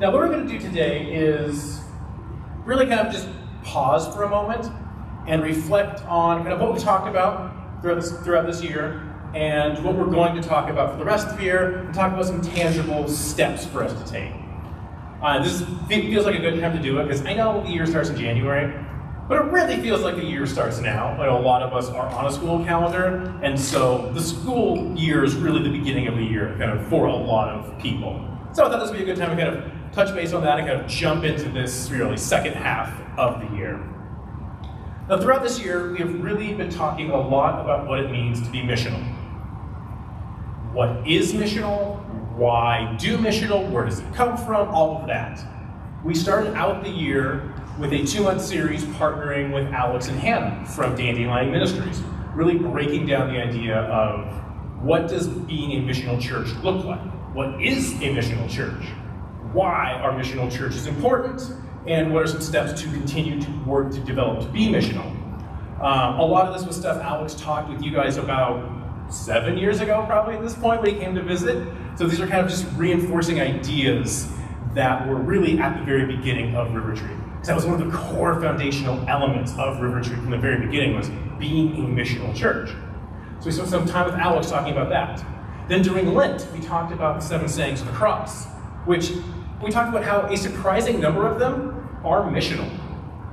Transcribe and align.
Now, 0.00 0.12
what 0.12 0.20
we're 0.20 0.28
going 0.28 0.46
to 0.46 0.52
do 0.52 0.60
today 0.60 1.12
is 1.12 1.80
really 2.64 2.86
kind 2.86 3.00
of 3.04 3.12
just 3.12 3.28
pause 3.64 4.06
for 4.14 4.22
a 4.22 4.28
moment 4.28 4.70
and 5.26 5.42
reflect 5.42 6.02
on 6.06 6.44
kind 6.44 6.52
of 6.52 6.60
what 6.60 6.72
we 6.72 6.78
talked 6.78 7.08
about 7.08 7.82
throughout 7.82 7.96
this, 7.96 8.12
throughout 8.20 8.46
this 8.46 8.62
year 8.62 9.02
and 9.34 9.82
what 9.82 9.96
we're 9.96 10.06
going 10.06 10.40
to 10.40 10.48
talk 10.48 10.70
about 10.70 10.92
for 10.92 10.98
the 10.98 11.04
rest 11.04 11.26
of 11.26 11.36
the 11.36 11.42
year 11.42 11.78
and 11.78 11.92
talk 11.92 12.12
about 12.12 12.26
some 12.26 12.40
tangible 12.40 13.08
steps 13.08 13.66
for 13.66 13.82
us 13.82 13.92
to 14.00 14.08
take. 14.08 14.32
Uh, 15.20 15.42
this 15.42 15.64
feels 15.88 16.24
like 16.24 16.36
a 16.36 16.40
good 16.40 16.60
time 16.60 16.76
to 16.76 16.80
do 16.80 17.00
it 17.00 17.02
because 17.02 17.26
I 17.26 17.34
know 17.34 17.60
the 17.64 17.70
year 17.70 17.84
starts 17.84 18.08
in 18.08 18.16
January, 18.16 18.72
but 19.28 19.44
it 19.44 19.50
really 19.50 19.78
feels 19.78 20.02
like 20.02 20.14
the 20.14 20.24
year 20.24 20.46
starts 20.46 20.78
now. 20.78 21.16
Know 21.16 21.36
a 21.36 21.40
lot 21.40 21.60
of 21.60 21.72
us 21.72 21.88
are 21.88 22.06
on 22.06 22.24
a 22.24 22.30
school 22.32 22.64
calendar, 22.64 23.36
and 23.42 23.58
so 23.58 24.12
the 24.14 24.22
school 24.22 24.96
year 24.96 25.24
is 25.24 25.34
really 25.34 25.64
the 25.64 25.76
beginning 25.76 26.06
of 26.06 26.14
the 26.14 26.22
year, 26.22 26.54
kind 26.56 26.70
of 26.70 26.86
for 26.86 27.06
a 27.06 27.16
lot 27.16 27.48
of 27.48 27.76
people. 27.80 28.24
So 28.52 28.64
I 28.64 28.70
thought 28.70 28.78
this 28.78 28.90
would 28.90 28.96
be 28.96 29.02
a 29.02 29.06
good 29.06 29.16
time 29.16 29.36
to 29.36 29.42
kind 29.42 29.56
of 29.56 29.77
touch 29.92 30.14
base 30.14 30.32
on 30.32 30.42
that 30.42 30.58
and 30.58 30.68
kind 30.68 30.80
of 30.80 30.86
jump 30.86 31.24
into 31.24 31.48
this 31.48 31.90
really 31.90 32.16
second 32.16 32.54
half 32.54 32.92
of 33.18 33.40
the 33.40 33.56
year. 33.56 33.78
Now, 35.08 35.18
throughout 35.18 35.42
this 35.42 35.58
year, 35.58 35.90
we 35.90 35.98
have 35.98 36.22
really 36.22 36.52
been 36.54 36.70
talking 36.70 37.10
a 37.10 37.18
lot 37.18 37.60
about 37.60 37.86
what 37.86 38.00
it 38.00 38.10
means 38.10 38.42
to 38.42 38.50
be 38.50 38.60
missional. 38.60 39.02
What 40.72 41.08
is 41.08 41.32
missional? 41.32 42.04
Why 42.36 42.94
do 42.98 43.16
missional? 43.16 43.70
Where 43.70 43.86
does 43.86 44.00
it 44.00 44.14
come 44.14 44.36
from? 44.36 44.68
All 44.68 45.00
of 45.00 45.06
that. 45.06 45.40
We 46.04 46.14
started 46.14 46.54
out 46.54 46.84
the 46.84 46.90
year 46.90 47.54
with 47.78 47.92
a 47.92 48.04
two 48.04 48.22
month 48.22 48.42
series 48.42 48.84
partnering 48.84 49.52
with 49.52 49.72
Alex 49.72 50.08
and 50.08 50.18
Hannah 50.18 50.66
from 50.66 50.94
Dandelion 50.94 51.50
Ministries, 51.50 52.02
really 52.34 52.58
breaking 52.58 53.06
down 53.06 53.32
the 53.32 53.40
idea 53.40 53.78
of 53.78 54.32
what 54.82 55.08
does 55.08 55.26
being 55.26 55.72
a 55.72 55.90
missional 55.90 56.20
church 56.20 56.48
look 56.62 56.84
like? 56.84 57.00
What 57.34 57.60
is 57.62 57.94
a 57.94 58.14
missional 58.14 58.48
church? 58.48 58.84
Why 59.52 59.92
our 59.94 60.12
missional 60.12 60.50
church 60.50 60.74
is 60.74 60.86
important? 60.86 61.42
And 61.86 62.12
what 62.12 62.22
are 62.22 62.26
some 62.26 62.42
steps 62.42 62.80
to 62.82 62.88
continue 62.88 63.40
to 63.40 63.50
work 63.64 63.90
to 63.92 64.00
develop 64.00 64.40
to 64.40 64.48
be 64.48 64.68
missional? 64.68 65.06
Um, 65.80 66.18
a 66.18 66.24
lot 66.24 66.46
of 66.46 66.54
this 66.54 66.66
was 66.66 66.76
stuff 66.76 67.00
Alex 67.02 67.34
talked 67.34 67.70
with 67.70 67.82
you 67.82 67.92
guys 67.92 68.16
about 68.16 68.78
seven 69.10 69.56
years 69.56 69.80
ago, 69.80 70.04
probably 70.06 70.34
at 70.34 70.42
this 70.42 70.54
point, 70.54 70.82
when 70.82 70.94
he 70.94 71.00
came 71.00 71.14
to 71.14 71.22
visit. 71.22 71.66
So 71.96 72.06
these 72.06 72.20
are 72.20 72.26
kind 72.26 72.44
of 72.44 72.50
just 72.50 72.66
reinforcing 72.76 73.40
ideas 73.40 74.28
that 74.74 75.08
were 75.08 75.16
really 75.16 75.58
at 75.58 75.78
the 75.78 75.84
very 75.84 76.04
beginning 76.04 76.54
of 76.54 76.74
River 76.74 76.94
Tree. 76.94 77.16
So 77.42 77.48
that 77.48 77.54
was 77.54 77.64
one 77.64 77.80
of 77.80 77.90
the 77.90 77.96
core 77.96 78.40
foundational 78.40 79.08
elements 79.08 79.54
of 79.56 79.80
River 79.80 80.02
Tree 80.02 80.16
from 80.16 80.30
the 80.30 80.38
very 80.38 80.64
beginning 80.66 80.96
was 80.96 81.10
being 81.38 81.76
a 81.76 81.88
missional 81.88 82.34
church. 82.36 82.70
So 83.40 83.46
we 83.46 83.52
spent 83.52 83.68
some 83.68 83.86
time 83.86 84.06
with 84.06 84.16
Alex 84.16 84.50
talking 84.50 84.72
about 84.72 84.90
that. 84.90 85.24
Then 85.68 85.82
during 85.82 86.12
Lent, 86.12 86.46
we 86.52 86.60
talked 86.60 86.92
about 86.92 87.20
the 87.20 87.26
seven 87.26 87.48
sayings 87.48 87.80
of 87.80 87.86
the 87.86 87.92
cross, 87.92 88.46
which 88.84 89.12
we 89.62 89.70
talked 89.70 89.88
about 89.88 90.04
how 90.04 90.20
a 90.32 90.36
surprising 90.36 91.00
number 91.00 91.26
of 91.26 91.38
them 91.38 92.00
are 92.04 92.22
missional. 92.22 92.70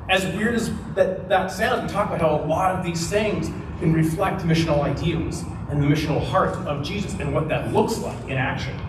As 0.09 0.25
weird 0.35 0.55
as 0.55 0.71
that, 0.95 1.29
that 1.29 1.51
sounds, 1.51 1.83
we 1.83 1.89
talked 1.89 2.13
about 2.13 2.21
how 2.21 2.43
a 2.43 2.45
lot 2.45 2.75
of 2.75 2.85
these 2.85 3.09
things 3.09 3.49
can 3.79 3.93
reflect 3.93 4.41
missional 4.41 4.83
ideals 4.83 5.43
and 5.69 5.81
the 5.81 5.87
missional 5.87 6.23
heart 6.23 6.55
of 6.67 6.83
Jesus 6.83 7.13
and 7.19 7.33
what 7.33 7.49
that 7.49 7.73
looks 7.73 7.97
like 7.99 8.19
in 8.23 8.37
action. 8.37 8.79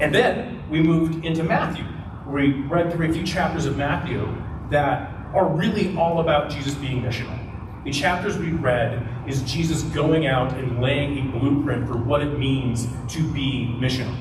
And 0.00 0.14
then 0.14 0.62
we 0.70 0.82
moved 0.82 1.24
into 1.24 1.42
Matthew, 1.42 1.84
where 2.24 2.42
we 2.42 2.52
read 2.62 2.92
through 2.92 3.10
a 3.10 3.12
few 3.12 3.24
chapters 3.24 3.64
of 3.66 3.76
Matthew 3.76 4.26
that 4.70 5.10
are 5.34 5.46
really 5.46 5.96
all 5.96 6.20
about 6.20 6.50
Jesus 6.50 6.74
being 6.74 7.02
missional. 7.02 7.38
The 7.84 7.92
chapters 7.92 8.38
we 8.38 8.52
read 8.52 9.06
is 9.26 9.42
Jesus 9.42 9.82
going 9.82 10.26
out 10.26 10.54
and 10.54 10.80
laying 10.80 11.18
a 11.18 11.38
blueprint 11.38 11.86
for 11.86 11.96
what 11.96 12.22
it 12.22 12.38
means 12.38 12.86
to 13.08 13.22
be 13.32 13.76
missional, 13.78 14.16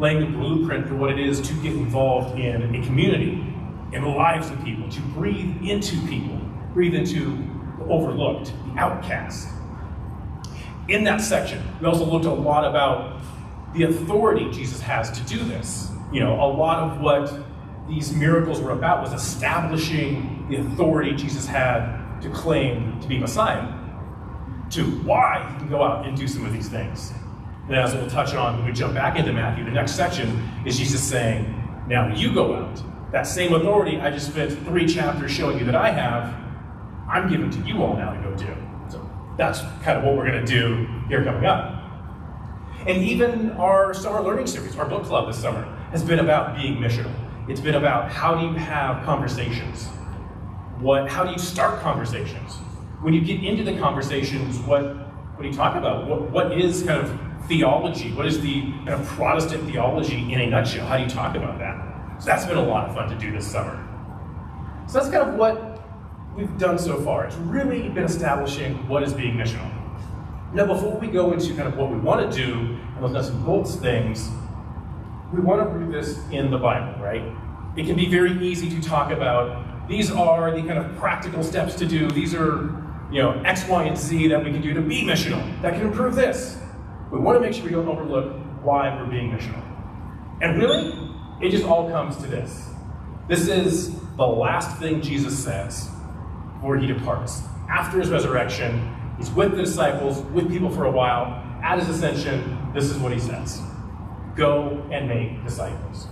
laying 0.00 0.20
the 0.20 0.38
blueprint 0.38 0.88
for 0.88 0.96
what 0.96 1.10
it 1.10 1.20
is 1.20 1.40
to 1.42 1.52
get 1.62 1.74
involved 1.74 2.38
in 2.38 2.74
a 2.74 2.84
community, 2.84 3.32
in 3.92 4.02
the 4.02 4.08
lives 4.08 4.48
of 4.50 4.64
people, 4.64 4.88
to 4.88 5.00
breathe 5.00 5.62
into 5.62 5.96
people, 6.06 6.40
breathe 6.72 6.94
into 6.94 7.36
the 7.78 7.84
overlooked, 7.84 8.52
the 8.66 8.80
outcast. 8.80 9.48
In 10.88 11.04
that 11.04 11.20
section, 11.20 11.62
we 11.80 11.86
also 11.86 12.06
looked 12.06 12.24
a 12.24 12.32
lot 12.32 12.64
about 12.64 13.20
the 13.74 13.84
authority 13.84 14.50
Jesus 14.50 14.80
has 14.80 15.10
to 15.10 15.22
do 15.24 15.44
this. 15.44 15.90
You 16.10 16.20
know, 16.20 16.34
a 16.34 16.48
lot 16.50 16.78
of 16.78 17.00
what 17.00 17.32
these 17.86 18.12
miracles 18.12 18.60
were 18.60 18.72
about 18.72 19.02
was 19.02 19.12
establishing 19.12 20.46
the 20.48 20.56
authority 20.56 21.12
Jesus 21.12 21.46
had 21.46 22.20
to 22.22 22.30
claim 22.30 22.98
to 23.00 23.06
be 23.06 23.18
Messiah, 23.18 23.68
to 24.70 24.82
why 25.02 25.46
he 25.52 25.58
can 25.58 25.68
go 25.68 25.82
out 25.82 26.06
and 26.06 26.16
do 26.16 26.26
some 26.26 26.46
of 26.46 26.52
these 26.52 26.68
things. 26.68 27.12
And 27.70 27.78
as 27.78 27.94
we'll 27.94 28.10
touch 28.10 28.34
on 28.34 28.56
when 28.56 28.66
we 28.66 28.72
jump 28.72 28.94
back 28.94 29.16
into 29.16 29.32
Matthew, 29.32 29.64
the 29.64 29.70
next 29.70 29.92
section 29.92 30.42
is 30.66 30.76
Jesus 30.76 31.00
saying, 31.00 31.44
Now 31.86 32.12
you 32.12 32.34
go 32.34 32.56
out. 32.56 32.82
That 33.12 33.28
same 33.28 33.54
authority 33.54 34.00
I 34.00 34.10
just 34.10 34.32
spent 34.32 34.50
three 34.64 34.88
chapters 34.88 35.30
showing 35.30 35.56
you 35.56 35.64
that 35.66 35.76
I 35.76 35.90
have, 35.92 36.34
I'm 37.08 37.30
giving 37.30 37.48
to 37.48 37.60
you 37.60 37.80
all 37.84 37.96
now 37.96 38.12
to 38.12 38.20
go 38.22 38.34
do. 38.34 38.56
So 38.88 39.08
that's 39.38 39.60
kind 39.84 39.96
of 39.96 40.02
what 40.02 40.16
we're 40.16 40.28
going 40.28 40.44
to 40.44 40.52
do 40.52 40.84
here 41.06 41.22
coming 41.22 41.44
up. 41.46 41.80
And 42.88 43.04
even 43.04 43.52
our 43.52 43.94
summer 43.94 44.20
learning 44.20 44.48
series, 44.48 44.76
our 44.76 44.86
book 44.86 45.04
club 45.04 45.28
this 45.28 45.40
summer, 45.40 45.62
has 45.92 46.02
been 46.02 46.18
about 46.18 46.56
being 46.56 46.76
missional. 46.78 47.14
It's 47.48 47.60
been 47.60 47.76
about 47.76 48.10
how 48.10 48.34
do 48.34 48.46
you 48.48 48.54
have 48.54 49.04
conversations? 49.04 49.86
What, 50.80 51.08
how 51.08 51.22
do 51.22 51.30
you 51.30 51.38
start 51.38 51.80
conversations? 51.82 52.54
When 53.00 53.14
you 53.14 53.20
get 53.20 53.44
into 53.44 53.62
the 53.62 53.78
conversations, 53.78 54.58
what, 54.58 54.82
what 54.82 55.42
do 55.42 55.46
you 55.46 55.54
talk 55.54 55.76
about? 55.76 56.08
What, 56.08 56.30
what 56.32 56.58
is 56.58 56.82
kind 56.82 57.00
of 57.00 57.29
theology? 57.50 58.12
What 58.12 58.26
is 58.26 58.40
the 58.40 58.62
kind 58.62 58.90
of 58.90 59.04
Protestant 59.06 59.64
theology 59.64 60.32
in 60.32 60.40
a 60.40 60.46
nutshell? 60.46 60.86
How 60.86 60.96
do 60.96 61.02
you 61.02 61.08
talk 61.08 61.34
about 61.34 61.58
that? 61.58 62.22
So 62.22 62.26
that's 62.26 62.46
been 62.46 62.56
a 62.56 62.62
lot 62.62 62.88
of 62.88 62.94
fun 62.94 63.10
to 63.10 63.18
do 63.18 63.32
this 63.32 63.44
summer. 63.44 63.76
So 64.86 64.98
that's 64.98 65.10
kind 65.10 65.28
of 65.28 65.34
what 65.34 65.82
we've 66.36 66.56
done 66.58 66.78
so 66.78 67.02
far. 67.02 67.26
It's 67.26 67.34
really 67.36 67.88
been 67.88 68.04
establishing 68.04 68.86
what 68.88 69.02
is 69.02 69.12
being 69.12 69.34
missional. 69.34 69.68
Now, 70.54 70.66
before 70.66 70.96
we 70.96 71.08
go 71.08 71.32
into 71.32 71.54
kind 71.56 71.66
of 71.66 71.76
what 71.76 71.90
we 71.90 71.98
want 71.98 72.30
to 72.30 72.36
do 72.36 72.54
and 72.54 73.02
those 73.02 73.12
nuts 73.12 73.28
and 73.28 73.44
bolts 73.44 73.74
things, 73.74 74.30
we 75.32 75.40
want 75.40 75.72
to 75.72 75.78
do 75.78 75.90
this 75.90 76.20
in 76.30 76.52
the 76.52 76.58
Bible, 76.58 77.02
right? 77.02 77.22
It 77.76 77.86
can 77.86 77.96
be 77.96 78.08
very 78.08 78.32
easy 78.46 78.70
to 78.70 78.80
talk 78.80 79.10
about 79.10 79.88
these 79.88 80.10
are 80.12 80.52
the 80.52 80.62
kind 80.62 80.78
of 80.78 80.96
practical 80.96 81.42
steps 81.42 81.74
to 81.76 81.86
do. 81.86 82.08
These 82.10 82.32
are, 82.32 82.70
you 83.10 83.22
know, 83.22 83.40
X, 83.44 83.66
Y, 83.66 83.84
and 83.84 83.98
Z 83.98 84.28
that 84.28 84.44
we 84.44 84.52
can 84.52 84.62
do 84.62 84.72
to 84.72 84.80
be 84.80 85.02
missional 85.02 85.42
that 85.62 85.74
can 85.74 85.82
improve 85.82 86.14
this. 86.14 86.60
We 87.10 87.18
want 87.18 87.36
to 87.36 87.40
make 87.40 87.54
sure 87.54 87.64
we 87.64 87.70
don't 87.70 87.88
overlook 87.88 88.34
why 88.62 88.94
we're 88.94 89.10
being 89.10 89.30
missional. 89.30 89.62
And 90.40 90.58
really, 90.58 90.92
it 91.40 91.50
just 91.50 91.64
all 91.64 91.90
comes 91.90 92.16
to 92.18 92.26
this. 92.26 92.68
This 93.28 93.48
is 93.48 93.94
the 94.16 94.26
last 94.26 94.78
thing 94.78 95.00
Jesus 95.00 95.38
says 95.42 95.90
before 96.54 96.76
he 96.78 96.86
departs. 96.86 97.42
After 97.68 98.00
his 98.00 98.10
resurrection, 98.10 98.94
he's 99.18 99.30
with 99.30 99.52
the 99.52 99.62
disciples, 99.62 100.20
with 100.32 100.50
people 100.50 100.70
for 100.70 100.84
a 100.84 100.90
while. 100.90 101.46
At 101.62 101.78
his 101.78 101.88
ascension, 101.88 102.72
this 102.74 102.84
is 102.84 102.96
what 102.98 103.12
he 103.12 103.18
says 103.18 103.60
Go 104.34 104.86
and 104.90 105.08
make 105.08 105.44
disciples. 105.44 106.06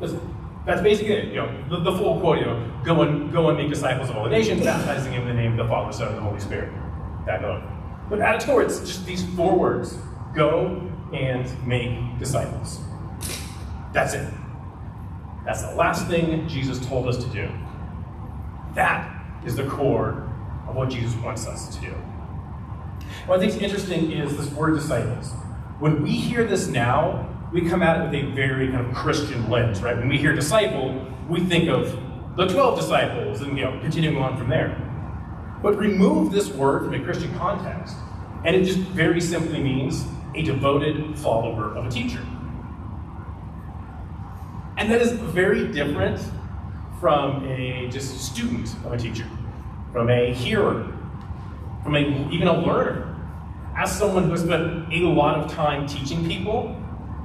Listen, 0.00 0.34
that's 0.66 0.80
basically 0.82 1.14
it. 1.14 1.28
You 1.28 1.36
know, 1.36 1.68
the, 1.68 1.90
the, 1.90 1.96
full 1.96 2.20
quote, 2.20 2.38
you 2.38 2.44
know, 2.46 2.80
go 2.84 3.02
and 3.02 3.32
go 3.32 3.48
and 3.48 3.58
make 3.58 3.68
disciples 3.68 4.10
of 4.10 4.16
all 4.16 4.24
the 4.24 4.30
nations, 4.30 4.62
baptizing 4.62 5.12
them 5.12 5.22
in 5.22 5.36
the 5.36 5.42
name 5.42 5.52
of 5.52 5.58
the 5.58 5.68
Father, 5.68 5.92
Son, 5.92 6.08
and 6.08 6.16
the 6.16 6.22
Holy 6.22 6.40
Spirit. 6.40 6.72
That 7.26 7.42
note. 7.42 7.62
But 8.08 8.20
at 8.20 8.36
its 8.36 8.44
core, 8.44 8.62
it's 8.62 8.80
just 8.80 9.06
these 9.06 9.24
four 9.34 9.58
words: 9.58 9.96
go 10.34 10.90
and 11.12 11.66
make 11.66 12.18
disciples. 12.18 12.80
That's 13.92 14.14
it. 14.14 14.32
That's 15.44 15.62
the 15.62 15.74
last 15.74 16.06
thing 16.08 16.46
Jesus 16.48 16.84
told 16.86 17.08
us 17.08 17.22
to 17.22 17.30
do. 17.30 17.50
That 18.74 19.24
is 19.44 19.56
the 19.56 19.66
core 19.66 20.28
of 20.68 20.74
what 20.74 20.88
Jesus 20.88 21.14
wants 21.16 21.46
us 21.46 21.74
to 21.76 21.80
do. 21.82 21.94
What 23.26 23.38
I 23.38 23.40
think 23.40 23.54
is 23.54 23.62
interesting 23.62 24.12
is 24.12 24.36
this 24.36 24.50
word 24.52 24.74
disciples. 24.74 25.32
When 25.78 26.02
we 26.02 26.12
hear 26.12 26.44
this 26.44 26.68
now, 26.68 27.28
we 27.52 27.68
come 27.68 27.82
at 27.82 28.00
it 28.00 28.04
with 28.04 28.14
a 28.14 28.34
very 28.34 28.68
kind 28.68 28.86
of 28.86 28.94
Christian 28.94 29.50
lens, 29.50 29.82
right? 29.82 29.96
When 29.96 30.08
we 30.08 30.16
hear 30.16 30.32
disciple, 30.32 31.06
we 31.28 31.40
think 31.40 31.68
of 31.68 31.98
the 32.36 32.46
12 32.46 32.80
disciples 32.80 33.42
and, 33.42 33.58
you 33.58 33.64
know, 33.64 33.78
continuing 33.80 34.16
on 34.16 34.38
from 34.38 34.48
there. 34.48 34.76
But 35.62 35.78
remove 35.78 36.32
this 36.32 36.48
word 36.48 36.84
from 36.84 36.94
a 36.94 37.00
Christian 37.04 37.32
context, 37.38 37.96
and 38.44 38.56
it 38.56 38.64
just 38.64 38.80
very 38.80 39.20
simply 39.20 39.62
means 39.62 40.04
a 40.34 40.42
devoted 40.42 41.16
follower 41.18 41.74
of 41.76 41.86
a 41.86 41.90
teacher. 41.90 42.24
And 44.76 44.90
that 44.90 45.00
is 45.00 45.12
very 45.12 45.68
different 45.68 46.20
from 46.98 47.46
a 47.46 47.88
just 47.90 48.20
student 48.20 48.74
of 48.84 48.92
a 48.92 48.98
teacher, 48.98 49.26
from 49.92 50.10
a 50.10 50.32
hearer, 50.32 50.92
from 51.82 51.94
a, 51.94 52.30
even 52.32 52.48
a 52.48 52.60
learner. 52.60 53.08
As 53.76 53.96
someone 53.96 54.24
who 54.24 54.30
has 54.32 54.42
spent 54.42 54.92
a 54.92 54.98
lot 55.00 55.38
of 55.38 55.50
time 55.50 55.86
teaching 55.86 56.26
people, 56.26 56.76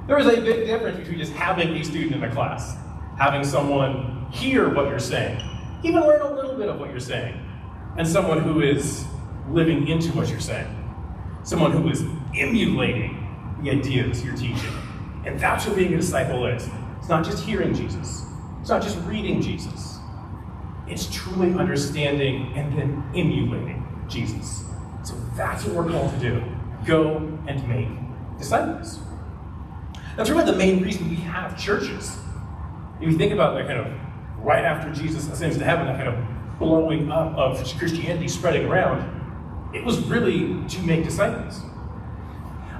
there 0.07 0.17
is 0.17 0.27
a 0.27 0.41
big 0.41 0.67
difference 0.67 0.97
between 0.97 1.17
just 1.19 1.33
having 1.33 1.69
a 1.69 1.83
student 1.83 2.15
in 2.15 2.23
a 2.23 2.31
class, 2.31 2.77
having 3.17 3.43
someone 3.43 4.27
hear 4.31 4.73
what 4.73 4.87
you're 4.87 4.99
saying, 4.99 5.41
even 5.83 6.01
learn 6.01 6.21
a 6.21 6.31
little 6.31 6.55
bit 6.55 6.69
of 6.69 6.79
what 6.79 6.91
you're 6.91 6.99
saying, 6.99 7.39
and 7.97 8.07
someone 8.07 8.39
who 8.39 8.61
is 8.61 9.05
living 9.49 9.87
into 9.87 10.09
what 10.11 10.29
you're 10.29 10.39
saying, 10.39 10.67
someone 11.43 11.71
who 11.71 11.89
is 11.89 12.03
emulating 12.35 13.23
the 13.61 13.71
ideas 13.71 14.23
you're 14.23 14.35
teaching, 14.35 14.73
And 15.25 15.39
that's 15.39 15.65
what 15.65 15.75
being 15.75 15.93
a 15.93 15.97
disciple 15.97 16.45
is. 16.45 16.69
It's 16.99 17.09
not 17.09 17.25
just 17.25 17.43
hearing 17.43 17.73
Jesus, 17.73 18.23
it's 18.61 18.69
not 18.69 18.81
just 18.81 18.97
reading 19.05 19.41
Jesus, 19.41 19.97
it's 20.87 21.13
truly 21.13 21.53
understanding 21.53 22.53
and 22.55 22.77
then 22.77 23.03
emulating 23.15 23.83
Jesus. 24.07 24.63
So 25.03 25.15
that's 25.35 25.65
what 25.65 25.75
we're 25.75 25.91
called 25.91 26.13
to 26.13 26.19
do 26.19 26.43
go 26.85 27.17
and 27.47 27.67
make 27.67 27.89
disciples. 28.37 28.99
That's 30.15 30.29
really 30.29 30.45
the 30.45 30.57
main 30.57 30.81
reason 30.81 31.09
we 31.09 31.15
have 31.17 31.57
churches. 31.57 32.17
If 33.01 33.11
you 33.11 33.17
think 33.17 33.33
about 33.33 33.55
that 33.55 33.67
kind 33.67 33.79
of 33.79 33.87
right 34.39 34.63
after 34.63 34.93
Jesus 34.93 35.27
ascends 35.27 35.57
to 35.57 35.63
heaven, 35.63 35.87
that 35.87 35.97
kind 35.97 36.07
of 36.07 36.36
blowing 36.59 37.11
up 37.11 37.35
of 37.35 37.57
Christianity 37.77 38.27
spreading 38.27 38.65
around, 38.65 39.17
it 39.73 39.83
was 39.83 39.99
really 40.05 40.67
to 40.67 40.81
make 40.81 41.03
disciples. 41.03 41.61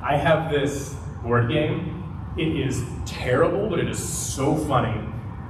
I 0.01 0.15
have 0.17 0.51
this 0.51 0.95
board 1.23 1.49
game. 1.49 1.93
It 2.37 2.47
is 2.47 2.83
terrible, 3.05 3.69
but 3.69 3.79
it 3.79 3.89
is 3.89 3.97
so 3.97 4.55
funny. 4.55 4.97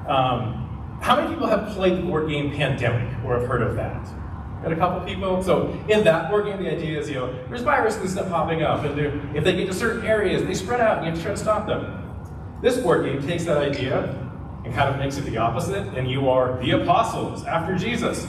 Um, 0.07 0.97
how 1.01 1.15
many 1.15 1.29
people 1.29 1.47
have 1.47 1.69
played 1.75 1.97
the 1.97 2.01
board 2.01 2.29
game 2.29 2.51
Pandemic 2.51 3.23
or 3.23 3.39
have 3.39 3.47
heard 3.47 3.61
of 3.61 3.75
that? 3.75 4.07
Got 4.63 4.71
a 4.71 4.75
couple 4.75 5.07
people? 5.07 5.43
So 5.43 5.77
in 5.87 6.03
that 6.05 6.31
board 6.31 6.45
game, 6.45 6.63
the 6.63 6.71
idea 6.71 6.99
is, 6.99 7.09
you 7.09 7.15
know, 7.15 7.31
there's 7.47 7.61
viruses 7.61 8.01
and 8.01 8.09
stuff 8.09 8.29
popping 8.29 8.63
up, 8.63 8.83
and 8.83 8.97
if 9.35 9.43
they 9.43 9.55
get 9.55 9.67
to 9.67 9.73
certain 9.73 10.05
areas, 10.05 10.43
they 10.43 10.55
spread 10.55 10.81
out, 10.81 10.97
and 10.97 11.05
you 11.05 11.11
have 11.11 11.19
to 11.19 11.23
try 11.23 11.33
to 11.33 11.39
stop 11.39 11.67
them. 11.67 12.03
This 12.61 12.77
board 12.77 13.05
game 13.05 13.21
takes 13.21 13.45
that 13.45 13.57
idea 13.57 14.26
and 14.67 14.75
kind 14.75 14.89
of 14.89 14.99
makes 14.99 15.15
it 15.15 15.21
the 15.21 15.37
opposite, 15.37 15.87
and 15.97 16.11
you 16.11 16.29
are 16.29 16.59
the 16.61 16.71
apostles 16.71 17.45
after 17.45 17.77
Jesus, 17.77 18.27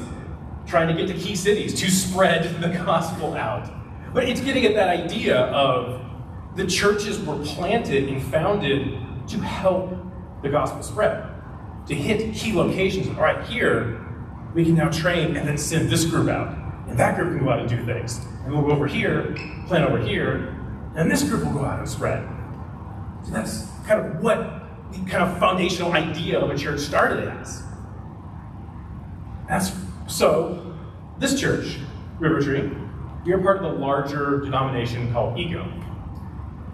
trying 0.67 0.87
to 0.87 0.95
get 0.95 1.13
to 1.13 1.19
key 1.19 1.35
cities 1.35 1.75
to 1.81 1.91
spread 1.91 2.61
the 2.61 2.69
gospel 2.69 3.35
out. 3.35 3.69
But 4.15 4.29
it's 4.29 4.41
getting 4.41 4.65
at 4.65 4.75
that 4.75 4.89
idea 4.89 5.37
of 5.37 6.01
the 6.55 6.65
churches 6.65 7.21
were 7.21 7.39
planted 7.45 8.09
and 8.09 8.23
founded 8.23 9.01
to 9.29 9.39
help 9.41 9.93
the 10.43 10.49
gospel 10.49 10.83
spread, 10.85 11.29
to 11.89 11.95
hit 11.95 12.33
key 12.35 12.53
locations. 12.53 13.09
All 13.09 13.25
right, 13.25 13.45
here, 13.47 14.01
we 14.55 14.65
can 14.65 14.77
now 14.77 14.91
train 14.91 15.37
and 15.37 15.47
then 15.49 15.59
send 15.59 15.91
this 15.91 16.05
group 16.05 16.29
out. 16.29 16.57
And 16.89 16.97
that 16.99 17.17
group 17.17 17.37
can 17.37 17.45
go 17.45 17.51
out 17.51 17.59
and 17.59 17.69
do 17.69 17.85
things. 17.85 18.25
And 18.45 18.53
we'll 18.53 18.63
go 18.63 18.71
over 18.71 18.87
here, 18.87 19.35
plan 19.67 19.83
over 19.83 19.99
here, 19.99 20.55
and 20.95 21.11
this 21.11 21.25
group 21.25 21.45
will 21.45 21.53
go 21.53 21.65
out 21.65 21.81
and 21.81 21.89
spread. 21.89 22.27
So 23.25 23.33
that's 23.33 23.67
kind 23.87 24.07
of 24.07 24.23
what 24.23 24.58
kind 25.07 25.23
of 25.23 25.39
foundational 25.39 25.93
idea 25.93 26.39
of 26.39 26.51
a 26.51 26.57
church 26.57 26.81
started 26.81 27.29
as. 27.29 27.63
That's 29.49 29.73
so 30.07 30.77
this 31.19 31.39
church, 31.39 31.79
River 32.19 32.41
Tree, 32.41 32.71
we 33.25 33.33
are 33.33 33.39
part 33.39 33.63
of 33.63 33.73
the 33.75 33.79
larger 33.79 34.41
denomination 34.41 35.13
called 35.13 35.39
ECO. 35.39 35.71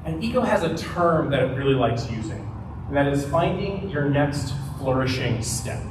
And 0.05 0.23
ECO 0.23 0.43
has 0.43 0.63
a 0.63 0.77
term 0.77 1.31
that 1.31 1.43
it 1.43 1.57
really 1.57 1.75
likes 1.75 2.11
using, 2.11 2.49
and 2.89 2.97
that 2.97 3.07
is 3.07 3.25
finding 3.27 3.89
your 3.89 4.09
next 4.09 4.53
flourishing 4.79 5.43
step. 5.43 5.83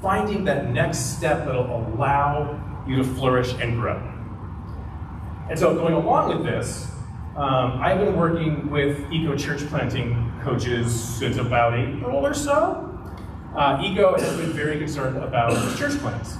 Finding 0.00 0.44
that 0.44 0.70
next 0.70 1.16
step 1.16 1.44
that'll 1.46 1.86
allow 1.94 2.82
you 2.86 2.96
to 2.96 3.04
flourish 3.04 3.52
and 3.60 3.80
grow. 3.80 3.96
And 5.50 5.58
so, 5.58 5.74
going 5.74 5.94
along 5.94 6.36
with 6.36 6.44
this, 6.44 6.90
um, 7.36 7.80
I've 7.82 7.98
been 7.98 8.16
working 8.16 8.70
with 8.70 9.10
eco 9.12 9.36
church 9.36 9.66
planting 9.68 10.32
coaches 10.42 10.92
since 10.92 11.36
about 11.36 11.78
April 11.78 12.24
or 12.24 12.34
so. 12.34 12.90
Uh, 13.56 13.82
ECO 13.84 14.18
has 14.18 14.36
been 14.36 14.52
very 14.52 14.78
concerned 14.78 15.16
about 15.16 15.52
church 15.76 15.96
plants 15.98 16.36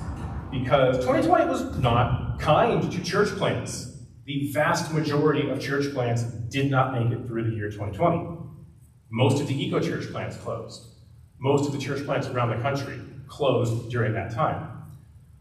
because 0.51 0.99
2020 0.99 1.47
was 1.47 1.79
not 1.79 2.39
kind 2.41 2.91
to 2.91 3.03
church 3.03 3.29
plants 3.37 3.95
the 4.27 4.51
vast 4.53 4.93
majority 4.93 5.51
of 5.51 5.61
church 5.61 5.93
plants 5.93 6.23
did 6.23 6.71
not 6.71 6.95
make 6.95 7.13
it 7.13 7.27
through 7.27 7.51
the 7.51 7.55
year 7.55 7.69
2020. 7.71 8.39
Most 9.11 9.41
of 9.41 9.49
the 9.49 9.55
eco 9.55 9.81
church 9.81 10.11
plants 10.11 10.37
closed. 10.39 10.83
Most 11.39 11.67
of 11.67 11.73
the 11.73 11.79
church 11.79 12.05
plants 12.07 12.27
around 12.29 12.49
the 12.49 12.63
country 12.63 12.99
closed 13.29 13.91
during 13.91 14.15
that 14.15 14.33
time. 14.33 14.74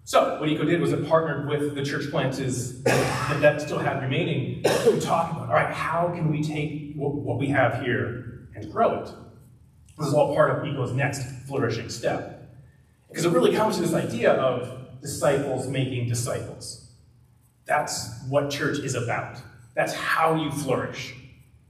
So 0.06 0.38
what 0.40 0.50
ECO 0.50 0.66
did 0.66 0.82
was 0.82 0.92
it 0.92 1.08
partnered 1.08 1.48
with 1.48 1.76
the 1.76 1.84
church 1.84 2.12
plants 2.12 2.38
that, 2.38 3.38
that 3.42 3.62
still 3.62 3.80
had 3.80 4.02
remaining 4.02 4.62
to 4.64 5.00
talk 5.00 5.32
about, 5.32 5.48
all 5.48 5.54
right, 5.54 5.74
how 5.74 6.10
can 6.10 6.30
we 6.30 6.44
take 6.44 6.94
what, 6.96 7.16
what 7.16 7.38
we 7.38 7.48
have 7.48 7.82
here 7.82 8.50
and 8.54 8.70
grow 8.70 9.02
it? 9.02 9.12
This 9.98 10.08
is 10.08 10.14
all 10.14 10.36
part 10.36 10.52
of 10.52 10.68
ECO's 10.68 10.92
next 10.92 11.24
flourishing 11.48 11.90
step. 11.90 12.54
Because 13.08 13.26
it 13.26 13.32
really 13.32 13.56
comes 13.56 13.78
to 13.78 13.84
this 13.84 13.94
idea 13.94 14.34
of 14.34 15.00
disciples 15.02 15.68
making 15.68 16.10
disciples. 16.10 16.92
That's 17.66 18.10
what 18.28 18.50
church 18.50 18.80
is 18.80 18.96
about. 18.96 19.38
That's 19.76 19.94
how 19.94 20.36
you 20.36 20.52
flourish. 20.52 21.16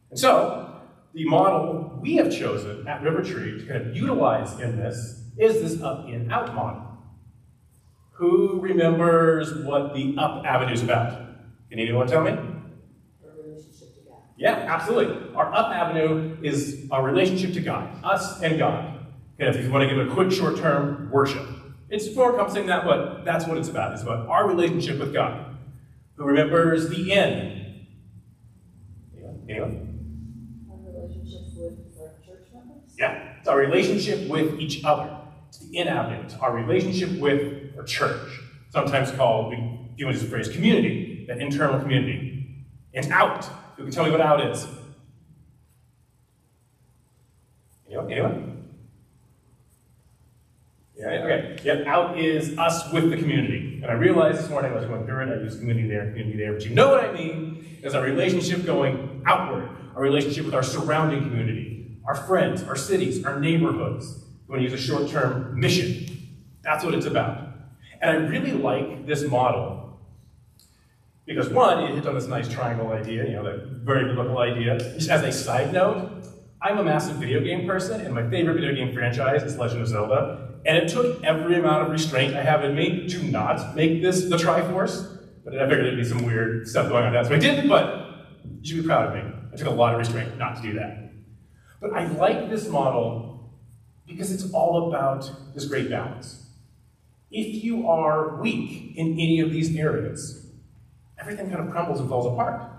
And 0.10 0.18
so, 0.18 0.82
the 1.14 1.26
model 1.26 2.00
we 2.02 2.16
have 2.16 2.36
chosen 2.36 2.88
at 2.88 3.04
River 3.04 3.22
Tree 3.22 3.60
to 3.60 3.66
kind 3.66 3.88
of 3.88 3.96
utilize 3.96 4.60
in 4.60 4.78
this 4.78 5.22
is 5.38 5.62
this 5.62 5.82
up 5.82 6.08
in 6.08 6.32
out 6.32 6.56
model. 6.56 6.83
Who 8.14 8.60
remembers 8.62 9.54
what 9.66 9.94
the 9.94 10.16
up 10.18 10.46
avenue 10.46 10.74
is 10.74 10.84
about? 10.84 11.20
Can 11.70 11.80
anyone 11.80 12.08
tell 12.08 12.24
me? 12.24 12.38
Yeah, 14.38 14.52
absolutely. 14.52 15.34
Our 15.36 15.54
up 15.54 15.72
avenue 15.72 16.38
is 16.42 16.88
our 16.92 17.04
relationship 17.04 17.54
to 17.54 17.62
God, 17.62 17.90
us 18.04 18.42
and 18.42 18.60
God. 18.60 19.00
And 19.40 19.56
if 19.56 19.64
you 19.64 19.72
want 19.72 19.90
to 19.90 19.96
give 19.96 20.08
a 20.08 20.14
quick 20.14 20.32
short 20.32 20.58
term, 20.58 21.10
worship. 21.12 21.48
It's 21.90 22.08
encompassing 22.08 22.68
that, 22.68 22.86
but 22.86 23.24
that's 23.26 23.48
what 23.48 23.58
it's 23.58 23.70
about. 23.70 23.94
It's 23.94 24.04
about 24.04 24.28
our 24.28 24.48
relationship 24.48 25.00
with 25.00 25.14
God. 25.14 25.56
Who 26.16 26.26
remembers 26.26 26.90
the 26.90 27.14
end? 27.14 27.88
Anyone? 29.16 29.46
Anyone? 29.50 30.68
Our 30.70 30.92
relationship 30.92 31.42
with 31.56 31.80
our 32.00 32.14
church 32.26 32.48
members? 32.54 32.96
Yeah, 32.98 33.38
it's 33.40 33.48
our 33.48 33.58
relationship 33.58 34.30
with 34.30 34.60
each 34.60 34.84
other. 34.84 35.23
In. 35.72 35.88
It's 35.88 36.36
our 36.36 36.56
relationship 36.56 37.20
with 37.20 37.76
our 37.78 37.84
church. 37.84 38.42
Sometimes 38.70 39.12
called, 39.12 39.52
we 39.52 39.60
the 39.98 40.26
phrase 40.26 40.50
community, 40.50 41.26
that 41.28 41.40
internal 41.40 41.80
community. 41.80 42.66
And 42.94 43.12
out. 43.12 43.46
Who 43.78 43.84
can 43.84 43.92
tell 43.92 44.06
me 44.06 44.12
what 44.12 44.22
out 44.22 44.46
is? 44.46 44.68
Anyone? 47.88 48.12
Anyone? 48.12 48.54
Yeah, 50.96 51.08
okay. 51.08 51.58
Yep, 51.64 51.88
out 51.88 52.20
is 52.20 52.58
us 52.58 52.92
with 52.94 53.10
the 53.10 53.18
community. 53.18 53.80
And 53.82 53.92
I 53.92 53.96
realized 53.96 54.40
this 54.40 54.50
morning 54.50 54.72
I 54.72 54.76
was 54.76 54.86
going 54.86 55.06
through 55.06 55.24
it, 55.24 55.40
I 55.40 55.42
used 55.42 55.60
community 55.60 55.88
there, 55.88 56.06
community 56.10 56.38
there, 56.38 56.54
but 56.54 56.64
you 56.66 56.74
know 56.74 56.90
what 56.90 57.04
I 57.04 57.12
mean 57.12 57.80
is 57.84 57.94
our 57.94 58.04
relationship 58.04 58.66
going 58.66 59.22
outward, 59.26 59.70
our 59.96 60.02
relationship 60.02 60.46
with 60.46 60.54
our 60.54 60.64
surrounding 60.64 61.22
community, 61.24 61.98
our 62.06 62.16
friends, 62.16 62.64
our 62.64 62.76
cities, 62.76 63.26
our 63.26 63.40
neighborhoods. 63.40 64.23
You 64.46 64.52
want 64.52 64.60
to 64.60 64.70
use 64.70 64.74
a 64.74 64.78
short-term 64.78 65.60
mission. 65.60 66.38
That's 66.64 66.84
what 66.84 66.94
it's 66.94 67.06
about. 67.06 67.48
And 68.02 68.12
I 68.12 68.16
really 68.16 68.52
like 68.52 69.06
this 69.06 69.28
model 69.28 69.84
because 71.26 71.48
one, 71.50 71.84
it 71.84 71.96
hits 71.96 72.06
on 72.06 72.16
this 72.16 72.28
nice 72.28 72.50
triangle 72.50 72.92
idea, 72.92 73.26
you 73.26 73.34
know, 73.34 73.44
that 73.44 73.66
very 73.84 74.06
biblical 74.06 74.40
idea. 74.40 74.78
Just 74.78 75.10
as 75.10 75.24
a 75.24 75.32
side 75.32 75.72
note, 75.72 76.12
I'm 76.62 76.78
a 76.80 76.84
massive 76.84 77.16
video 77.16 77.40
game 77.40 77.66
person, 77.66 78.02
and 78.02 78.14
my 78.14 78.30
favorite 78.30 78.56
video 78.56 78.74
game 78.74 78.94
franchise 78.94 79.44
is 79.44 79.58
Legend 79.58 79.82
of 79.82 79.88
Zelda. 79.88 80.50
And 80.66 80.78
it 80.78 80.90
took 80.90 81.24
every 81.24 81.56
amount 81.56 81.84
of 81.84 81.92
restraint 81.92 82.36
I 82.36 82.44
have 82.44 82.64
in 82.64 82.76
me 82.76 83.08
to 83.10 83.24
not 83.24 83.76
make 83.76 84.02
this 84.02 84.26
the 84.26 84.38
Triforce. 84.38 85.18
But 85.46 85.58
I 85.58 85.68
figured 85.68 85.86
there'd 85.86 85.98
be 85.98 86.04
some 86.04 86.26
weird 86.26 86.68
stuff 86.68 86.90
going 86.90 87.06
on 87.06 87.14
that, 87.14 87.26
so 87.26 87.36
I 87.36 87.40
didn't, 87.40 87.68
but 87.68 88.28
you 88.62 88.76
should 88.76 88.82
be 88.82 88.88
proud 88.88 89.08
of 89.08 89.14
me. 89.14 89.32
I 89.54 89.56
took 89.56 89.68
a 89.68 89.72
lot 89.72 89.94
of 89.94 90.00
restraint 90.00 90.38
not 90.38 90.58
to 90.58 90.62
do 90.62 90.74
that. 90.74 91.12
But 91.82 91.94
I 91.94 92.08
like 92.08 92.50
this 92.50 92.68
model 92.68 93.33
because 94.14 94.32
it's 94.32 94.52
all 94.54 94.90
about 94.90 95.30
this 95.54 95.66
great 95.66 95.90
balance. 95.90 96.46
If 97.32 97.64
you 97.64 97.88
are 97.88 98.40
weak 98.42 98.96
in 98.96 99.14
any 99.14 99.40
of 99.40 99.52
these 99.52 99.76
areas, 99.76 100.48
everything 101.20 101.50
kind 101.50 101.66
of 101.66 101.72
crumbles 101.72 102.00
and 102.00 102.08
falls 102.08 102.26
apart. 102.26 102.70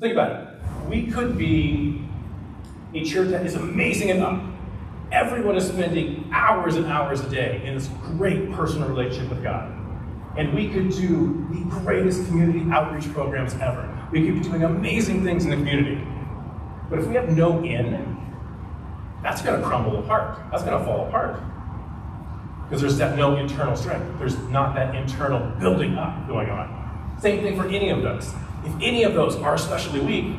Think 0.00 0.14
about 0.14 0.32
it. 0.32 0.88
We 0.88 1.06
could 1.06 1.38
be 1.38 2.02
a 2.94 3.04
church 3.04 3.30
that 3.30 3.44
is 3.46 3.54
amazing 3.54 4.08
enough 4.08 4.42
Everyone 5.14 5.54
is 5.54 5.68
spending 5.68 6.28
hours 6.32 6.74
and 6.74 6.86
hours 6.86 7.20
a 7.20 7.30
day 7.30 7.62
in 7.64 7.74
this 7.76 7.88
great 8.02 8.50
personal 8.50 8.88
relationship 8.88 9.30
with 9.30 9.44
God. 9.44 9.72
And 10.36 10.52
we 10.52 10.68
could 10.68 10.90
do 10.90 11.46
the 11.52 11.64
greatest 11.70 12.26
community 12.26 12.68
outreach 12.72 13.08
programs 13.12 13.54
ever. 13.54 13.88
We 14.10 14.26
could 14.26 14.34
be 14.34 14.40
doing 14.40 14.64
amazing 14.64 15.22
things 15.22 15.44
in 15.44 15.50
the 15.50 15.56
community. 15.56 16.04
But 16.90 16.98
if 16.98 17.06
we 17.06 17.14
have 17.14 17.28
no 17.28 17.62
in, 17.62 18.13
that's 19.24 19.42
going 19.42 19.60
to 19.60 19.66
crumble 19.66 19.98
apart. 19.98 20.38
That's 20.52 20.62
going 20.62 20.78
to 20.78 20.84
fall 20.84 21.08
apart. 21.08 21.40
Because 22.64 22.80
there's 22.80 22.98
that 22.98 23.16
no 23.16 23.36
internal 23.36 23.74
strength. 23.76 24.06
There's 24.18 24.38
not 24.50 24.76
that 24.76 24.94
internal 24.94 25.40
building 25.58 25.96
up 25.96 26.28
going 26.28 26.48
on. 26.50 27.18
Same 27.20 27.42
thing 27.42 27.56
for 27.56 27.66
any 27.66 27.90
of 27.90 28.02
those. 28.02 28.32
If 28.64 28.72
any 28.80 29.02
of 29.02 29.14
those 29.14 29.34
are 29.36 29.54
especially 29.54 30.00
weak, 30.00 30.36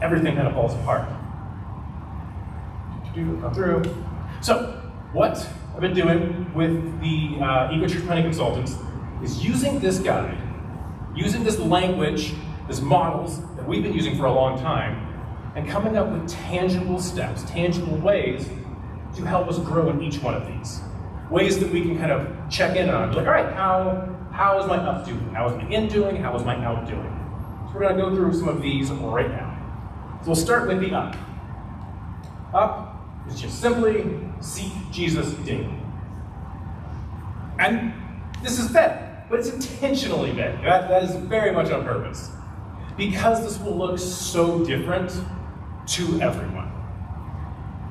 everything 0.00 0.34
kind 0.36 0.48
of 0.48 0.54
falls 0.54 0.74
apart 0.74 1.06
come 3.14 3.52
through. 3.54 3.82
So, 4.40 4.80
what 5.12 5.46
I've 5.74 5.80
been 5.80 5.94
doing 5.94 6.52
with 6.54 7.00
the 7.00 7.38
uh, 7.40 7.72
Eco 7.72 7.86
Church 7.86 8.04
Planting 8.04 8.24
Consultants 8.24 8.76
is 9.22 9.44
using 9.44 9.78
this 9.78 9.98
guide, 9.98 10.38
using 11.14 11.44
this 11.44 11.58
language, 11.58 12.34
this 12.68 12.80
models 12.80 13.40
that 13.56 13.66
we've 13.66 13.82
been 13.82 13.92
using 13.92 14.16
for 14.16 14.24
a 14.24 14.32
long 14.32 14.58
time, 14.58 15.11
and 15.54 15.68
coming 15.68 15.96
up 15.96 16.08
with 16.08 16.28
tangible 16.28 16.98
steps, 17.00 17.44
tangible 17.44 17.96
ways 17.98 18.48
to 19.16 19.24
help 19.24 19.48
us 19.48 19.58
grow 19.58 19.90
in 19.90 20.02
each 20.02 20.22
one 20.22 20.34
of 20.34 20.46
these. 20.46 20.80
Ways 21.30 21.58
that 21.60 21.70
we 21.70 21.82
can 21.82 21.98
kind 21.98 22.10
of 22.10 22.28
check 22.50 22.76
in 22.76 22.88
on, 22.88 23.12
like, 23.12 23.26
all 23.26 23.32
right, 23.32 23.52
how, 23.54 24.08
how 24.32 24.58
is 24.60 24.66
my 24.66 24.76
up 24.76 25.04
doing? 25.04 25.28
How 25.34 25.48
is 25.48 25.56
my 25.56 25.68
in 25.68 25.88
doing? 25.88 26.16
How 26.16 26.34
is 26.34 26.44
my 26.44 26.56
out 26.64 26.86
doing? 26.86 27.18
So 27.68 27.74
we're 27.74 27.80
going 27.80 27.96
to 27.96 28.02
go 28.02 28.14
through 28.14 28.34
some 28.34 28.48
of 28.48 28.62
these 28.62 28.90
right 28.90 29.30
now. 29.30 29.50
So 30.22 30.28
we'll 30.28 30.36
start 30.36 30.68
with 30.68 30.80
the 30.80 30.94
up. 30.94 31.16
Up 32.54 32.96
is 33.28 33.40
just 33.40 33.60
simply 33.60 34.04
seek 34.40 34.72
Jesus 34.90 35.32
daily. 35.44 35.74
And 37.58 37.92
this 38.42 38.58
is 38.58 38.70
fed, 38.70 39.24
but 39.28 39.38
it's 39.38 39.50
intentionally. 39.50 40.32
That, 40.32 40.62
that 40.62 41.02
is 41.02 41.14
very 41.16 41.52
much 41.52 41.70
on 41.70 41.84
purpose. 41.84 42.30
Because 42.96 43.42
this 43.42 43.58
will 43.58 43.76
look 43.76 43.98
so 43.98 44.64
different 44.64 45.12
to 45.92 46.20
everyone. 46.22 46.72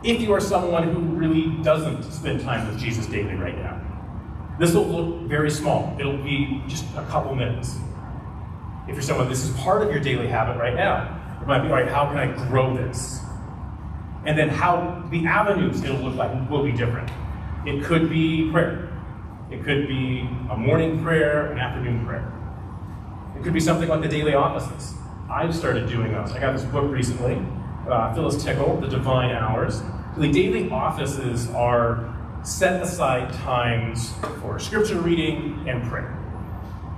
If 0.04 0.22
you 0.22 0.34
are 0.34 0.42
someone 0.42 0.92
who 0.92 1.00
really 1.00 1.64
doesn't 1.64 2.04
spend 2.12 2.42
time 2.42 2.68
with 2.68 2.80
Jesus 2.80 3.06
daily 3.06 3.36
right 3.36 3.56
now, 3.58 3.80
this 4.60 4.74
will 4.74 4.88
look 4.88 5.30
very 5.30 5.52
small. 5.52 5.96
It'll 6.00 6.18
be 6.18 6.64
just 6.68 6.86
a 6.96 7.06
couple 7.06 7.36
minutes. 7.36 7.78
If 8.88 8.96
you're 8.96 9.04
someone, 9.04 9.30
this 9.30 9.44
is 9.44 9.56
part 9.58 9.84
of 9.84 9.92
your 9.92 10.00
daily 10.00 10.28
habit 10.28 10.60
right 10.60 10.76
now. 10.76 11.20
It 11.42 11.48
might 11.48 11.62
be, 11.62 11.68
right, 11.68 11.88
how 11.88 12.08
can 12.08 12.18
I 12.18 12.48
grow 12.48 12.76
this? 12.76 13.20
And 14.26 14.38
then 14.38 14.50
how 14.50 15.08
the 15.12 15.26
avenues 15.28 15.84
it'll 15.84 15.98
look 15.98 16.16
like 16.16 16.50
will 16.50 16.64
be 16.64 16.72
different. 16.72 17.10
It 17.66 17.84
could 17.84 18.10
be 18.10 18.50
prayer. 18.52 18.92
It 19.52 19.64
could 19.64 19.88
be 19.88 20.28
a 20.50 20.58
morning 20.58 21.04
prayer, 21.04 21.52
an 21.52 21.60
afternoon 21.60 22.06
prayer. 22.06 22.32
It 23.38 23.44
could 23.44 23.54
be 23.54 23.60
something 23.60 23.88
like 23.88 24.02
the 24.02 24.08
daily 24.08 24.34
offices. 24.34 24.96
I've 25.30 25.56
started 25.56 25.88
doing 25.88 26.12
those. 26.12 26.32
I 26.32 26.40
got 26.40 26.54
this 26.54 26.64
book 26.66 26.92
recently, 26.92 27.42
uh, 27.90 28.14
Phyllis 28.14 28.44
Tickle, 28.44 28.80
The 28.80 28.88
Divine 28.88 29.32
Hours. 29.32 29.82
The 30.18 30.32
daily 30.32 30.70
offices 30.70 31.50
are 31.52 32.14
set 32.44 32.82
aside 32.82 33.34
times 33.34 34.14
for 34.42 34.60
scripture 34.60 35.00
reading 35.00 35.66
and 35.68 35.88
prayer. 35.90 36.18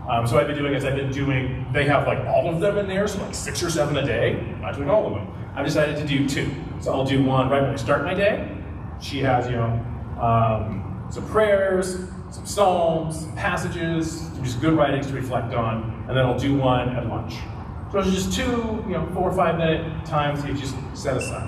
Um, 0.09 0.27
so 0.27 0.37
I've 0.37 0.47
been 0.47 0.57
doing 0.57 0.73
is 0.73 0.83
I've 0.83 0.95
been 0.95 1.11
doing, 1.11 1.65
they 1.71 1.85
have 1.85 2.07
like 2.07 2.19
all 2.27 2.49
of 2.49 2.59
them 2.59 2.77
in 2.77 2.87
there, 2.87 3.07
so 3.07 3.21
like 3.21 3.33
six 3.33 3.63
or 3.63 3.69
seven 3.69 3.95
a 3.97 4.05
day. 4.05 4.37
I'm 4.37 4.61
not 4.61 4.75
doing 4.75 4.89
all 4.89 5.07
of 5.07 5.13
them. 5.13 5.27
I've 5.55 5.65
decided 5.65 5.95
to 5.97 6.05
do 6.05 6.27
two. 6.27 6.51
So 6.81 6.91
I'll 6.91 7.05
do 7.05 7.23
one 7.23 7.49
right 7.49 7.61
when 7.61 7.71
I 7.71 7.75
start 7.75 8.03
my 8.03 8.13
day. 8.13 8.57
She 8.99 9.19
has, 9.19 9.45
you 9.47 9.55
know, 9.55 9.85
um, 10.19 11.07
some 11.09 11.25
prayers, 11.27 12.07
some 12.31 12.45
psalms, 12.45 13.21
some 13.21 13.35
passages, 13.35 14.21
some 14.21 14.43
just 14.43 14.59
good 14.59 14.73
writings 14.73 15.07
to 15.07 15.13
reflect 15.13 15.53
on, 15.53 16.05
and 16.07 16.17
then 16.17 16.25
I'll 16.25 16.39
do 16.39 16.55
one 16.55 16.89
at 16.89 17.07
lunch. 17.07 17.35
So 17.93 17.99
it's 17.99 18.09
just 18.09 18.33
two, 18.33 18.83
you 18.87 18.93
know, 18.93 19.07
four 19.13 19.29
or 19.29 19.35
five 19.35 19.55
minute 19.55 20.03
times 20.03 20.43
you 20.43 20.55
just 20.55 20.75
set 20.95 21.15
aside. 21.15 21.47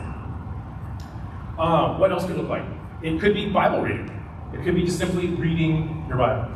Um, 1.57 1.97
what 1.97 2.11
else 2.11 2.23
could 2.23 2.35
it 2.35 2.37
look 2.37 2.49
like? 2.49 2.65
It 3.01 3.19
could 3.19 3.33
be 3.33 3.49
Bible 3.49 3.81
reading. 3.81 4.11
It 4.53 4.63
could 4.63 4.75
be 4.75 4.83
just 4.83 4.99
simply 4.99 5.29
reading 5.29 6.05
your 6.07 6.19
Bible. 6.19 6.55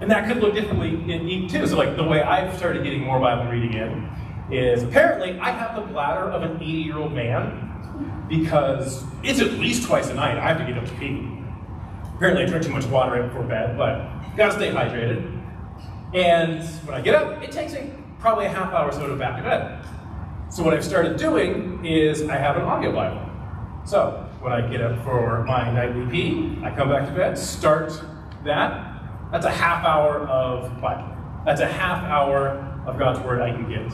And 0.00 0.10
that 0.10 0.26
could 0.26 0.38
look 0.38 0.54
differently 0.54 0.88
in 0.90 1.24
me 1.24 1.48
too. 1.48 1.68
So 1.68 1.76
like 1.76 1.94
the 1.94 2.02
way 2.02 2.20
I've 2.22 2.56
started 2.56 2.82
getting 2.82 3.04
more 3.04 3.20
Bible 3.20 3.48
reading 3.48 3.74
in 3.74 4.10
is 4.50 4.82
apparently 4.82 5.38
I 5.38 5.52
have 5.52 5.76
the 5.76 5.82
bladder 5.82 6.28
of 6.32 6.42
an 6.42 6.56
80 6.56 6.64
year 6.64 6.98
old 6.98 7.12
man 7.12 8.26
because 8.28 9.04
it's 9.22 9.38
at 9.38 9.52
least 9.52 9.86
twice 9.86 10.10
a 10.10 10.14
night 10.14 10.36
I 10.36 10.48
have 10.48 10.58
to 10.58 10.64
get 10.64 10.76
up 10.76 10.86
to 10.86 10.94
pee. 10.96 11.30
Apparently 12.16 12.42
I 12.42 12.46
drink 12.46 12.64
too 12.64 12.72
much 12.72 12.86
water 12.86 13.20
right 13.20 13.28
before 13.28 13.44
bed, 13.44 13.78
but 13.78 14.04
gotta 14.36 14.54
stay 14.54 14.72
hydrated. 14.72 15.30
And 16.12 16.64
when 16.84 16.96
I 16.96 17.00
get 17.00 17.14
up, 17.14 17.40
it 17.40 17.52
takes 17.52 17.72
me 17.72 17.88
probably 18.24 18.46
a 18.46 18.48
half 18.48 18.72
hour 18.72 18.88
or 18.88 18.92
so 18.92 19.06
to 19.06 19.14
back 19.16 19.36
to 19.36 19.42
bed. 19.42 19.84
So 20.48 20.62
what 20.62 20.72
I've 20.72 20.82
started 20.82 21.18
doing 21.18 21.84
is 21.84 22.26
I 22.26 22.36
have 22.38 22.56
an 22.56 22.62
audio 22.62 22.90
Bible. 22.90 23.20
So 23.84 24.26
when 24.40 24.50
I 24.50 24.66
get 24.66 24.80
up 24.80 25.04
for 25.04 25.44
my 25.44 25.70
nightly 25.70 26.06
pee, 26.06 26.58
I 26.64 26.70
come 26.70 26.88
back 26.88 27.06
to 27.06 27.14
bed, 27.14 27.36
start 27.36 27.92
that. 28.44 29.02
That's 29.30 29.44
a 29.44 29.50
half 29.50 29.84
hour 29.84 30.20
of 30.20 30.80
Bible. 30.80 31.14
That's 31.44 31.60
a 31.60 31.66
half 31.66 32.02
hour 32.04 32.48
of 32.86 32.98
God's 32.98 33.20
Word 33.20 33.42
I 33.42 33.50
can 33.50 33.68
get. 33.68 33.92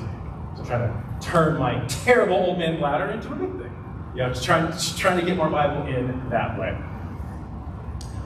So 0.56 0.64
trying 0.64 0.92
to 0.92 1.26
turn 1.26 1.58
my 1.58 1.84
terrible 1.88 2.36
old 2.36 2.56
man 2.60 2.78
bladder 2.78 3.06
into 3.10 3.32
a 3.32 3.34
good 3.34 3.58
thing. 3.58 4.12
You 4.14 4.22
know, 4.22 4.28
just 4.28 4.44
trying, 4.44 4.70
just 4.70 4.96
trying 4.96 5.18
to 5.18 5.26
get 5.26 5.36
more 5.36 5.50
Bible 5.50 5.88
in 5.88 6.30
that 6.30 6.56
way. 6.56 6.78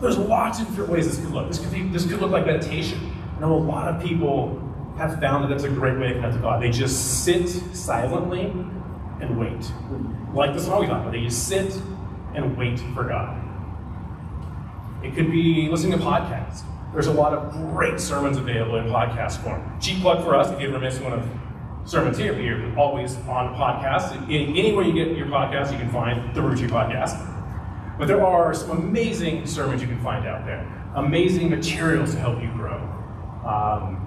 There's 0.02 0.18
lots 0.18 0.60
of 0.60 0.68
different 0.68 0.90
ways 0.90 1.06
this 1.06 1.24
could 1.24 1.32
look. 1.32 1.48
This 1.48 1.60
could, 1.60 1.72
be, 1.72 1.84
this 1.84 2.04
could 2.04 2.20
look 2.20 2.30
like 2.30 2.44
meditation. 2.44 3.10
I 3.38 3.40
know 3.40 3.54
a 3.54 3.56
lot 3.56 3.88
of 3.88 4.02
people 4.02 4.60
have 4.96 5.20
found 5.20 5.44
that 5.44 5.48
that's 5.48 5.64
a 5.64 5.68
great 5.68 5.98
way 5.98 6.08
to 6.08 6.14
connect 6.14 6.34
to 6.34 6.40
God. 6.40 6.62
They 6.62 6.70
just 6.70 7.24
sit 7.24 7.48
silently 7.74 8.52
and 9.20 9.38
wait. 9.38 9.70
Like 10.32 10.54
the 10.54 10.60
song 10.60 10.80
we 10.80 10.86
talked 10.86 11.02
about, 11.02 11.12
they 11.12 11.22
just 11.22 11.48
sit 11.48 11.74
and 12.34 12.56
wait 12.56 12.78
for 12.94 13.04
God. 13.04 13.40
It 15.02 15.14
could 15.14 15.30
be 15.30 15.68
listening 15.68 15.98
to 15.98 16.04
podcasts. 16.04 16.62
There's 16.92 17.08
a 17.08 17.12
lot 17.12 17.32
of 17.32 17.52
great 17.52 17.98
sermons 17.98 18.36
available 18.36 18.76
in 18.76 18.86
podcast 18.86 19.42
form. 19.42 19.78
Cheap 19.80 20.00
plug 20.00 20.24
for 20.24 20.36
us, 20.36 20.50
if 20.50 20.60
you 20.60 20.68
ever 20.68 20.78
miss 20.78 21.00
one 21.00 21.12
of 21.12 21.28
sermons 21.84 22.16
here, 22.16 22.32
we're 22.32 22.76
always 22.78 23.16
on 23.28 23.54
podcasts. 23.54 24.14
In, 24.28 24.56
Anywhere 24.56 24.84
you 24.84 24.92
get 24.92 25.16
your 25.16 25.26
podcast, 25.26 25.72
you 25.72 25.78
can 25.78 25.90
find 25.90 26.34
the 26.34 26.40
Ruchi 26.40 26.68
podcast. 26.68 27.30
But 27.98 28.08
there 28.08 28.24
are 28.24 28.54
some 28.54 28.70
amazing 28.70 29.46
sermons 29.46 29.82
you 29.82 29.88
can 29.88 30.02
find 30.02 30.26
out 30.26 30.46
there, 30.46 30.66
amazing 30.94 31.50
materials 31.50 32.12
to 32.12 32.18
help 32.18 32.40
you 32.40 32.48
grow. 32.52 32.76
Um, 33.44 34.03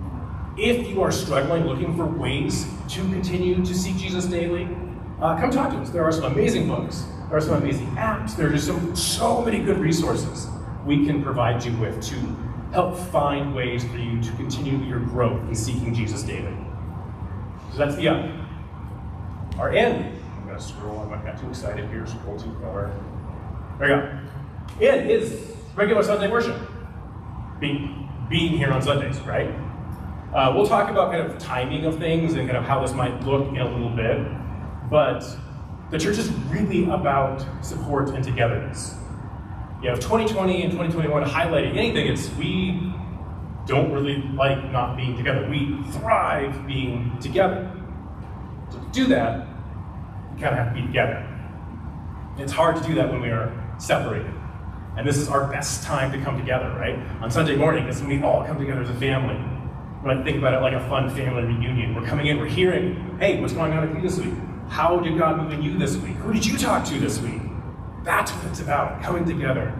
if 0.58 0.88
you 0.88 1.02
are 1.02 1.12
struggling, 1.12 1.66
looking 1.66 1.96
for 1.96 2.06
ways 2.06 2.68
to 2.90 3.02
continue 3.02 3.64
to 3.64 3.76
seek 3.76 3.98
Jesus 3.98 4.26
daily, 4.26 4.68
uh, 5.22 5.40
come 5.40 5.52
talk 5.52 5.72
to 5.72 5.78
us. 5.78 5.90
There 5.90 6.04
are 6.04 6.12
some 6.12 6.26
amazing 6.26 6.68
books. 6.68 7.06
There 7.30 7.38
are 7.38 7.42
some 7.42 7.62
amazing 7.62 7.88
apps. 7.92 8.36
There 8.36 8.48
are 8.48 8.52
just 8.52 8.68
some, 8.68 8.96
so 8.96 9.42
many 9.42 9.60
good 9.60 9.78
resources 9.78 10.48
we 10.86 11.06
can 11.06 11.22
provide 11.22 11.64
you 11.64 11.76
with 11.78 12.02
to 12.02 12.16
help 12.72 12.98
find 12.98 13.56
ways 13.56 13.84
for 13.84 13.98
you 13.98 14.22
to 14.22 14.32
continue 14.34 14.78
your 14.88 15.00
growth 15.00 15.42
in 15.48 15.56
seeking 15.56 15.94
Jesus 15.94 16.24
daily. 16.24 16.56
So 17.72 17.78
that's 17.78 17.96
the 17.96 18.10
up. 18.10 18.32
Our 19.58 19.72
end. 19.72 20.18
I'm 20.38 20.46
going 20.46 20.58
to 20.58 20.64
scroll. 20.64 21.00
I 21.12 21.24
got 21.24 21.40
too 21.40 21.50
excited 21.50 21.90
here. 21.90 22.06
Scroll 22.06 22.40
too 22.40 22.56
far. 22.62 22.92
There 23.80 23.96
we 24.80 24.88
go. 24.88 24.92
In 24.92 25.10
is 25.10 25.56
regular 25.76 26.04
Sunday 26.04 26.30
worship. 26.30 26.56
Being, 27.60 28.10
being 28.30 28.58
here 28.58 28.72
on 28.72 28.82
Sundays, 28.82 29.20
right? 29.22 29.54
Uh, 30.34 30.52
we'll 30.54 30.68
talk 30.68 30.90
about 30.90 31.12
kind 31.12 31.26
of 31.26 31.38
timing 31.40 31.86
of 31.86 31.98
things 31.98 32.34
and 32.34 32.48
kind 32.48 32.58
of 32.58 32.66
how 32.66 32.82
this 32.82 32.94
might 32.94 33.24
look 33.24 33.48
in 33.50 33.58
a 33.58 33.70
little 33.70 33.90
bit. 33.90 34.20
But 34.90 35.24
the 35.90 35.98
church 35.98 36.18
is 36.18 36.30
really 36.50 36.84
about 36.90 37.46
support 37.62 38.10
and 38.10 38.24
togetherness. 38.24 38.96
You 39.82 39.88
know, 39.88 39.94
if 39.94 40.02
2020 40.02 40.64
and 40.64 40.72
2021 40.72 41.24
highlighting 41.24 41.78
anything, 41.78 42.08
it's 42.08 42.30
we 42.36 42.94
don't 43.66 43.92
really 43.92 44.22
like 44.34 44.72
not 44.72 44.98
being 44.98 45.16
together. 45.16 45.48
We 45.50 45.82
thrive 45.92 46.68
being 46.68 47.18
together. 47.22 47.72
So 48.70 48.80
to 48.80 48.86
do 48.92 49.06
that, 49.08 49.48
you 50.36 50.42
kind 50.42 50.58
of 50.58 50.66
have 50.66 50.76
to 50.76 50.82
be 50.82 50.86
together. 50.88 51.26
It's 52.38 52.52
hard 52.52 52.76
to 52.76 52.84
do 52.84 52.96
that 52.96 53.10
when 53.10 53.22
we 53.22 53.30
are 53.30 53.52
separated. 53.78 54.34
And 54.98 55.08
this 55.08 55.18
is 55.18 55.30
our 55.30 55.48
best 55.48 55.84
time 55.84 56.12
to 56.12 56.22
come 56.22 56.38
together, 56.38 56.70
right? 56.72 56.98
On 57.22 57.30
Sunday 57.32 57.56
morning, 57.56 57.88
is 57.88 58.02
when 58.02 58.10
we 58.10 58.24
all 58.24 58.44
come 58.46 58.58
together 58.58 58.82
as 58.82 58.90
a 58.90 58.96
family. 58.96 59.38
When 60.02 60.16
I 60.16 60.24
think 60.24 60.38
about 60.38 60.54
it 60.54 60.62
like 60.62 60.74
a 60.74 60.88
fun 60.88 61.10
family 61.10 61.44
reunion, 61.44 61.96
we're 61.96 62.06
coming 62.06 62.28
in, 62.28 62.38
we're 62.38 62.46
hearing, 62.46 63.18
hey, 63.20 63.42
what's 63.42 63.54
going 63.54 63.74
on 63.74 63.88
with 63.88 63.96
you 63.96 64.02
this 64.08 64.20
week? 64.20 64.34
How 64.70 65.00
did 65.00 65.18
God 65.18 65.38
move 65.38 65.52
in 65.52 65.64
you 65.64 65.78
this 65.78 65.98
week? 65.98 66.16
Who 66.18 66.34
did 66.34 66.46
you 66.46 66.58
talk 66.58 66.86
to 66.86 67.00
this 67.00 67.20
week? 67.20 67.42
That's 68.04 68.32
what 68.32 68.46
it's 68.46 68.60
about, 68.60 69.02
coming 69.02 69.26
together 69.26 69.74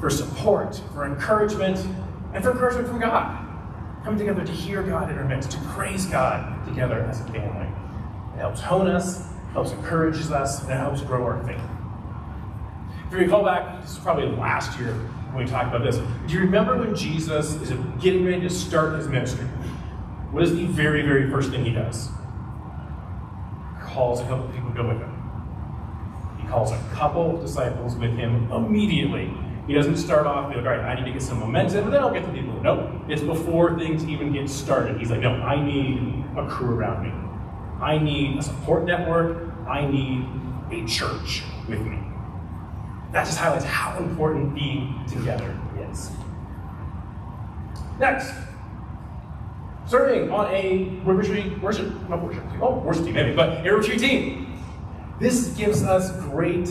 for 0.00 0.10
support, 0.10 0.80
for 0.92 1.06
encouragement, 1.06 1.78
and 2.34 2.44
for 2.44 2.50
encouragement 2.50 2.88
from 2.88 3.00
God. 3.00 3.40
Coming 4.04 4.18
together 4.18 4.44
to 4.44 4.52
hear 4.52 4.82
God 4.82 5.10
in 5.10 5.16
our 5.16 5.24
midst, 5.24 5.52
to 5.52 5.58
praise 5.68 6.04
God 6.04 6.62
together 6.66 7.00
as 7.00 7.20
a 7.20 7.24
family. 7.24 7.66
It 8.34 8.38
helps 8.38 8.60
hone 8.60 8.86
us, 8.86 9.26
helps 9.52 9.72
encourage 9.72 10.16
us, 10.30 10.60
and 10.62 10.72
it 10.72 10.76
helps 10.76 11.00
grow 11.00 11.24
our 11.24 11.42
faith. 11.46 11.62
If 13.06 13.12
you 13.12 13.18
recall 13.18 13.44
back, 13.44 13.80
this 13.80 13.92
is 13.92 13.98
probably 13.98 14.26
last 14.26 14.78
year 14.78 14.94
when 15.34 15.44
we 15.44 15.50
talk 15.50 15.66
about 15.66 15.82
this. 15.82 15.96
Do 16.26 16.34
you 16.34 16.40
remember 16.40 16.76
when 16.78 16.94
Jesus 16.94 17.54
is 17.54 17.72
getting 18.00 18.24
ready 18.24 18.40
to 18.42 18.50
start 18.50 18.94
his 18.94 19.08
ministry? 19.08 19.46
What 20.30 20.42
is 20.44 20.54
the 20.54 20.66
very, 20.66 21.02
very 21.02 21.30
first 21.30 21.50
thing 21.50 21.64
he 21.64 21.72
does? 21.72 22.08
calls 23.94 24.20
a 24.20 24.24
couple 24.24 24.48
people 24.48 24.70
to 24.70 24.74
go 24.74 24.88
with 24.88 24.98
him. 24.98 25.10
He 26.40 26.48
calls 26.48 26.72
a 26.72 26.78
couple 26.92 27.40
disciples 27.40 27.94
with 27.94 28.16
him 28.16 28.50
immediately. 28.50 29.32
He 29.68 29.72
doesn't 29.72 29.96
start 29.96 30.26
off 30.26 30.48
like, 30.48 30.58
all 30.58 30.64
right, 30.64 30.80
I 30.80 30.94
need 30.96 31.06
to 31.06 31.12
get 31.12 31.22
some 31.22 31.38
momentum, 31.38 31.84
and 31.84 31.92
then 31.92 32.02
I'll 32.02 32.12
get 32.12 32.26
the 32.26 32.32
people. 32.32 32.60
Nope. 32.60 32.90
It's 33.08 33.22
before 33.22 33.78
things 33.78 34.04
even 34.04 34.32
get 34.32 34.50
started. 34.50 34.98
He's 34.98 35.10
like, 35.10 35.20
no, 35.20 35.30
I 35.30 35.64
need 35.64 36.24
a 36.36 36.46
crew 36.48 36.74
around 36.74 37.04
me. 37.06 37.12
I 37.80 37.98
need 37.98 38.38
a 38.38 38.42
support 38.42 38.84
network. 38.84 39.52
I 39.68 39.86
need 39.86 40.26
a 40.70 40.86
church 40.86 41.44
with 41.68 41.80
me. 41.80 42.03
That 43.14 43.26
just 43.26 43.38
highlights 43.38 43.64
how 43.64 43.96
important 43.98 44.56
being 44.56 45.04
together 45.06 45.56
is. 45.88 46.10
Next, 48.00 48.34
serving 49.86 50.32
on 50.32 50.52
a 50.52 50.88
River 51.04 51.22
Tree 51.22 51.50
worship, 51.62 51.92
not 52.08 52.20
worship 52.20 52.42
team, 52.50 52.60
oh, 52.60 52.80
worship 52.80 53.04
team 53.04 53.14
maybe, 53.14 53.32
but 53.32 53.64
a 53.64 53.70
River 53.70 53.84
Tree 53.84 53.98
team. 53.98 54.60
this 55.20 55.54
gives 55.56 55.84
us 55.84 56.10
great 56.22 56.68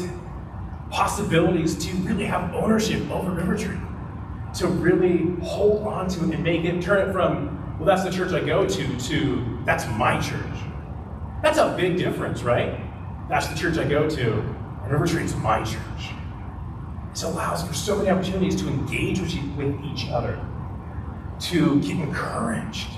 possibilities 0.92 1.78
to 1.86 1.96
really 2.00 2.26
have 2.26 2.54
ownership 2.54 3.10
over 3.10 3.32
River 3.32 3.58
Tree, 3.58 3.80
to 4.56 4.68
really 4.68 5.42
hold 5.42 5.88
on 5.88 6.10
to 6.10 6.26
it 6.26 6.36
and 6.36 6.44
make 6.44 6.66
it, 6.66 6.82
turn 6.82 7.08
it 7.08 7.14
from, 7.14 7.78
well, 7.80 7.86
that's 7.86 8.04
the 8.04 8.12
church 8.12 8.34
I 8.34 8.46
go 8.46 8.68
to, 8.68 9.00
to 9.00 9.60
that's 9.64 9.88
my 9.98 10.20
church. 10.20 10.60
That's 11.42 11.58
a 11.58 11.74
big 11.78 11.96
difference, 11.96 12.44
right? 12.44 12.82
That's 13.30 13.48
the 13.48 13.56
church 13.56 13.78
I 13.78 13.86
go 13.86 14.10
to, 14.10 14.34
and 14.34 14.92
River 14.92 15.08
Tree 15.08 15.24
is 15.24 15.34
my 15.38 15.64
church. 15.64 16.12
Allows 17.24 17.66
for 17.66 17.74
so 17.74 17.96
many 17.96 18.10
opportunities 18.10 18.62
to 18.62 18.68
engage 18.68 19.20
with 19.20 19.82
each 19.86 20.10
other, 20.10 20.40
to 21.40 21.80
get 21.80 21.92
encouraged. 21.92 22.90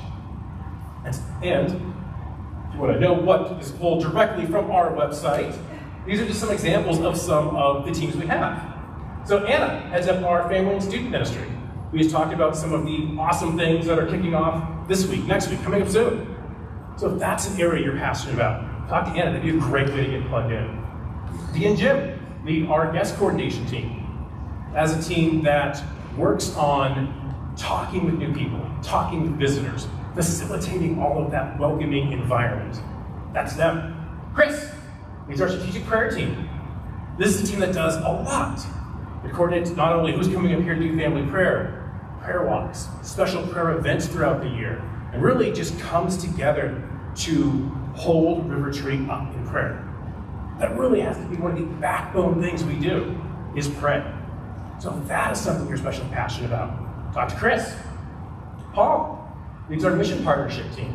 And, 1.06 1.16
and 1.44 1.68
if 1.68 2.74
you 2.74 2.80
want 2.80 2.94
to 2.94 3.00
know 3.00 3.14
what 3.14 3.52
is 3.62 3.72
pulled 3.72 4.02
directly 4.02 4.48
from 4.48 4.72
our 4.72 4.92
website, 4.92 5.56
these 6.08 6.20
are 6.20 6.26
just 6.26 6.40
some 6.40 6.50
examples 6.52 7.00
of 7.02 7.18
some 7.18 7.56
of 7.56 7.86
the 7.86 7.92
teams 7.92 8.16
we 8.16 8.26
have. 8.26 8.76
So 9.28 9.46
Anna 9.46 9.80
heads 9.90 10.08
up 10.08 10.24
our 10.24 10.50
family 10.50 10.74
and 10.74 10.84
student 10.84 11.12
ministry. 11.12 11.48
We 11.92 12.00
just 12.00 12.12
talked 12.12 12.34
about 12.34 12.58
some 12.58 12.74
of 12.74 12.84
the 12.84 13.16
awesome 13.20 13.56
things 13.56 13.86
that 13.86 14.00
are 14.00 14.08
kicking 14.08 14.34
off 14.34 14.88
this 14.88 15.06
week, 15.08 15.26
next 15.26 15.50
week, 15.50 15.62
coming 15.62 15.84
up 15.84 15.90
soon. 15.90 16.36
So 16.98 17.14
if 17.14 17.20
that's 17.20 17.48
an 17.50 17.62
area 17.62 17.84
you're 17.84 17.98
passionate 17.98 18.34
about, 18.34 18.90
talk 18.90 19.06
to 19.06 19.12
Anna. 19.12 19.32
That'd 19.32 19.44
be 19.44 19.56
a 19.56 19.62
great 19.62 19.90
way 19.90 20.06
to 20.06 20.20
get 20.20 20.28
plugged 20.30 20.52
in. 20.52 20.84
Dee 21.54 21.68
and 21.68 21.78
Jim 21.78 22.20
lead 22.44 22.68
our 22.70 22.92
guest 22.92 23.18
coordination 23.18 23.66
team 23.68 23.95
as 24.76 24.94
a 24.96 25.10
team 25.10 25.42
that 25.44 25.82
works 26.18 26.54
on 26.56 27.54
talking 27.58 28.06
with 28.06 28.16
new 28.16 28.34
people, 28.34 28.60
talking 28.84 29.22
with 29.24 29.40
visitors, 29.40 29.88
facilitating 30.14 31.02
all 31.02 31.24
of 31.24 31.32
that 31.32 31.58
welcoming 31.58 32.12
environment. 32.12 32.80
That's 33.34 33.56
them. 33.56 33.94
Chris 34.34 34.70
leads 35.28 35.42
our 35.42 35.50
strategic 35.50 35.86
prayer 35.86 36.12
team. 36.12 36.50
This 37.18 37.36
is 37.36 37.48
a 37.48 37.52
team 37.52 37.62
that 37.62 37.74
does 37.74 37.96
a 37.98 38.10
lot. 38.10 38.60
It 39.24 39.32
coordinates 39.32 39.72
not 39.72 39.94
only 39.94 40.14
who's 40.14 40.28
coming 40.28 40.54
up 40.54 40.62
here 40.62 40.76
to 40.76 40.82
do 40.82 40.98
family 40.98 41.26
prayer, 41.30 41.92
prayer 42.22 42.44
walks, 42.44 42.90
special 43.02 43.48
prayer 43.48 43.72
events 43.78 44.08
throughout 44.08 44.42
the 44.42 44.50
year, 44.50 44.84
and 45.14 45.24
really 45.24 45.54
just 45.54 45.80
comes 45.80 46.18
together 46.18 46.84
to 47.16 47.72
hold 47.96 48.50
River 48.50 48.72
Tree 48.72 49.08
up 49.10 49.34
in 49.34 49.48
prayer. 49.48 49.82
That 50.60 50.78
really 50.78 51.00
has 51.00 51.18
to 51.18 51.26
be 51.26 51.38
one 51.38 51.54
of 51.54 51.58
the 51.58 51.66
backbone 51.66 52.42
things 52.42 52.64
we 52.64 52.78
do, 52.78 53.18
is 53.56 53.70
pray. 53.70 54.04
So 54.80 54.96
if 54.98 55.08
that 55.08 55.32
is 55.32 55.40
something 55.40 55.66
you're 55.68 55.76
especially 55.76 56.08
passionate 56.10 56.48
about, 56.48 57.14
talk 57.14 57.30
to 57.30 57.36
Chris. 57.36 57.76
Paul 58.74 59.34
leads 59.70 59.86
our 59.86 59.96
mission 59.96 60.24
partnership 60.24 60.72
team. 60.76 60.92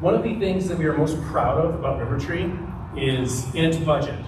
One 0.00 0.14
of 0.14 0.22
the 0.22 0.38
things 0.38 0.68
that 0.68 0.76
we 0.76 0.84
are 0.84 0.92
most 0.92 1.20
proud 1.22 1.64
of 1.64 1.74
about 1.74 1.98
River 1.98 2.18
Tree 2.18 2.52
is 2.96 3.52
in 3.54 3.64
its 3.64 3.78
budget. 3.78 4.22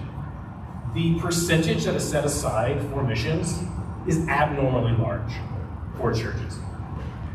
The 0.95 1.19
percentage 1.19 1.85
that 1.85 1.95
is 1.95 2.03
set 2.03 2.25
aside 2.25 2.81
for 2.89 3.03
missions 3.03 3.63
is 4.07 4.27
abnormally 4.27 4.93
large 4.93 5.31
for 5.97 6.11
churches. 6.11 6.57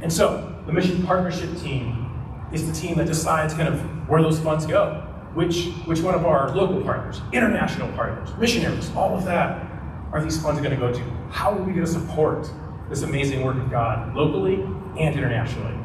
And 0.03 0.13
so 0.13 0.61
the 0.67 0.73
mission 0.73 1.07
partnership 1.07 1.57
team 1.59 2.11
is 2.53 2.67
the 2.67 2.73
team 2.73 2.97
that 2.99 3.07
decides 3.07 3.55
kind 3.55 3.69
of 3.69 3.81
where 4.09 4.21
those 4.21 4.41
funds 4.41 4.67
go. 4.67 5.03
Which, 5.35 5.67
which 5.85 6.01
one 6.01 6.15
of 6.15 6.25
our 6.25 6.55
local 6.55 6.81
partners, 6.83 7.21
international 7.33 7.91
partners, 7.93 8.31
missionaries, 8.39 8.91
all 8.95 9.17
of 9.17 9.25
that 9.25 9.74
are 10.15 10.23
these 10.23 10.41
funds 10.41 10.61
going 10.61 10.71
to 10.71 10.81
go 10.81 10.93
to? 10.93 11.01
How 11.31 11.53
are 11.53 11.63
we 11.63 11.73
going 11.73 11.85
to 11.85 11.91
support 11.91 12.49
this 12.89 13.03
amazing 13.03 13.43
work 13.43 13.57
of 13.57 13.71
God 13.71 14.15
locally 14.15 14.63
and 14.99 15.15
internationally? 15.15 15.77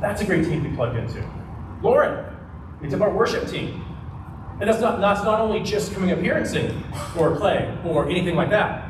That's 0.00 0.20
a 0.20 0.26
great 0.26 0.44
team 0.44 0.62
to 0.62 0.68
be 0.68 0.76
plugged 0.76 0.96
into. 0.96 1.28
Lauren 1.82 2.36
it's 2.82 2.94
our 2.94 3.10
worship 3.10 3.48
team. 3.48 3.82
And 4.60 4.68
that's 4.68 4.80
not, 4.80 5.00
that's 5.00 5.24
not 5.24 5.40
only 5.40 5.62
just 5.62 5.92
coming 5.92 6.12
up 6.12 6.18
here 6.18 6.36
and 6.36 6.46
singing 6.46 6.84
or 7.18 7.36
playing 7.36 7.78
or 7.84 8.08
anything 8.08 8.36
like 8.36 8.50
that. 8.50 8.82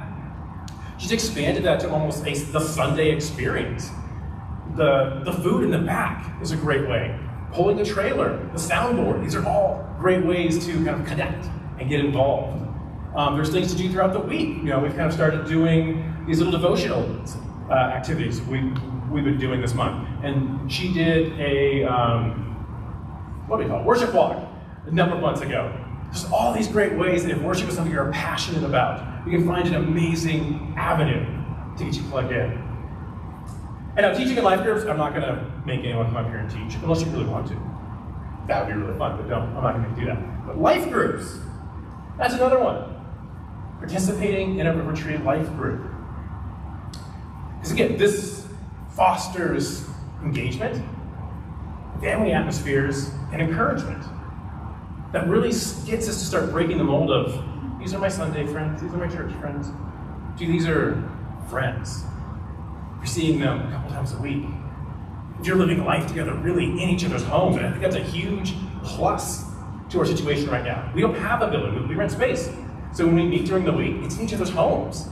She's 0.98 1.12
expanded 1.12 1.64
that 1.64 1.80
to 1.80 1.90
almost 1.90 2.26
a, 2.26 2.34
the 2.34 2.60
Sunday 2.60 3.10
experience. 3.10 3.90
The, 4.74 5.22
the 5.24 5.32
food 5.32 5.64
in 5.64 5.70
the 5.70 5.78
back 5.78 6.40
is 6.42 6.52
a 6.52 6.56
great 6.56 6.88
way. 6.88 7.18
Pulling 7.52 7.76
the 7.76 7.84
trailer, 7.84 8.38
the 8.52 8.58
soundboard, 8.58 9.22
these 9.22 9.34
are 9.34 9.46
all 9.46 9.88
great 9.98 10.24
ways 10.24 10.64
to 10.66 10.72
kind 10.84 11.00
of 11.00 11.06
connect 11.06 11.46
and 11.78 11.88
get 11.88 12.00
involved. 12.00 12.65
Um, 13.16 13.34
there's 13.34 13.48
things 13.48 13.72
to 13.72 13.78
do 13.78 13.90
throughout 13.90 14.12
the 14.12 14.20
week. 14.20 14.58
You 14.58 14.64
know, 14.64 14.78
we've 14.78 14.94
kind 14.94 15.06
of 15.06 15.12
started 15.14 15.46
doing 15.46 16.14
these 16.26 16.38
little 16.38 16.52
devotional 16.52 17.24
uh, 17.70 17.72
activities 17.72 18.42
we, 18.42 18.60
we've 19.10 19.24
been 19.24 19.38
doing 19.38 19.62
this 19.62 19.72
month. 19.72 20.06
And 20.22 20.70
she 20.70 20.92
did 20.92 21.32
a, 21.40 21.84
um, 21.84 22.32
what 23.48 23.56
do 23.56 23.62
we 23.62 23.70
call 23.70 23.80
it, 23.80 23.86
worship 23.86 24.12
walk 24.12 24.46
a 24.86 24.90
number 24.90 25.16
of 25.16 25.22
months 25.22 25.40
ago. 25.40 25.74
There's 26.12 26.30
all 26.30 26.52
these 26.52 26.68
great 26.68 26.92
ways 26.92 27.24
that 27.24 27.32
if 27.32 27.40
worship 27.40 27.70
is 27.70 27.74
something 27.76 27.92
you're 27.92 28.12
passionate 28.12 28.64
about, 28.64 29.26
you 29.26 29.32
can 29.32 29.46
find 29.46 29.66
an 29.66 29.76
amazing 29.76 30.74
avenue 30.76 31.24
to 31.78 31.84
get 31.84 31.94
you 31.94 32.02
plugged 32.10 32.32
in. 32.32 32.52
And 33.96 34.04
now, 34.04 34.12
teaching 34.12 34.36
in 34.36 34.44
life 34.44 34.62
groups, 34.62 34.84
I'm 34.84 34.98
not 34.98 35.14
going 35.14 35.22
to 35.22 35.50
make 35.64 35.80
anyone 35.80 36.04
come 36.06 36.18
up 36.18 36.26
here 36.26 36.36
and 36.36 36.50
teach, 36.50 36.78
unless 36.82 37.00
you 37.00 37.10
really 37.12 37.24
want 37.24 37.46
to. 37.48 37.54
That 38.46 38.66
would 38.66 38.74
be 38.74 38.78
really 38.78 38.96
fun, 38.98 39.16
but 39.16 39.26
don't. 39.26 39.56
I'm 39.56 39.62
not 39.62 39.74
going 39.74 39.94
to 39.94 40.00
do 40.00 40.06
that. 40.06 40.46
But 40.46 40.58
life 40.58 40.90
groups, 40.90 41.38
that's 42.18 42.34
another 42.34 42.58
one 42.58 42.95
participating 43.78 44.58
in 44.58 44.66
a 44.66 44.96
Tree 44.96 45.18
life 45.18 45.46
group. 45.56 45.82
Because 47.56 47.72
again, 47.72 47.96
this 47.96 48.46
fosters 48.94 49.86
engagement, 50.22 50.82
family 52.00 52.32
atmospheres, 52.32 53.10
and 53.32 53.42
encouragement. 53.42 54.04
That 55.12 55.28
really 55.28 55.50
gets 55.50 56.08
us 56.08 56.18
to 56.18 56.24
start 56.24 56.50
breaking 56.50 56.78
the 56.78 56.84
mold 56.84 57.10
of 57.10 57.44
these 57.86 57.94
are 57.94 58.00
my 58.00 58.08
Sunday 58.08 58.44
friends, 58.44 58.82
these 58.82 58.92
are 58.92 58.96
my 58.96 59.06
church 59.06 59.32
friends. 59.34 59.68
Gee, 60.36 60.46
these 60.46 60.66
are 60.66 61.08
friends. 61.48 62.02
You're 62.96 63.06
seeing 63.06 63.38
them 63.38 63.68
a 63.68 63.70
couple 63.70 63.90
times 63.90 64.12
a 64.12 64.18
week. 64.18 64.44
If 65.38 65.46
you're 65.46 65.54
living 65.54 65.84
life 65.84 66.08
together 66.08 66.34
really 66.34 66.64
in 66.64 66.88
each 66.88 67.04
other's 67.04 67.22
homes, 67.22 67.56
and 67.56 67.64
I 67.64 67.70
think 67.70 67.82
that's 67.82 67.94
a 67.94 68.02
huge 68.02 68.54
plus 68.82 69.44
to 69.90 70.00
our 70.00 70.04
situation 70.04 70.48
right 70.48 70.64
now. 70.64 70.90
We 70.96 71.00
don't 71.00 71.14
have 71.14 71.42
a 71.42 71.48
building, 71.48 71.86
we 71.86 71.94
rent 71.94 72.10
space. 72.10 72.50
So 72.96 73.04
when 73.04 73.16
we 73.16 73.26
meet 73.26 73.44
during 73.44 73.66
the 73.66 73.74
week, 73.74 73.96
it's 74.04 74.16
in 74.16 74.24
each 74.24 74.32
other's 74.32 74.48
homes. 74.48 75.06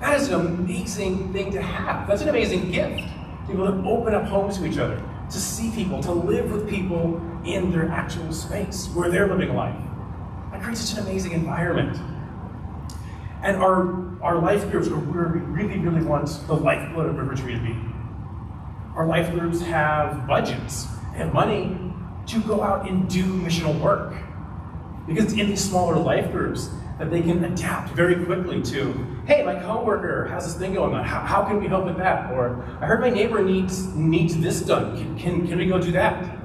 That 0.00 0.18
is 0.20 0.26
an 0.26 0.34
amazing 0.44 1.32
thing 1.32 1.52
to 1.52 1.62
have. 1.62 2.08
That's 2.08 2.22
an 2.22 2.30
amazing 2.30 2.72
gift. 2.72 2.98
To 2.98 3.46
be 3.46 3.52
able 3.52 3.68
to 3.68 3.88
open 3.88 4.12
up 4.12 4.24
homes 4.24 4.58
to 4.58 4.66
each 4.66 4.76
other, 4.76 5.00
to 5.30 5.38
see 5.38 5.70
people, 5.70 6.02
to 6.02 6.10
live 6.10 6.50
with 6.50 6.68
people 6.68 7.22
in 7.44 7.70
their 7.70 7.88
actual 7.88 8.32
space 8.32 8.88
where 8.88 9.08
they're 9.08 9.28
living 9.28 9.54
life. 9.54 9.80
That 10.50 10.60
creates 10.60 10.80
such 10.80 10.98
an 10.98 11.06
amazing 11.06 11.30
environment. 11.30 11.96
And 13.44 13.56
our, 13.58 14.20
our 14.20 14.40
life 14.40 14.68
groups 14.68 14.88
are 14.88 14.96
where 14.96 15.28
we 15.28 15.38
really, 15.38 15.78
really 15.78 16.04
want 16.04 16.26
the 16.48 16.54
lifeblood 16.54 17.06
of 17.06 17.18
River 17.18 17.36
Tree 17.36 17.54
to 17.54 17.60
be. 17.60 17.76
Our 18.96 19.06
life 19.06 19.30
groups 19.30 19.60
have 19.60 20.26
budgets, 20.26 20.88
and 21.14 21.32
money 21.32 21.78
to 22.26 22.40
go 22.40 22.64
out 22.64 22.90
and 22.90 23.08
do 23.08 23.22
missional 23.22 23.78
work. 23.78 24.12
Because 25.08 25.24
it's 25.24 25.32
in 25.32 25.48
these 25.48 25.64
smaller 25.64 25.96
life 25.96 26.30
groups 26.30 26.68
that 26.98 27.10
they 27.10 27.22
can 27.22 27.42
adapt 27.44 27.90
very 27.94 28.24
quickly 28.24 28.60
to, 28.60 28.92
hey, 29.26 29.42
my 29.42 29.54
coworker 29.54 30.26
has 30.26 30.44
this 30.44 30.56
thing 30.56 30.74
going 30.74 30.94
on. 30.94 31.04
How, 31.04 31.20
how 31.20 31.44
can 31.44 31.60
we 31.60 31.66
help 31.66 31.86
with 31.86 31.96
that? 31.96 32.30
Or 32.32 32.62
I 32.80 32.86
heard 32.86 33.00
my 33.00 33.08
neighbor 33.08 33.42
needs 33.42 33.86
needs 33.94 34.36
this 34.36 34.60
done. 34.60 34.96
Can, 34.96 35.18
can, 35.18 35.48
can 35.48 35.58
we 35.58 35.66
go 35.66 35.80
do 35.80 35.92
that? 35.92 36.36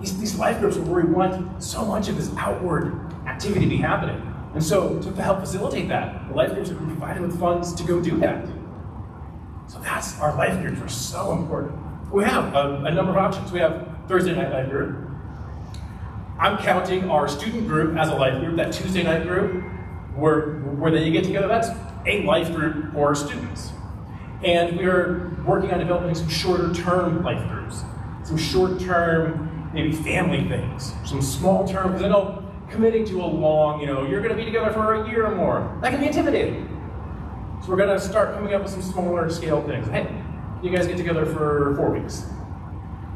These, 0.00 0.18
these 0.18 0.38
life 0.38 0.58
groups 0.58 0.76
are 0.76 0.82
where 0.82 1.04
we 1.04 1.12
want 1.12 1.62
so 1.62 1.84
much 1.84 2.08
of 2.08 2.16
this 2.16 2.30
outward 2.36 3.12
activity 3.26 3.60
to 3.60 3.70
be 3.70 3.76
happening. 3.76 4.20
And 4.54 4.62
so 4.62 4.98
to 5.00 5.22
help 5.22 5.40
facilitate 5.40 5.88
that, 5.88 6.28
the 6.28 6.34
life 6.34 6.52
groups 6.54 6.70
are 6.70 6.74
provided 6.74 7.22
with 7.22 7.38
funds 7.38 7.72
to 7.74 7.84
go 7.84 8.00
do 8.00 8.18
that. 8.18 8.46
So 9.68 9.78
that's 9.78 10.18
our 10.18 10.34
life 10.36 10.60
groups 10.60 10.80
are 10.80 10.88
so 10.88 11.32
important. 11.32 11.78
We 12.12 12.24
have 12.24 12.54
a, 12.54 12.84
a 12.84 12.90
number 12.90 13.12
of 13.12 13.18
options. 13.18 13.52
We 13.52 13.60
have 13.60 13.88
Thursday 14.08 14.34
night 14.34 14.52
life 14.52 14.68
group, 14.68 15.01
I'm 16.42 16.58
counting 16.58 17.08
our 17.08 17.28
student 17.28 17.68
group 17.68 17.96
as 17.96 18.08
a 18.08 18.16
life 18.16 18.40
group, 18.40 18.56
that 18.56 18.72
Tuesday 18.72 19.04
night 19.04 19.22
group, 19.22 19.62
where, 20.16 20.54
where 20.54 20.90
they 20.90 21.08
get 21.12 21.22
together, 21.22 21.46
that's 21.46 21.68
a 22.04 22.24
life 22.24 22.52
group 22.52 22.92
for 22.92 23.14
students. 23.14 23.70
And 24.42 24.76
we 24.76 24.86
are 24.86 25.30
working 25.46 25.70
on 25.70 25.78
developing 25.78 26.16
some 26.16 26.28
shorter 26.28 26.74
term 26.74 27.22
life 27.22 27.48
groups, 27.48 27.84
some 28.24 28.36
short 28.36 28.80
term, 28.80 29.70
maybe 29.72 29.92
family 29.92 30.48
things, 30.48 30.92
some 31.04 31.22
small 31.22 31.64
term, 31.64 31.92
because 31.92 32.02
I 32.02 32.08
know 32.08 32.44
committing 32.68 33.04
to 33.04 33.22
a 33.22 33.24
long, 33.24 33.80
you 33.80 33.86
know, 33.86 34.04
you're 34.04 34.20
going 34.20 34.34
to 34.34 34.36
be 34.36 34.44
together 34.44 34.72
for 34.72 34.94
a 34.94 35.08
year 35.08 35.26
or 35.26 35.36
more, 35.36 35.78
that 35.80 35.92
can 35.92 36.00
be 36.00 36.08
intimidating. 36.08 36.66
So 37.62 37.68
we're 37.68 37.76
going 37.76 37.96
to 37.96 38.00
start 38.00 38.34
coming 38.34 38.52
up 38.52 38.64
with 38.64 38.72
some 38.72 38.82
smaller 38.82 39.30
scale 39.30 39.62
things. 39.62 39.86
Hey, 39.86 40.12
you 40.60 40.70
guys 40.70 40.88
get 40.88 40.96
together 40.96 41.24
for 41.24 41.76
four 41.76 41.92
weeks, 41.92 42.26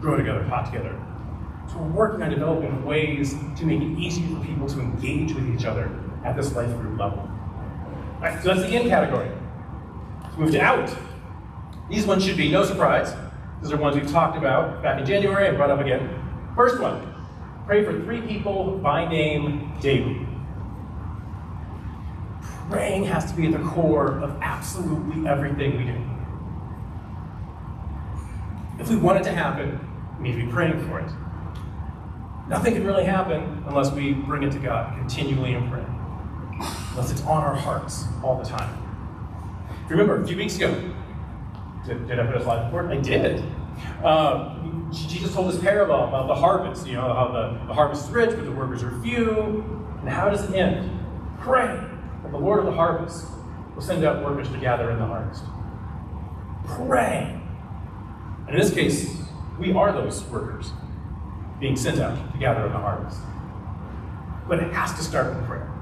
grow 0.01 0.17
together, 0.17 0.47
pot 0.49 0.67
together, 0.67 0.97
we're 1.77 1.89
working 1.89 2.23
on 2.23 2.31
developing 2.31 2.85
ways 2.85 3.35
to 3.57 3.67
make 3.67 3.81
it 3.81 3.99
easier 3.99 4.27
for 4.29 4.45
people 4.45 4.69
to 4.69 4.81
engage 4.81 5.35
with 5.35 5.49
each 5.55 5.65
other 5.65 5.91
at 6.25 6.37
this 6.37 6.55
life 6.55 6.71
group 6.79 6.99
level. 6.99 7.19
All 7.19 8.21
right, 8.21 8.43
so 8.43 8.55
that's 8.55 8.69
the 8.69 8.75
in 8.75 8.89
category. 8.89 9.31
Let's 10.23 10.37
move 10.37 10.51
to 10.53 10.61
out. 10.61 10.97
These 11.91 12.07
ones 12.07 12.25
should 12.25 12.37
be 12.37 12.51
no 12.51 12.65
surprise. 12.65 13.15
These 13.63 13.73
are 13.73 13.77
ones 13.77 13.97
we've 13.97 14.11
talked 14.11 14.37
about 14.37 14.83
back 14.83 14.99
in 14.99 15.07
January 15.07 15.49
and 15.49 15.57
brought 15.57 15.71
up 15.71 15.81
again. 15.81 16.09
First 16.55 16.81
one, 16.81 17.15
pray 17.67 17.85
for 17.85 17.93
three 18.03 18.21
people 18.23 18.79
by 18.79 19.09
name 19.09 19.73
daily. 19.81 20.27
Praying 22.71 23.05
has 23.05 23.31
to 23.31 23.37
be 23.37 23.47
at 23.47 23.53
the 23.53 23.69
core 23.69 24.19
of 24.19 24.37
absolutely 24.43 25.29
everything 25.29 25.77
we 25.77 25.85
do. 25.85 26.03
If 28.81 28.91
we 28.91 28.97
want 28.97 29.21
it 29.21 29.25
to 29.25 29.33
happen, 29.33 29.79
we 30.19 30.29
need 30.29 30.41
to 30.41 30.47
be 30.47 30.53
praying 30.53 30.87
for 30.89 31.01
it. 31.01 31.11
Nothing 32.49 32.75
can 32.75 32.87
really 32.87 33.05
happen 33.05 33.65
unless 33.67 33.91
we 33.91 34.13
bring 34.13 34.45
it 34.45 34.53
to 34.53 34.59
God 34.59 34.97
continually 34.99 35.55
in 35.55 35.69
prayer, 35.69 35.87
unless 36.91 37.11
it's 37.11 37.23
on 37.23 37.43
our 37.43 37.57
hearts 37.57 38.05
all 38.23 38.39
the 38.39 38.45
time. 38.45 38.83
Remember, 39.89 40.23
a 40.23 40.27
few 40.27 40.37
weeks 40.37 40.57
ago, 40.57 40.73
did, 41.87 42.07
did 42.07 42.21
I 42.21 42.27
put 42.27 42.37
a 42.37 42.43
slide 42.43 42.65
before? 42.67 42.89
I 42.91 42.99
did. 42.99 43.45
Um, 44.05 44.89
Jesus 44.93 45.35
told 45.35 45.53
this 45.53 45.61
parable 45.61 46.05
about 46.05 46.29
the 46.29 46.35
harvest, 46.35 46.87
you 46.87 46.95
know, 46.95 47.13
how 47.13 47.29
the, 47.33 47.67
the 47.67 47.75
harvest 47.75 48.07
is 48.07 48.11
rich, 48.11 48.31
but 48.31 48.45
the 48.45 48.53
workers 48.53 48.83
are 48.85 49.01
few. 49.03 49.65
And 50.01 50.09
how 50.09 50.29
does 50.31 50.49
it 50.49 50.55
end? 50.55 50.91
Pray 51.41 51.67
that 52.23 52.31
the 52.31 52.39
Lord 52.39 52.61
of 52.61 52.67
the 52.67 52.73
harvest 52.73 53.27
will 53.75 53.83
send 53.83 54.05
out 54.05 54.25
workers 54.25 54.49
to 54.51 54.59
gather 54.59 54.91
in 54.91 54.99
the 54.99 55.07
harvest. 55.07 55.43
Pray. 56.67 57.41
And 58.47 58.51
in 58.51 58.61
this 58.61 58.73
case, 58.73 59.17
we 59.59 59.73
are 59.73 59.91
those 59.93 60.23
workers 60.25 60.71
being 61.61 61.77
sent 61.77 62.01
out 62.01 62.33
to 62.33 62.39
gather 62.39 62.67
in 62.67 62.73
the 62.73 62.79
harvest. 62.79 63.21
But 64.49 64.61
it 64.61 64.73
has 64.73 64.95
to 64.95 65.03
start 65.03 65.35
with 65.35 65.45
prayer. 65.47 65.73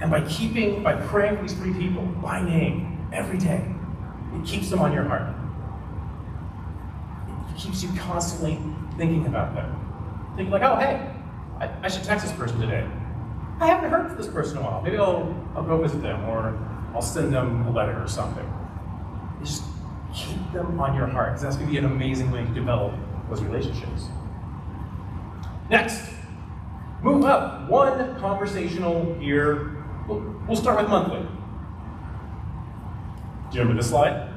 And 0.00 0.10
by 0.10 0.22
keeping, 0.22 0.82
by 0.82 0.94
praying 0.94 1.36
for 1.36 1.42
these 1.42 1.52
three 1.52 1.74
people 1.74 2.02
by 2.02 2.42
name 2.42 3.08
every 3.12 3.38
day, 3.38 3.64
it 4.34 4.46
keeps 4.46 4.70
them 4.70 4.80
on 4.80 4.92
your 4.92 5.04
heart. 5.04 5.34
It 7.50 7.60
keeps 7.60 7.82
you 7.82 7.90
constantly 7.98 8.58
thinking 8.96 9.26
about 9.26 9.54
them. 9.54 9.76
Thinking 10.36 10.52
like, 10.52 10.62
oh, 10.62 10.76
hey, 10.76 11.14
I, 11.58 11.70
I 11.82 11.88
should 11.88 12.04
text 12.04 12.24
this 12.24 12.34
person 12.34 12.58
today. 12.60 12.88
I 13.60 13.66
haven't 13.66 13.90
heard 13.90 14.08
from 14.08 14.16
this 14.16 14.28
person 14.28 14.56
in 14.56 14.64
a 14.64 14.66
while. 14.66 14.80
Maybe 14.80 14.96
I'll, 14.96 15.34
I'll 15.54 15.64
go 15.64 15.82
visit 15.82 16.00
them 16.00 16.24
or 16.24 16.58
I'll 16.94 17.02
send 17.02 17.32
them 17.32 17.66
a 17.66 17.70
letter 17.70 18.02
or 18.02 18.08
something. 18.08 18.50
Just 19.44 19.64
keep 20.14 20.38
them 20.52 20.80
on 20.80 20.96
your 20.96 21.06
heart 21.06 21.32
because 21.32 21.42
that's 21.42 21.56
going 21.56 21.68
to 21.68 21.72
be 21.72 21.78
an 21.78 21.84
amazing 21.84 22.30
way 22.30 22.42
to 22.42 22.50
develop 22.54 22.94
those 23.30 23.42
relationships. 23.42 24.08
Next, 25.70 26.10
move 27.02 27.24
up 27.24 27.68
one 27.68 28.18
conversational 28.20 29.16
year. 29.20 29.76
We'll, 30.08 30.56
start 30.56 30.80
with 30.80 30.90
monthly. 30.90 31.20
Do 33.50 33.56
you 33.56 33.60
remember 33.60 33.80
this 33.80 33.90
slide? 33.90 34.28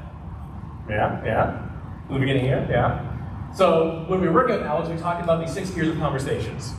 Yeah, 0.87 1.23
yeah. 1.25 1.69
From 2.05 2.15
the 2.15 2.19
beginning 2.19 2.45
here, 2.45 2.67
yeah. 2.69 3.09
So 3.55 4.05
when 4.07 4.21
we 4.21 4.27
were 4.27 4.33
working 4.33 4.63
Alex, 4.63 4.89
we 4.89 4.97
talked 4.97 5.23
about 5.23 5.39
these 5.39 5.53
six 5.53 5.75
years 5.75 5.87
of 5.87 5.97
conversations. 5.97 6.73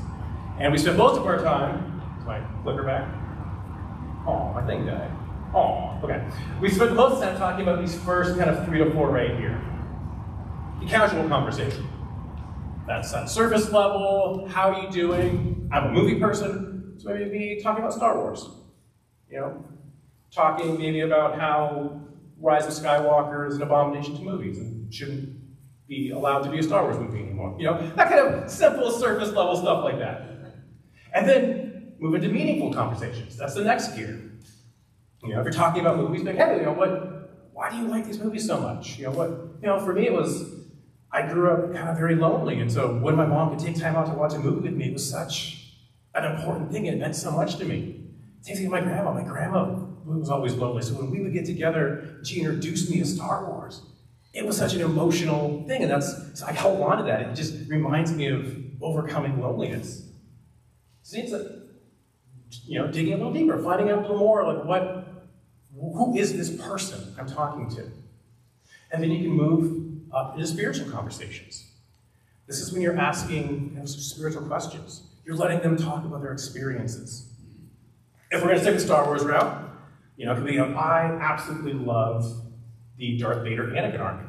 And 0.59 0.73
we 0.73 0.79
spent 0.79 0.97
most 0.97 1.19
of 1.19 1.27
our 1.27 1.43
time, 1.43 2.01
is 2.19 2.27
my 2.27 2.41
clicker 2.63 2.85
back? 2.85 3.09
Oh, 4.27 4.53
my 4.55 4.65
thing 4.67 4.87
died. 4.87 5.11
Oh, 5.55 5.99
okay. 6.03 6.25
We 6.61 6.71
spent 6.71 6.95
most 6.95 7.15
of 7.15 7.21
the 7.21 7.27
time 7.27 7.39
talking 7.39 7.63
about 7.63 7.81
these 7.81 7.95
first 8.01 8.39
kind 8.39 8.51
of 8.51 8.65
three 8.67 8.79
to 8.79 8.91
four 8.93 9.11
right 9.11 9.37
here. 9.37 9.61
The 10.81 10.87
casual 10.87 11.29
conversation. 11.29 11.87
That's 12.87 13.13
that 13.13 13.31
surface 13.31 13.73
level, 13.73 14.47
how 14.47 14.71
are 14.71 14.83
you 14.83 14.91
doing? 14.91 15.69
I'm 15.73 15.87
a 15.87 15.93
movie 15.93 16.21
person, 16.21 16.95
so 16.99 17.09
maybe 17.09 17.31
be 17.31 17.61
talking 17.63 17.83
about 17.83 17.95
Star 17.95 18.19
Wars. 18.19 18.47
You 19.31 19.41
know? 19.41 19.65
Talking 20.31 20.79
maybe 20.79 21.01
about 21.01 21.39
how 21.39 22.01
Rise 22.39 22.67
of 22.67 22.73
Skywalker 22.73 23.49
is 23.49 23.57
an 23.57 23.63
abomination 23.63 24.17
to 24.17 24.23
movies 24.23 24.59
and 24.59 24.93
shouldn't 24.93 25.31
be 25.89 26.11
allowed 26.11 26.43
to 26.43 26.51
be 26.51 26.59
a 26.59 26.63
Star 26.63 26.83
Wars 26.83 26.99
movie 26.99 27.21
anymore. 27.21 27.57
You 27.59 27.67
know, 27.67 27.91
that 27.97 28.11
kind 28.11 28.21
of 28.21 28.51
simple 28.51 28.91
surface 28.91 29.33
level 29.33 29.57
stuff 29.57 29.83
like 29.83 29.99
that. 29.99 30.23
And 31.15 31.27
then 31.27 31.95
move 31.99 32.15
into 32.15 32.29
meaningful 32.29 32.73
conversations. 32.75 33.37
That's 33.37 33.55
the 33.55 33.65
next 33.65 33.97
gear. 33.97 34.21
You 35.23 35.33
know, 35.33 35.41
if 35.41 35.45
you're 35.45 35.53
talking 35.53 35.81
about 35.81 35.97
movies, 35.97 36.23
like, 36.23 36.37
hey, 36.37 36.59
you 36.59 36.65
know, 36.65 36.73
what, 36.73 37.49
why 37.55 37.71
do 37.71 37.77
you 37.77 37.87
like 37.87 38.05
these 38.05 38.19
movies 38.19 38.47
so 38.47 38.61
much? 38.61 38.99
You 38.99 39.05
know, 39.05 39.13
what, 39.13 39.31
you 39.63 39.69
know, 39.69 39.81
for 39.81 39.95
me 39.95 40.07
it 40.07 40.13
was, 40.13 40.54
I 41.15 41.23
grew 41.23 41.49
up 41.49 41.73
kind 41.73 41.89
of 41.89 41.97
very 41.97 42.17
lonely, 42.17 42.59
and 42.59 42.71
so 42.71 42.99
when 42.99 43.15
my 43.15 43.25
mom 43.25 43.51
could 43.51 43.65
take 43.65 43.79
time 43.79 43.95
out 43.95 44.07
to 44.07 44.13
watch 44.15 44.35
a 44.35 44.39
movie 44.41 44.63
with 44.69 44.75
me, 44.75 44.89
it 44.89 44.93
was 44.93 45.09
such 45.09 45.77
an 46.13 46.25
important 46.25 46.73
thing. 46.73 46.87
It 46.87 46.99
meant 46.99 47.15
so 47.15 47.31
much 47.31 47.57
to 47.59 47.65
me. 47.65 48.01
Same 48.41 48.57
thing 48.57 48.69
with 48.69 48.81
my 48.83 48.87
grandma. 48.87 49.13
My 49.15 49.23
grandma 49.23 49.63
was 50.05 50.29
always 50.29 50.55
lonely, 50.55 50.83
so 50.83 50.95
when 50.95 51.13
we 51.13 51.21
would 51.21 51.33
get 51.33 51.47
together, 51.47 52.19
she 52.25 52.41
introduced 52.41 52.91
me 52.91 52.99
to 52.99 53.07
Star 53.07 53.47
Wars. 53.49 53.83
It 54.33 54.45
was 54.45 54.57
such 54.57 54.75
an 54.75 54.81
emotional 54.81 55.65
thing, 55.69 55.83
and 55.83 55.91
that's 55.93 56.39
so 56.39 56.47
I 56.47 56.53
held 56.53 56.81
on 56.81 56.99
to 56.99 57.05
that. 57.05 57.21
It 57.21 57.35
just 57.37 57.69
reminds 57.69 58.13
me 58.13 58.27
of 58.27 58.53
overcoming 58.83 59.41
loneliness. 59.41 60.09
See, 61.05 61.21
it's 61.21 61.31
like, 61.31 61.47
you 62.67 62.81
know, 62.81 62.89
digging 62.89 63.13
a 63.13 63.17
little 63.19 63.33
deeper, 63.33 63.63
finding 63.63 63.89
out 63.89 63.99
a 63.99 64.01
little 64.01 64.19
more, 64.19 64.53
like 64.53 64.65
what 64.65 65.07
who 65.77 66.17
is 66.17 66.37
this 66.37 66.51
person 66.61 67.15
I'm 67.17 67.29
talking 67.29 67.71
to? 67.77 67.89
And 68.91 69.03
then 69.03 69.13
you 69.13 69.29
can 69.29 69.31
move 69.31 69.84
up 70.15 70.35
into 70.35 70.47
spiritual 70.47 70.91
conversations. 70.91 71.71
This 72.47 72.61
is 72.61 72.73
when 72.73 72.83
you're 72.83 72.99
asking 72.99 73.73
you 73.73 73.79
know, 73.79 73.87
spiritual 73.87 74.43
questions. 74.43 75.03
You're 75.25 75.37
letting 75.37 75.61
them 75.61 75.77
talk 75.77 76.05
about 76.05 76.23
their 76.23 76.33
experiences. 76.33 77.31
If 78.31 78.43
we're 78.43 78.49
going 78.49 78.59
to 78.59 78.65
take 78.65 78.75
the 78.75 78.81
Star 78.81 79.07
Wars 79.07 79.25
route, 79.25 79.71
you 80.17 80.27
know, 80.27 80.33
it 80.33 80.37
could 80.37 80.47
be, 80.47 80.59
I 80.61 81.19
absolutely 81.21 81.73
love 81.73 82.43
the 82.99 83.19
Darth 83.19 83.43
Vader 83.43 83.69
Anakin 83.69 84.01
arc. 84.01 84.21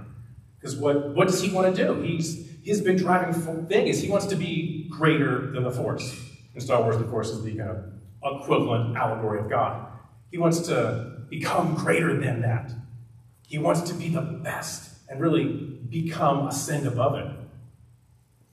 Because 0.59 0.75
what, 0.75 1.09
what 1.13 1.27
does 1.27 1.41
he 1.41 1.51
want 1.51 1.75
to 1.75 1.85
do? 1.85 2.01
He's, 2.01 2.49
his 2.63 2.81
big 2.81 2.97
driving 2.97 3.33
thing 3.67 3.87
is 3.87 4.01
he 4.01 4.09
wants 4.09 4.25
to 4.27 4.35
be 4.35 4.87
greater 4.89 5.51
than 5.51 5.63
the 5.63 5.71
Force. 5.71 6.19
In 6.53 6.61
Star 6.61 6.81
Wars, 6.81 6.97
the 6.97 7.03
Force 7.03 7.29
is 7.29 7.43
the 7.43 7.55
kind 7.55 7.69
of 7.69 8.41
equivalent 8.41 8.95
allegory 8.95 9.39
of 9.39 9.49
God. 9.49 9.87
He 10.31 10.37
wants 10.37 10.59
to 10.67 11.21
become 11.29 11.75
greater 11.75 12.17
than 12.19 12.41
that. 12.41 12.71
He 13.47 13.57
wants 13.57 13.81
to 13.81 13.93
be 13.93 14.09
the 14.09 14.21
best 14.21 14.91
and 15.09 15.19
really 15.21 15.74
become 15.89 16.47
ascend 16.47 16.87
above 16.87 17.15
it. 17.15 17.27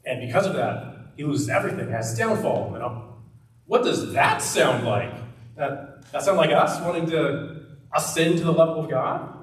And 0.04 0.20
because 0.26 0.46
of 0.46 0.54
that, 0.54 1.12
he 1.16 1.24
loses 1.24 1.48
everything, 1.48 1.90
has 1.90 2.16
downfall. 2.16 2.70
You 2.72 2.78
know? 2.78 3.14
What 3.66 3.84
does 3.84 4.12
that 4.12 4.42
sound 4.42 4.84
like? 4.84 5.12
That, 5.56 6.10
that 6.12 6.22
sound 6.22 6.38
like 6.38 6.50
us 6.50 6.80
wanting 6.80 7.06
to 7.10 7.66
ascend 7.94 8.38
to 8.38 8.44
the 8.44 8.52
level 8.52 8.84
of 8.84 8.90
God? 8.90 9.34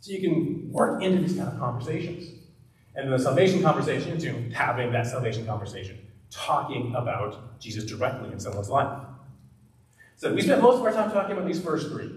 So 0.00 0.12
you 0.12 0.20
can 0.20 0.72
work 0.72 1.02
into 1.02 1.22
these 1.22 1.36
kind 1.36 1.48
of 1.48 1.58
conversations. 1.58 2.28
And 2.94 3.12
the 3.12 3.18
salvation 3.18 3.62
conversation 3.62 4.16
is 4.16 4.52
having 4.52 4.92
that 4.92 5.06
salvation 5.06 5.46
conversation, 5.46 5.98
talking 6.30 6.94
about 6.94 7.58
Jesus 7.60 7.84
directly 7.84 8.32
in 8.32 8.40
someone's 8.40 8.68
life. 8.68 8.98
So 10.16 10.32
we 10.32 10.42
spent 10.42 10.60
most 10.62 10.78
of 10.78 10.82
our 10.82 10.92
time 10.92 11.10
talking 11.10 11.32
about 11.32 11.46
these 11.46 11.60
first 11.60 11.88
three. 11.88 12.10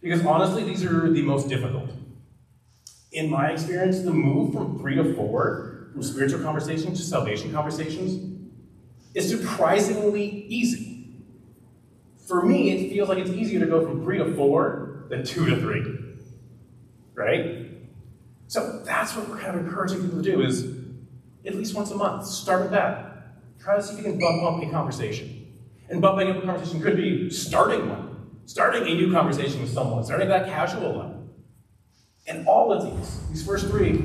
Because 0.00 0.24
honestly, 0.24 0.62
these 0.62 0.84
are 0.84 1.10
the 1.10 1.22
most 1.22 1.48
difficult. 1.48 1.90
In 3.12 3.30
my 3.30 3.50
experience, 3.50 4.00
the 4.02 4.12
move 4.12 4.52
from 4.52 4.78
three 4.78 4.96
to 4.96 5.14
four, 5.14 5.90
from 5.92 6.02
spiritual 6.02 6.40
conversations 6.40 6.98
to 6.98 7.04
salvation 7.04 7.52
conversations, 7.52 8.50
is 9.14 9.28
surprisingly 9.28 10.46
easy. 10.48 11.14
For 12.26 12.44
me, 12.44 12.70
it 12.70 12.90
feels 12.90 13.08
like 13.08 13.18
it's 13.18 13.30
easier 13.30 13.60
to 13.60 13.66
go 13.66 13.86
from 13.86 14.02
three 14.02 14.18
to 14.18 14.34
four 14.34 15.06
than 15.08 15.24
two 15.24 15.46
to 15.46 15.56
three. 15.60 15.84
Right? 17.14 17.70
So 18.48 18.82
that's 18.84 19.16
what 19.16 19.28
we're 19.28 19.38
kind 19.38 19.58
of 19.58 19.66
encouraging 19.66 20.02
people 20.02 20.22
to 20.22 20.30
do 20.30 20.42
is 20.42 20.64
at 21.46 21.54
least 21.54 21.74
once 21.74 21.90
a 21.90 21.96
month, 21.96 22.26
start 22.26 22.62
with 22.62 22.72
that. 22.72 23.38
Try 23.60 23.76
to 23.76 23.82
see 23.82 23.94
if 23.94 23.98
you 23.98 24.04
can 24.04 24.18
bump 24.18 24.42
up 24.42 24.62
a 24.62 24.70
conversation. 24.70 25.46
And 25.88 26.02
bumping 26.02 26.28
up 26.30 26.42
a 26.42 26.46
conversation 26.46 26.82
could 26.82 26.96
be 26.96 27.30
starting 27.30 27.88
one 27.88 28.06
starting 28.46 28.82
a 28.84 28.94
new 28.94 29.12
conversation 29.12 29.60
with 29.60 29.72
someone, 29.72 30.04
starting 30.04 30.28
that 30.28 30.46
casual 30.46 30.94
one. 30.94 31.15
And 32.26 32.46
all 32.46 32.72
of 32.72 32.84
these, 32.84 33.20
these 33.28 33.46
first 33.46 33.68
three, 33.68 33.98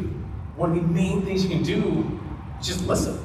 one 0.56 0.72
of 0.72 0.76
the 0.76 0.82
main 0.82 1.24
things 1.24 1.44
you 1.44 1.50
can 1.50 1.64
do 1.64 2.20
is 2.60 2.68
just 2.68 2.86
listen. 2.86 3.20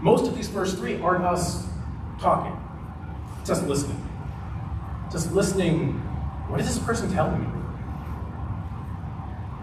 Most 0.00 0.28
of 0.28 0.36
these 0.36 0.48
first 0.48 0.76
three 0.76 1.00
aren't 1.00 1.24
us 1.24 1.66
talking, 2.20 2.54
just 3.46 3.66
listening. 3.66 4.02
Just 5.10 5.32
listening, 5.32 5.92
what 6.48 6.60
is 6.60 6.66
this 6.66 6.78
person 6.78 7.10
telling 7.12 7.40
me? 7.40 7.46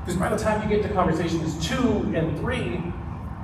Because 0.01 0.19
by 0.19 0.29
the 0.29 0.38
time 0.38 0.67
you 0.67 0.75
get 0.75 0.86
to 0.88 0.93
conversations 0.93 1.65
two 1.65 2.12
and 2.15 2.38
three, 2.39 2.82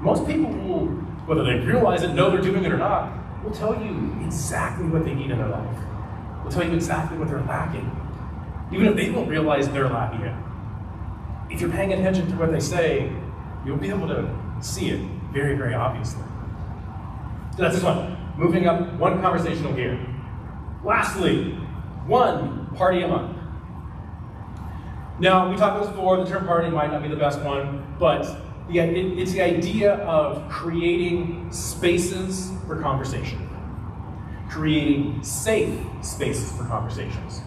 most 0.02 0.26
people 0.26 0.50
will, 0.52 0.88
whether 1.28 1.44
they 1.44 1.60
realize 1.60 2.02
it, 2.02 2.14
know 2.14 2.32
they're 2.32 2.42
doing 2.42 2.66
it 2.66 2.72
or 2.72 2.78
not, 2.78 3.14
will 3.44 3.52
tell 3.52 3.76
you 3.82 4.16
exactly 4.26 4.88
what 4.88 5.06
they 5.06 5.14
need 5.14 5.30
in 5.30 5.38
their 5.38 5.48
life 5.48 5.78
will 6.44 6.52
tell 6.52 6.64
you 6.64 6.74
exactly 6.74 7.18
what 7.18 7.28
they're 7.28 7.42
lacking, 7.42 7.90
even 8.72 8.88
if 8.88 8.96
they 8.96 9.10
don't 9.10 9.28
realize 9.28 9.68
they're 9.70 9.86
it. 9.86 10.36
If 11.50 11.62
you're 11.62 11.72
paying 11.72 11.94
attention 11.94 12.30
to 12.30 12.38
what 12.38 12.52
they 12.52 12.60
say, 12.60 13.12
you'll 13.66 13.78
be 13.78 13.90
able 13.90 14.08
to 14.08 14.30
see 14.62 14.90
it 14.90 15.00
very, 15.34 15.56
very 15.56 15.74
obviously. 15.74 16.24
So 17.56 17.64
that's 17.64 17.76
this 17.76 17.84
one. 17.84 18.18
Moving 18.38 18.68
up 18.68 18.94
one 18.94 19.22
conversational 19.22 19.74
gear. 19.74 20.00
Lastly, 20.84 21.54
one 22.06 22.68
party 22.76 23.02
a 23.02 23.08
month. 23.08 23.38
Now, 25.20 25.50
we 25.50 25.58
talked 25.58 25.76
about 25.76 25.88
this 25.88 25.90
before, 25.90 26.18
the 26.24 26.30
term 26.30 26.46
party 26.46 26.70
might 26.70 26.92
not 26.92 27.02
be 27.02 27.10
the 27.10 27.16
best 27.16 27.42
one, 27.42 27.96
but 28.00 28.26
it's 28.70 29.32
the 29.34 29.42
idea 29.42 29.96
of 29.96 30.48
creating 30.50 31.52
spaces 31.52 32.52
for 32.66 32.80
conversation, 32.82 33.50
creating 34.50 35.22
safe 35.24 35.78
spaces 36.02 36.52
for 36.54 36.64
conversations. 36.66 37.42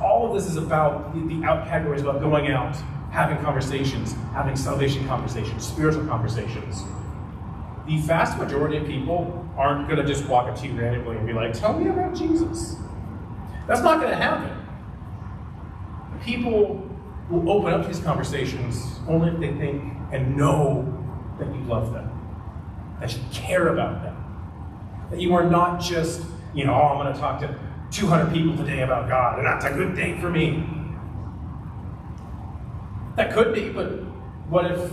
All 0.00 0.26
of 0.26 0.34
this 0.34 0.50
is 0.50 0.56
about 0.56 1.14
the, 1.14 1.34
the 1.34 1.44
out 1.44 1.66
category 1.66 1.96
is 1.96 2.02
about 2.02 2.20
going 2.20 2.50
out, 2.50 2.76
having 3.10 3.38
conversations, 3.38 4.14
having 4.32 4.56
salvation 4.56 5.06
conversations, 5.06 5.66
spiritual 5.66 6.06
conversations. 6.06 6.82
The 7.86 7.98
vast 7.98 8.38
majority 8.38 8.76
of 8.76 8.86
people 8.86 9.48
aren't 9.56 9.88
going 9.88 10.00
to 10.00 10.06
just 10.06 10.28
walk 10.28 10.48
up 10.48 10.56
to 10.58 10.66
you 10.66 10.78
randomly 10.78 11.16
and 11.16 11.26
be 11.26 11.32
like, 11.32 11.52
"Tell 11.52 11.78
me 11.78 11.88
about 11.88 12.14
Jesus." 12.14 12.76
That's 13.66 13.82
not 13.82 14.00
going 14.00 14.10
to 14.10 14.16
happen. 14.16 14.50
People 16.22 16.88
will 17.30 17.50
open 17.50 17.72
up 17.72 17.86
these 17.86 18.00
conversations 18.00 18.98
only 19.06 19.30
if 19.30 19.40
they 19.40 19.52
think 19.58 19.82
and 20.12 20.36
know 20.36 20.94
that 21.38 21.46
you 21.54 21.60
love 21.62 21.92
them, 21.92 22.10
that 23.00 23.14
you 23.14 23.22
care 23.30 23.68
about 23.68 24.02
them, 24.02 24.16
that 25.10 25.20
you 25.20 25.34
are 25.34 25.44
not 25.44 25.80
just, 25.80 26.22
you 26.54 26.64
know, 26.64 26.72
oh, 26.72 26.88
I'm 26.88 27.04
going 27.04 27.12
to 27.12 27.20
talk 27.20 27.40
to 27.40 27.58
200 27.90 28.32
people 28.32 28.56
today 28.56 28.82
about 28.82 29.08
God, 29.08 29.38
and 29.38 29.46
that's 29.46 29.64
a 29.64 29.70
good 29.70 29.96
day 29.96 30.20
for 30.20 30.30
me. 30.30 30.66
That 33.16 33.32
could 33.32 33.54
be, 33.54 33.70
but 33.70 33.86
what 34.48 34.70
if 34.70 34.92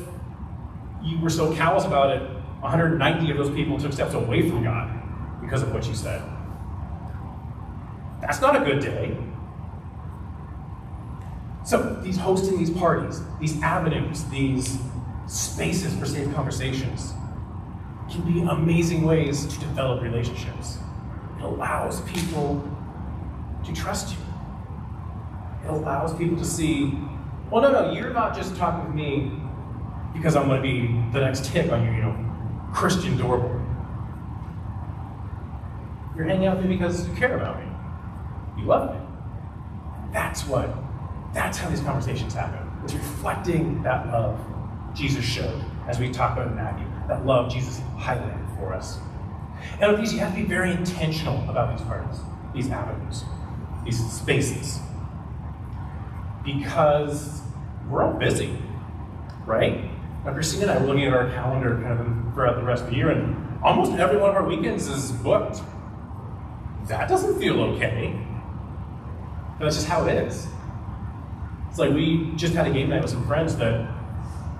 you 1.03 1.19
were 1.19 1.29
so 1.29 1.53
callous 1.55 1.86
about 1.86 2.10
it, 2.10 2.21
190 2.62 3.31
of 3.31 3.38
those 3.38 3.53
people 3.53 3.77
took 3.77 3.93
steps 3.93 4.13
away 4.13 4.49
from 4.49 4.63
God 4.63 4.91
because 5.41 5.62
of 5.62 5.73
what 5.73 5.86
you 5.88 5.93
said? 5.93 6.21
That's 8.21 8.41
not 8.41 8.60
a 8.60 8.65
good 8.65 8.79
day. 8.79 9.15
So, 11.63 11.99
these 12.03 12.17
hosting 12.17 12.58
these 12.58 12.69
parties, 12.69 13.21
these 13.39 13.62
avenues, 13.62 14.23
these 14.25 14.79
spaces 15.27 15.95
for 15.95 16.05
safe 16.05 16.34
conversations 16.34 17.13
can 18.10 18.21
be 18.21 18.41
amazing 18.49 19.03
ways 19.03 19.45
to 19.47 19.60
develop 19.60 20.01
relationships. 20.01 20.77
It 21.38 21.43
allows 21.43 22.01
people 22.01 22.63
to 23.65 23.73
trust 23.73 24.15
you. 24.15 24.23
It 25.63 25.69
allows 25.69 26.15
people 26.15 26.38
to 26.38 26.45
see, 26.45 26.97
well, 27.49 27.62
no, 27.62 27.71
no, 27.71 27.91
you're 27.91 28.13
not 28.13 28.36
just 28.36 28.56
talking 28.56 28.89
to 28.89 28.95
me 28.95 29.32
because 30.13 30.36
I'm 30.36 30.47
going 30.47 30.62
to 30.62 30.67
be 30.67 30.88
the 31.12 31.19
next 31.19 31.45
tip 31.45 31.71
on 31.71 31.84
your, 31.84 31.93
you 31.93 32.01
know, 32.01 32.71
Christian 32.73 33.17
doorbell. 33.17 33.62
You're 36.15 36.25
hanging 36.25 36.47
out 36.47 36.58
with 36.58 36.67
me 36.67 36.78
because 36.78 37.08
you 37.08 37.13
care 37.15 37.36
about 37.36 37.60
me. 37.60 37.69
You 38.58 38.67
love 38.67 38.93
me. 38.93 39.01
That's 40.13 40.45
what, 40.47 40.73
that's 41.34 41.58
how 41.58 41.69
these 41.69 41.82
conversations 41.82 42.34
happen. 42.34 42.65
It's 42.84 42.93
reflecting 42.93 43.84
that 43.84 44.08
love 44.08 44.39
Jesus 44.93 45.25
showed, 45.25 45.62
as 45.88 45.99
we 45.99 46.10
talk 46.10 46.34
about 46.34 46.47
in 46.47 46.56
Matthew, 46.56 46.88
that 47.08 47.25
love 47.25 47.51
Jesus 47.51 47.82
highlighted 47.97 48.58
for 48.58 48.73
us. 48.73 48.99
And 49.82 49.91
with 49.91 49.99
these, 49.99 50.13
you 50.13 50.19
have 50.19 50.34
to 50.34 50.41
be 50.41 50.47
very 50.47 50.71
intentional 50.71 51.47
about 51.49 51.78
these 51.78 51.86
parties, 51.86 52.19
these 52.54 52.69
avenues, 52.69 53.25
these 53.86 54.12
spaces. 54.12 54.80
Because 56.43 57.41
we're 57.89 58.04
all 58.04 58.13
busy, 58.13 58.58
right? 59.45 59.89
Now, 60.26 60.34
Christina 60.34 60.63
and 60.63 60.71
I 60.71 60.78
were 60.80 60.88
looking 60.88 61.06
at 61.06 61.13
our 61.13 61.30
calendar 61.30 61.80
kind 61.82 62.00
of 62.00 62.34
throughout 62.34 62.58
the 62.58 62.63
rest 62.63 62.84
of 62.84 62.89
the 62.89 62.95
year, 62.95 63.12
and 63.12 63.63
almost 63.63 63.93
every 63.93 64.17
one 64.17 64.32
of 64.32 64.36
our 64.36 64.45
weekends 64.45 64.88
is 64.88 65.12
booked. 65.12 65.62
That 66.88 67.08
doesn't 67.08 67.39
feel 67.39 67.62
okay. 67.62 68.19
That's 69.60 69.76
just 69.76 69.88
how 69.88 70.06
it 70.06 70.15
is. 70.15 70.48
It's 71.69 71.80
like 71.80 71.93
we 71.93 72.32
just 72.36 72.54
had 72.54 72.67
a 72.67 72.71
game 72.71 72.89
night 72.89 73.02
with 73.02 73.12
some 73.12 73.26
friends 73.28 73.56
that 73.58 73.89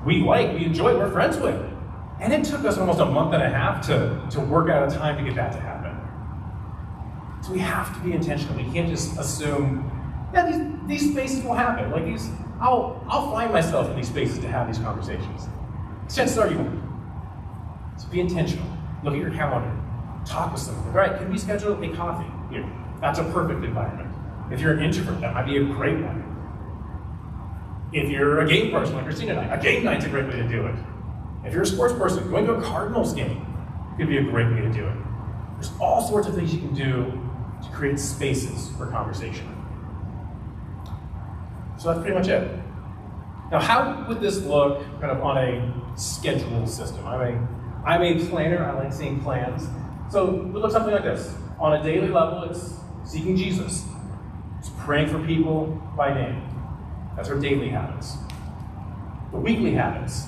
we 0.06 0.22
like, 0.22 0.54
we 0.54 0.66
enjoy, 0.66 0.98
we're 0.98 1.12
friends 1.12 1.38
with. 1.38 1.60
And 2.20 2.32
it 2.32 2.46
took 2.46 2.64
us 2.64 2.78
almost 2.78 3.00
a 3.00 3.06
month 3.06 3.34
and 3.34 3.44
a 3.44 3.50
half 3.50 3.86
to, 3.88 4.26
to 4.32 4.40
work 4.40 4.70
out 4.70 4.92
a 4.92 4.96
time 4.96 5.18
to 5.18 5.24
get 5.24 5.36
that 5.36 5.52
to 5.54 5.60
happen. 5.60 5.85
So 7.46 7.54
we 7.54 7.60
have 7.60 7.96
to 7.96 8.00
be 8.04 8.14
intentional. 8.14 8.56
We 8.56 8.72
can't 8.72 8.90
just 8.90 9.20
assume, 9.20 9.92
yeah, 10.34 10.50
these, 10.50 11.02
these 11.02 11.12
spaces 11.12 11.44
will 11.44 11.54
happen. 11.54 11.92
Like 11.92 12.06
these, 12.06 12.28
I'll, 12.60 13.06
I'll 13.08 13.32
find 13.32 13.54
myself 13.54 13.88
in 13.92 13.98
these 13.98 14.08
spaces 14.08 14.40
to 14.40 14.48
have 14.48 14.66
these 14.66 14.80
conversations. 14.80 15.48
Chances 16.12 16.40
are 16.40 16.50
you 16.50 16.58
won't. 16.58 16.82
So 17.98 18.08
be 18.08 18.20
intentional. 18.20 18.66
Look 19.04 19.14
at 19.14 19.20
your 19.20 19.30
calendar. 19.30 19.72
Talk 20.26 20.54
with 20.54 20.62
someone. 20.62 20.88
All 20.88 20.94
right, 20.94 21.16
can 21.20 21.32
we 21.32 21.38
schedule 21.38 21.74
a 21.84 21.96
coffee 21.96 22.32
here? 22.50 22.68
That's 23.00 23.20
a 23.20 23.24
perfect 23.26 23.64
environment. 23.64 24.10
If 24.52 24.60
you're 24.60 24.74
an 24.74 24.84
introvert, 24.84 25.22
that 25.22 25.36
might 25.36 25.46
be 25.46 25.58
a 25.58 25.64
great 25.66 26.00
one. 26.00 26.24
If 27.94 28.10
you're 28.10 28.40
a 28.40 28.48
game 28.48 28.72
person 28.72 28.96
like 28.96 29.06
Christina 29.06 29.40
and 29.40 29.52
I, 29.52 29.56
a 29.56 29.62
game 29.62 29.84
night's 29.84 30.06
a 30.06 30.10
great 30.10 30.26
way 30.26 30.38
to 30.38 30.48
do 30.48 30.66
it. 30.66 30.76
If 31.46 31.54
you're 31.54 31.62
a 31.62 31.68
sports 31.68 31.94
person, 31.94 32.28
going 32.28 32.48
to 32.48 32.54
a 32.54 32.62
Cardinals 32.64 33.14
game 33.14 33.46
could 33.98 34.08
be 34.08 34.18
a 34.18 34.24
great 34.24 34.52
way 34.52 34.62
to 34.62 34.74
do 34.74 34.88
it. 34.88 34.98
There's 35.54 35.72
all 35.80 36.08
sorts 36.08 36.28
of 36.28 36.34
things 36.34 36.52
you 36.52 36.60
can 36.60 36.74
do 36.74 37.22
to 37.64 37.70
create 37.72 38.00
spaces 38.00 38.70
for 38.78 38.88
conversation. 38.88 39.52
So 41.78 41.90
that's 41.90 42.00
pretty 42.02 42.16
much 42.16 42.28
it. 42.28 42.60
Now, 43.52 43.60
how 43.60 44.06
would 44.08 44.22
this 44.22 44.42
look 44.44 44.82
kind 45.00 45.12
of 45.12 45.22
on 45.22 45.38
a 45.38 45.98
schedule 45.98 46.66
system? 46.66 47.06
I'm 47.06 47.22
a, 47.22 47.48
I'm 47.86 48.02
a 48.02 48.26
planner, 48.28 48.64
I 48.64 48.74
like 48.74 48.94
seeing 48.94 49.22
plans. 49.22 49.68
So 50.10 50.28
it 50.28 50.44
would 50.46 50.62
look 50.62 50.72
something 50.72 50.94
like 50.94 51.04
this. 51.04 51.36
On 51.60 51.74
a 51.74 51.84
daily 51.84 52.10
level, 52.10 52.44
it's 52.44 52.76
seeking 53.04 53.36
Jesus. 53.36 53.86
It's 54.60 54.72
praying 54.80 55.10
for 55.10 55.20
people 55.26 55.82
by 55.96 56.14
name. 56.14 56.42
That's 57.16 57.30
our 57.30 57.40
daily 57.40 57.70
habits. 57.70 58.18
The 59.32 59.38
weekly 59.38 59.74
habits, 59.74 60.26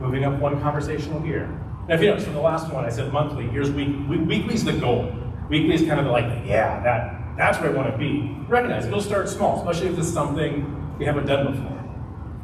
moving 0.00 0.24
up 0.24 0.38
one 0.38 0.60
conversational 0.60 1.20
gear. 1.20 1.48
Now, 1.88 1.94
if 1.94 2.02
you 2.02 2.08
notice 2.08 2.24
from 2.24 2.34
the 2.34 2.40
last 2.40 2.72
one, 2.72 2.84
I 2.84 2.90
said 2.90 3.12
monthly. 3.12 3.48
Here's 3.48 3.70
week. 3.70 3.88
Weekly 4.08 4.54
is 4.54 4.64
the 4.64 4.74
goal. 4.74 5.12
Weekly 5.48 5.74
is 5.74 5.86
kind 5.86 6.00
of 6.00 6.06
like, 6.06 6.46
yeah, 6.46 6.82
that 6.82 7.36
that's 7.36 7.58
where 7.60 7.70
I 7.70 7.74
want 7.74 7.90
to 7.90 7.96
be. 7.96 8.36
Recognize 8.48 8.86
it'll 8.86 9.00
start 9.00 9.28
small, 9.28 9.60
especially 9.60 9.88
if 9.92 9.98
it's 9.98 10.08
something 10.08 10.96
we 10.98 11.04
haven't 11.04 11.26
done 11.26 11.52
before. 11.52 11.84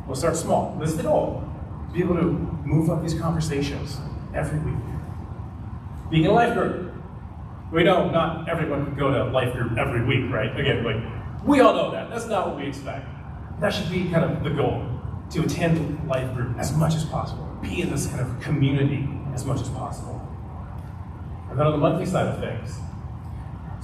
We'll 0.07 0.17
start 0.17 0.37
small. 0.37 0.77
The 0.79 1.03
goal: 1.03 1.43
to 1.89 1.93
be 1.93 2.01
able 2.01 2.15
to 2.17 2.23
move 2.65 2.91
up 2.91 3.03
these 3.03 3.19
conversations 3.19 3.99
every 4.35 4.59
week. 4.61 4.83
Being 6.11 6.25
in 6.25 6.31
a 6.31 6.35
life 6.35 6.55
group. 6.55 6.93
We 7.73 7.83
know 7.83 8.09
not 8.09 8.49
everyone 8.49 8.85
can 8.85 8.95
go 8.95 9.11
to 9.11 9.25
life 9.33 9.53
group 9.53 9.77
every 9.77 10.05
week, 10.05 10.33
right? 10.33 10.59
Again, 10.59 10.85
like 10.85 11.45
we 11.45 11.61
all 11.61 11.75
know 11.75 11.91
that. 11.91 12.09
That's 12.09 12.27
not 12.27 12.47
what 12.49 12.57
we 12.57 12.67
expect. 12.67 13.07
That 13.61 13.71
should 13.71 13.91
be 13.91 14.09
kind 14.11 14.25
of 14.25 14.45
the 14.45 14.51
goal 14.51 14.87
to 15.31 15.43
attend 15.43 16.07
life 16.07 16.33
group 16.35 16.57
as 16.59 16.77
much 16.77 16.95
as 16.95 17.05
possible, 17.05 17.45
be 17.61 17.83
in 17.83 17.91
this 17.91 18.07
kind 18.07 18.21
of 18.21 18.41
community 18.41 19.09
as 19.35 19.45
much 19.45 19.61
as 19.61 19.69
possible. 19.71 20.21
And 21.51 21.59
then 21.59 21.67
on 21.67 21.73
the 21.73 21.79
monthly 21.79 22.07
side 22.07 22.29
of 22.29 22.39
things, 22.39 22.79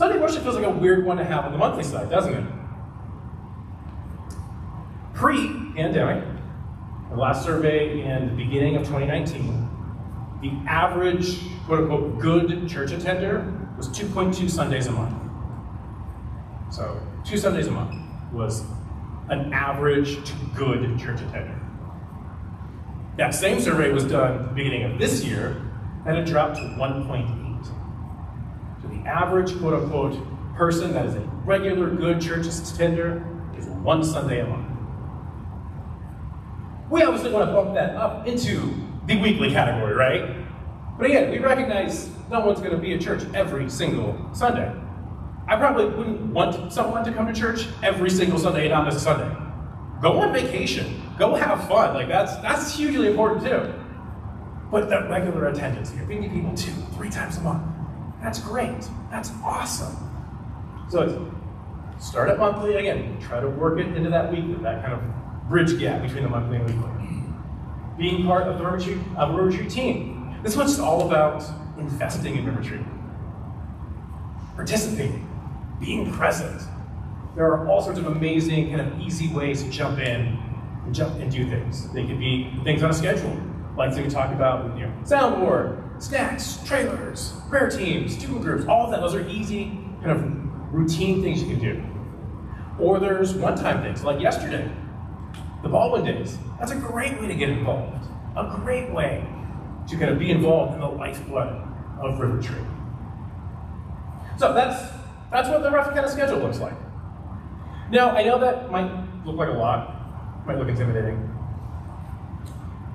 Sunday 0.01 0.19
worship 0.19 0.43
feels 0.43 0.55
like 0.55 0.65
a 0.65 0.71
weird 0.71 1.05
one 1.05 1.19
to 1.19 1.25
have 1.25 1.45
on 1.45 1.53
the 1.53 1.59
monthly 1.59 1.85
side, 1.85 2.09
doesn't 2.09 2.33
it? 2.33 2.45
Pre 5.13 5.73
pandemic, 5.75 6.25
the 7.11 7.17
last 7.17 7.45
survey 7.45 8.01
in 8.01 8.29
the 8.29 8.33
beginning 8.33 8.77
of 8.77 8.85
2019, 8.85 9.69
the 10.41 10.53
average 10.67 11.41
quote 11.67 11.81
unquote 11.81 12.19
good 12.19 12.67
church 12.67 12.93
attender 12.93 13.45
was 13.77 13.91
2.2 13.91 14.49
Sundays 14.49 14.87
a 14.87 14.93
month. 14.93 15.15
So, 16.71 16.99
two 17.27 17.37
Sundays 17.37 17.67
a 17.67 17.71
month 17.71 17.95
was 18.33 18.65
an 19.29 19.53
average 19.53 20.25
to 20.25 20.33
good 20.57 20.99
church 20.99 21.21
attender. 21.21 21.61
That 23.19 23.35
same 23.35 23.61
survey 23.61 23.93
was 23.93 24.05
done 24.05 24.33
at 24.33 24.49
the 24.49 24.55
beginning 24.55 24.85
of 24.85 24.99
this 24.99 25.23
year, 25.23 25.61
and 26.07 26.17
it 26.17 26.25
dropped 26.25 26.57
to 26.57 26.63
1.8. 26.63 27.40
Average 29.07 29.59
quote 29.59 29.75
unquote 29.75 30.19
person 30.55 30.93
that 30.93 31.07
is 31.07 31.15
a 31.15 31.21
regular 31.45 31.91
good 31.91 32.21
church 32.21 32.47
attender 32.47 33.25
is 33.57 33.67
one 33.67 34.05
Sunday 34.05 34.41
a 34.41 34.47
month. 34.47 34.67
We 36.91 37.03
obviously 37.03 37.33
want 37.33 37.49
to 37.49 37.53
bump 37.53 37.75
that 37.75 37.95
up 37.97 38.27
into 38.27 38.75
the 39.07 39.21
weekly 39.21 39.51
category, 39.51 39.95
right? 39.95 40.37
But 40.99 41.07
again, 41.07 41.31
we 41.31 41.39
recognize 41.39 42.11
no 42.31 42.41
one's 42.41 42.59
going 42.59 42.73
to 42.73 42.79
be 42.79 42.93
at 42.95 43.01
church 43.01 43.23
every 43.33 43.71
single 43.71 44.19
Sunday. 44.33 44.71
I 45.49 45.57
probably 45.57 45.87
wouldn't 45.87 46.21
want 46.33 46.73
someone 46.73 47.05
to 47.05 47.13
come 47.13 47.27
to 47.27 47.33
church 47.33 47.67
every 47.83 48.11
single 48.11 48.39
Sunday 48.39 48.63
and 48.63 48.71
not 48.71 48.85
miss 48.85 48.97
a 48.97 49.01
Sunday. 49.01 49.35
Go 50.03 50.21
on 50.21 50.33
vacation. 50.33 51.03
Go 51.19 51.35
have 51.35 51.67
fun. 51.69 51.95
Like 51.95 52.09
that's 52.09 52.37
that's 52.37 52.75
hugely 52.75 53.09
important 53.09 53.43
too. 53.43 53.73
But 54.71 54.89
that 54.91 55.11
regular 55.11 55.47
attendance, 55.49 55.93
you're 55.95 56.07
meeting 56.07 56.31
people 56.31 56.55
two, 56.55 56.73
three 56.95 57.11
times 57.11 57.37
a 57.39 57.41
month. 57.41 57.63
That's 58.23 58.41
great. 58.41 58.89
That's 59.11 59.31
awesome. 59.45 59.97
So 60.89 61.33
start 61.99 62.29
at 62.29 62.39
monthly 62.39 62.75
again. 62.77 63.19
Try 63.21 63.41
to 63.41 63.49
work 63.49 63.79
it 63.79 63.87
into 63.97 64.11
that 64.11 64.31
weekly, 64.31 64.55
that 64.63 64.83
kind 64.85 64.95
of 64.95 65.49
bridge 65.49 65.79
gap 65.79 66.03
between 66.03 66.23
the 66.23 66.29
monthly 66.29 66.57
and 66.57 66.67
weekly. 66.67 66.91
Being 67.99 68.25
part 68.25 68.47
of 68.47 68.59
the 68.59 68.65
River 68.65 68.79
Tree, 68.79 68.99
of 69.17 69.31
a 69.31 69.33
River 69.35 69.57
Tree 69.57 69.69
team. 69.69 70.37
This 70.43 70.57
one's 70.57 70.79
all 70.79 71.07
about 71.07 71.45
investing 71.79 72.37
in 72.37 72.47
River 72.47 72.63
Tree. 72.63 72.81
Participating, 74.55 75.29
being 75.81 76.11
present. 76.13 76.63
There 77.37 77.47
are 77.47 77.69
all 77.69 77.83
sorts 77.83 77.99
of 77.99 78.07
amazing, 78.07 78.71
kind 78.71 78.81
of 78.81 79.01
easy 79.01 79.33
ways 79.33 79.63
to 79.63 79.71
jump 79.71 79.99
in 79.99 80.39
and 80.85 80.95
jump 80.95 81.15
and 81.21 81.31
do 81.31 81.49
things. 81.49 81.91
They 81.93 82.07
could 82.07 82.19
be 82.19 82.53
things 82.65 82.83
on 82.83 82.91
a 82.91 82.95
schedule, 82.95 83.39
like 83.77 83.95
we 83.97 84.09
talk 84.09 84.33
about, 84.33 84.77
you 84.77 84.87
know, 84.87 84.93
soundboard, 85.05 85.90
snacks, 86.01 86.59
trailers, 86.65 87.35
prayer 87.49 87.69
teams, 87.69 88.17
student 88.17 88.41
groups, 88.41 88.67
all 88.67 88.87
of 88.87 88.91
that. 88.91 89.01
Those 89.01 89.15
are 89.15 89.29
easy, 89.29 89.79
kind 90.03 90.11
of 90.11 90.75
routine 90.75 91.23
things 91.23 91.43
you 91.43 91.49
can 91.49 91.61
do. 91.61 91.85
Or 92.79 92.99
there's 92.99 93.35
one-time 93.35 93.83
things, 93.83 94.03
like 94.03 94.21
yesterday, 94.21 94.71
the 95.63 95.69
Ballwin 95.69 96.05
Days. 96.05 96.39
That's 96.59 96.73
a 96.73 96.77
great 96.77 97.21
way 97.21 97.29
to 97.29 97.35
get 97.35 97.51
involved. 97.51 98.07
A 98.37 98.59
great 98.63 98.91
way 98.91 99.27
to 99.89 99.97
kind 99.97 100.11
of 100.11 100.19
be 100.19 100.31
involved 100.31 100.75
in 100.75 100.81
the 100.81 100.89
lifeblood 100.89 101.69
of 102.01 102.19
River 102.19 102.41
Tree. 102.41 102.65
So 104.39 104.55
that's 104.55 104.91
that's 105.31 105.49
what 105.49 105.63
the 105.63 105.71
rough 105.71 105.89
kind 105.89 106.01
of 106.05 106.11
schedule 106.11 106.39
looks 106.39 106.59
like. 106.59 106.75
Now 107.91 108.11
I 108.11 108.23
know 108.23 108.39
that 108.39 108.71
might 108.71 108.91
look 109.27 109.37
like 109.37 109.49
a 109.49 109.53
lot, 109.53 110.47
might 110.47 110.59
look 110.59 110.69
intimidating, 110.69 111.29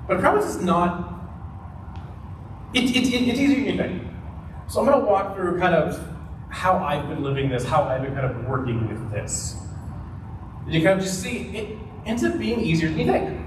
but 0.08 0.16
I 0.16 0.20
promise 0.20 0.56
it's 0.56 0.64
not. 0.64 1.15
It, 2.76 2.94
it, 2.94 3.12
it, 3.12 3.36
than 3.36 3.64
you 3.64 3.76
think. 3.76 4.02
So 4.68 4.80
I'm 4.80 4.86
going 4.86 5.00
to 5.00 5.06
walk 5.06 5.34
through 5.34 5.58
kind 5.58 5.74
of 5.74 5.98
how 6.50 6.76
I've 6.76 7.08
been 7.08 7.22
living 7.22 7.48
this, 7.48 7.64
how 7.64 7.84
I've 7.84 8.02
been 8.02 8.12
kind 8.14 8.26
of 8.26 8.44
working 8.44 8.86
with 8.86 9.10
this. 9.10 9.56
You 10.68 10.82
kind 10.82 10.98
of 10.98 11.04
just 11.06 11.22
see 11.22 11.56
it 11.56 11.78
ends 12.04 12.22
up 12.22 12.38
being 12.38 12.60
easier 12.60 12.90
than 12.90 12.98
you 12.98 13.06
think. 13.06 13.40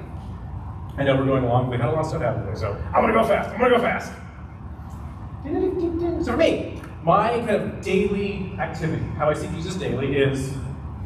I 0.97 1.03
know 1.03 1.15
we're 1.15 1.25
going 1.25 1.43
along, 1.43 1.69
we 1.69 1.77
had 1.77 1.89
a 1.89 1.91
lot 1.91 2.01
of 2.01 2.07
stuff 2.07 2.21
happen 2.21 2.45
today, 2.45 2.59
so 2.59 2.73
I'm 2.87 3.01
gonna 3.01 3.13
go 3.13 3.23
fast, 3.23 3.49
I'm 3.49 3.59
gonna 3.59 3.75
go 3.75 3.81
fast. 3.81 4.11
So 6.25 6.31
for 6.31 6.37
me, 6.37 6.81
my 7.03 7.29
kind 7.39 7.49
of 7.51 7.81
daily 7.81 8.53
activity, 8.59 9.03
how 9.15 9.29
I 9.29 9.33
see 9.33 9.47
Jesus 9.49 9.75
daily 9.75 10.17
is, 10.17 10.53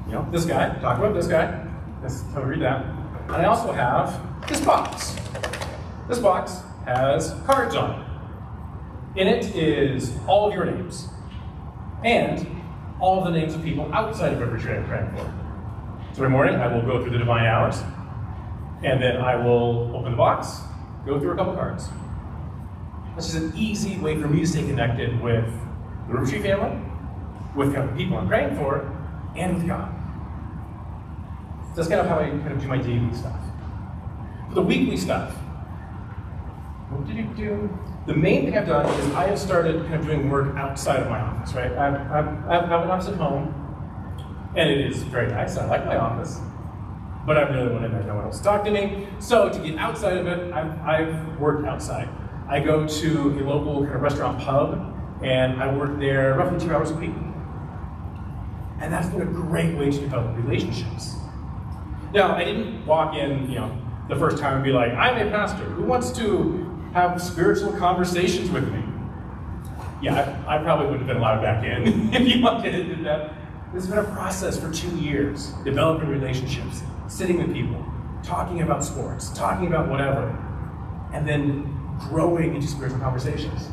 you 0.08 0.14
know, 0.14 0.28
this 0.32 0.46
guy, 0.46 0.74
talk 0.80 0.98
about 0.98 1.14
this 1.14 1.28
guy, 1.28 1.68
let's 2.02 2.24
read 2.36 2.62
that. 2.62 2.86
And 3.24 3.34
I 3.34 3.46
also 3.46 3.72
have 3.72 4.48
this 4.48 4.62
box. 4.62 5.16
This 6.08 6.20
box 6.20 6.62
has 6.86 7.36
cards 7.46 7.76
on 7.76 8.00
it. 8.00 8.13
In 9.16 9.28
it 9.28 9.56
is 9.56 10.18
all 10.28 10.48
of 10.48 10.56
your 10.56 10.66
names 10.66 11.08
and 12.04 12.48
all 13.00 13.20
of 13.20 13.32
the 13.32 13.40
names 13.40 13.54
of 13.54 13.64
people 13.64 13.94
outside 13.94 14.34
of 14.34 14.40
River 14.40 14.58
Tree 14.58 14.74
I'm 14.74 14.86
praying 14.86 15.12
for. 15.12 15.32
So 16.14 16.24
every 16.24 16.30
morning 16.30 16.56
I 16.56 16.68
will 16.68 16.82
go 16.82 17.02
through 17.02 17.12
the 17.12 17.20
divine 17.20 17.46
hours, 17.46 17.82
and 18.84 19.02
then 19.02 19.18
I 19.18 19.36
will 19.36 19.96
open 19.96 20.12
the 20.12 20.18
box, 20.18 20.62
go 21.06 21.20
through 21.20 21.34
a 21.34 21.36
couple 21.36 21.54
cards. 21.54 21.90
This 23.16 23.34
is 23.34 23.36
an 23.36 23.54
easy 23.56 24.00
way 24.00 24.20
for 24.20 24.28
me 24.28 24.40
to 24.40 24.48
stay 24.48 24.64
connected 24.64 25.22
with 25.22 25.46
the 26.10 26.26
Tree 26.26 26.42
family, 26.42 26.80
with 27.56 27.74
the 27.74 27.82
people 27.96 28.18
I'm 28.18 28.28
praying 28.28 28.56
for, 28.56 28.92
and 29.36 29.58
with 29.58 29.68
God. 29.68 29.94
So 31.70 31.76
that's 31.78 31.88
kind 31.88 32.02
of 32.02 32.08
how 32.08 32.20
I 32.20 32.30
kind 32.30 32.52
of 32.52 32.62
do 32.62 32.68
my 32.68 32.78
daily 32.78 33.14
stuff. 33.14 33.40
For 34.50 34.56
the 34.56 34.62
weekly 34.64 34.98
stuff, 34.98 35.36
what 36.94 37.08
did 37.08 37.18
you 37.18 37.24
do? 37.36 37.80
The 38.06 38.14
main 38.14 38.46
thing 38.46 38.58
I've 38.58 38.68
done 38.68 38.86
is 38.86 39.14
I 39.14 39.28
have 39.28 39.40
started 39.40 39.82
kind 39.84 39.96
of 39.96 40.06
doing 40.06 40.30
work 40.30 40.56
outside 40.56 41.02
of 41.02 41.10
my 41.10 41.20
office, 41.20 41.54
right? 41.54 41.72
I 41.72 41.86
have, 41.86 42.12
I 42.12 42.16
have, 42.16 42.46
I 42.48 42.54
have 42.54 42.84
an 42.84 42.92
office 42.92 43.08
at 43.08 43.16
home, 43.16 43.54
and 44.56 44.70
it 44.70 44.82
is 44.82 45.04
very 45.04 45.32
nice. 45.32 45.58
I 45.58 45.66
like 45.66 45.86
my 45.86 45.98
office, 45.98 46.40
but 47.26 47.38
I'm 47.38 47.54
the 47.54 47.62
only 47.62 47.74
one 47.74 47.86
in 47.86 47.92
there. 47.92 48.04
No 48.04 48.16
one 48.16 48.26
else 48.26 48.42
talk 48.42 48.64
to 48.66 48.72
me. 48.72 49.08
So 49.20 49.50
to 49.50 49.60
get 49.60 49.78
outside 49.78 50.18
of 50.18 50.28
it, 50.28 50.54
I've, 50.54 50.80
I've 50.82 51.40
worked 51.40 51.66
outside. 51.66 52.10
I 52.48 52.60
go 52.60 52.88
to 52.88 53.40
a 53.40 53.44
local 53.44 53.84
kind 53.84 53.96
of 53.96 54.02
restaurant 54.02 54.40
pub, 54.40 54.94
and 55.24 55.62
I 55.62 55.74
work 55.76 56.00
there 56.00 56.36
roughly 56.36 56.60
two 56.60 56.74
hours 56.74 56.92
a 56.92 56.96
week. 56.96 57.16
And 58.82 58.92
that's 58.92 59.08
been 59.08 59.22
a 59.22 59.26
great 59.26 59.78
way 59.78 59.90
to 59.92 60.00
develop 60.00 60.36
relationships. 60.36 61.16
Now, 62.14 62.36
I 62.36 62.44
didn't 62.44 62.86
walk 62.86 63.16
in, 63.16 63.50
you 63.50 63.60
know, 63.60 63.82
the 64.10 64.16
first 64.18 64.38
time 64.38 64.56
and 64.56 64.64
be 64.64 64.72
like, 64.72 64.92
I'm 64.92 65.26
a 65.26 65.32
pastor 65.32 65.64
who 65.64 65.84
wants 65.84 66.12
to 66.18 66.73
have 66.94 67.22
spiritual 67.22 67.74
conversations 67.74 68.50
with 68.52 68.72
me. 68.72 68.84
Yeah, 70.02 70.44
I, 70.48 70.58
I 70.58 70.64
probably 70.64 70.86
wouldn't 70.86 71.02
have 71.02 71.08
been 71.08 71.18
allowed 71.18 71.42
back 71.42 71.66
in 71.66 72.14
if 72.14 72.28
you 72.28 72.42
wanted 72.42 72.72
to 72.72 72.96
do 72.96 73.04
that. 73.04 73.34
This 73.74 73.86
has 73.86 73.90
been 73.90 74.06
a 74.06 74.12
process 74.12 74.60
for 74.60 74.72
two 74.72 74.96
years, 74.98 75.54
developing 75.64 76.08
relationships, 76.08 76.84
sitting 77.08 77.40
with 77.40 77.52
people, 77.52 77.84
talking 78.22 78.62
about 78.62 78.84
sports, 78.86 79.32
talking 79.34 79.68
about 79.68 79.90
whatever, 79.90 80.30
and 81.14 81.28
then 81.28 81.64
growing 82.00 82.54
into 82.54 82.68
spiritual 82.68 83.00
conversations. 83.00 83.70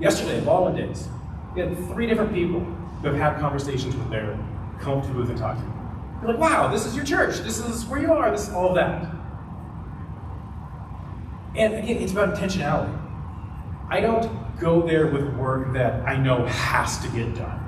Yesterday, 0.00 0.40
Ballwin 0.40 0.76
Days, 0.76 1.08
we 1.54 1.60
had 1.60 1.76
three 1.88 2.06
different 2.06 2.32
people 2.32 2.60
who 2.60 3.08
have 3.08 3.16
had 3.16 3.40
conversations 3.40 3.96
with 3.96 4.08
their 4.10 4.38
come 4.80 5.02
to 5.02 5.08
booth 5.08 5.28
and 5.28 5.38
talk 5.38 5.56
to. 5.56 5.64
They're 6.20 6.30
like, 6.30 6.38
wow, 6.38 6.68
this 6.68 6.86
is 6.86 6.94
your 6.94 7.04
church, 7.04 7.38
this 7.38 7.58
is 7.58 7.84
where 7.86 8.00
you 8.00 8.12
are, 8.12 8.30
this 8.30 8.46
is 8.46 8.54
all 8.54 8.68
of 8.68 8.74
that. 8.76 9.19
And 11.56 11.74
again, 11.74 11.96
it's 11.96 12.12
about 12.12 12.34
intentionality. 12.34 12.96
I 13.88 14.00
don't 14.00 14.58
go 14.60 14.86
there 14.86 15.08
with 15.08 15.34
work 15.34 15.72
that 15.72 16.06
I 16.06 16.16
know 16.16 16.46
has 16.46 16.98
to 17.00 17.08
get 17.08 17.34
done. 17.34 17.58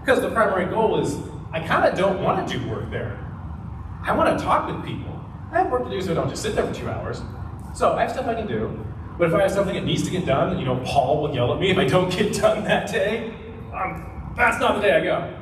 Because 0.00 0.20
the 0.20 0.30
primary 0.30 0.66
goal 0.66 1.00
is 1.00 1.18
I 1.52 1.60
kind 1.60 1.84
of 1.84 1.98
don't 1.98 2.22
want 2.22 2.46
to 2.46 2.58
do 2.58 2.68
work 2.68 2.90
there. 2.90 3.18
I 4.02 4.12
want 4.12 4.38
to 4.38 4.44
talk 4.44 4.68
with 4.68 4.84
people. 4.84 5.20
I 5.52 5.58
have 5.58 5.70
work 5.70 5.84
to 5.84 5.90
do, 5.90 6.00
so 6.00 6.12
I 6.12 6.14
don't 6.14 6.28
just 6.28 6.42
sit 6.42 6.54
there 6.54 6.66
for 6.66 6.72
two 6.72 6.88
hours. 6.88 7.22
So 7.74 7.94
I 7.94 8.02
have 8.02 8.12
stuff 8.12 8.26
I 8.26 8.34
can 8.34 8.46
do. 8.46 8.84
But 9.18 9.28
if 9.28 9.34
I 9.34 9.42
have 9.42 9.50
something 9.50 9.74
that 9.74 9.84
needs 9.84 10.04
to 10.04 10.10
get 10.10 10.24
done, 10.24 10.58
you 10.58 10.64
know, 10.64 10.80
Paul 10.84 11.22
will 11.22 11.34
yell 11.34 11.52
at 11.52 11.60
me 11.60 11.70
if 11.70 11.76
I 11.76 11.84
don't 11.84 12.10
get 12.16 12.32
done 12.32 12.64
that 12.64 12.90
day. 12.90 13.34
Um, 13.74 14.32
that's 14.36 14.60
not 14.60 14.76
the 14.76 14.82
day 14.82 14.96
I 14.96 15.00
go. 15.02 15.36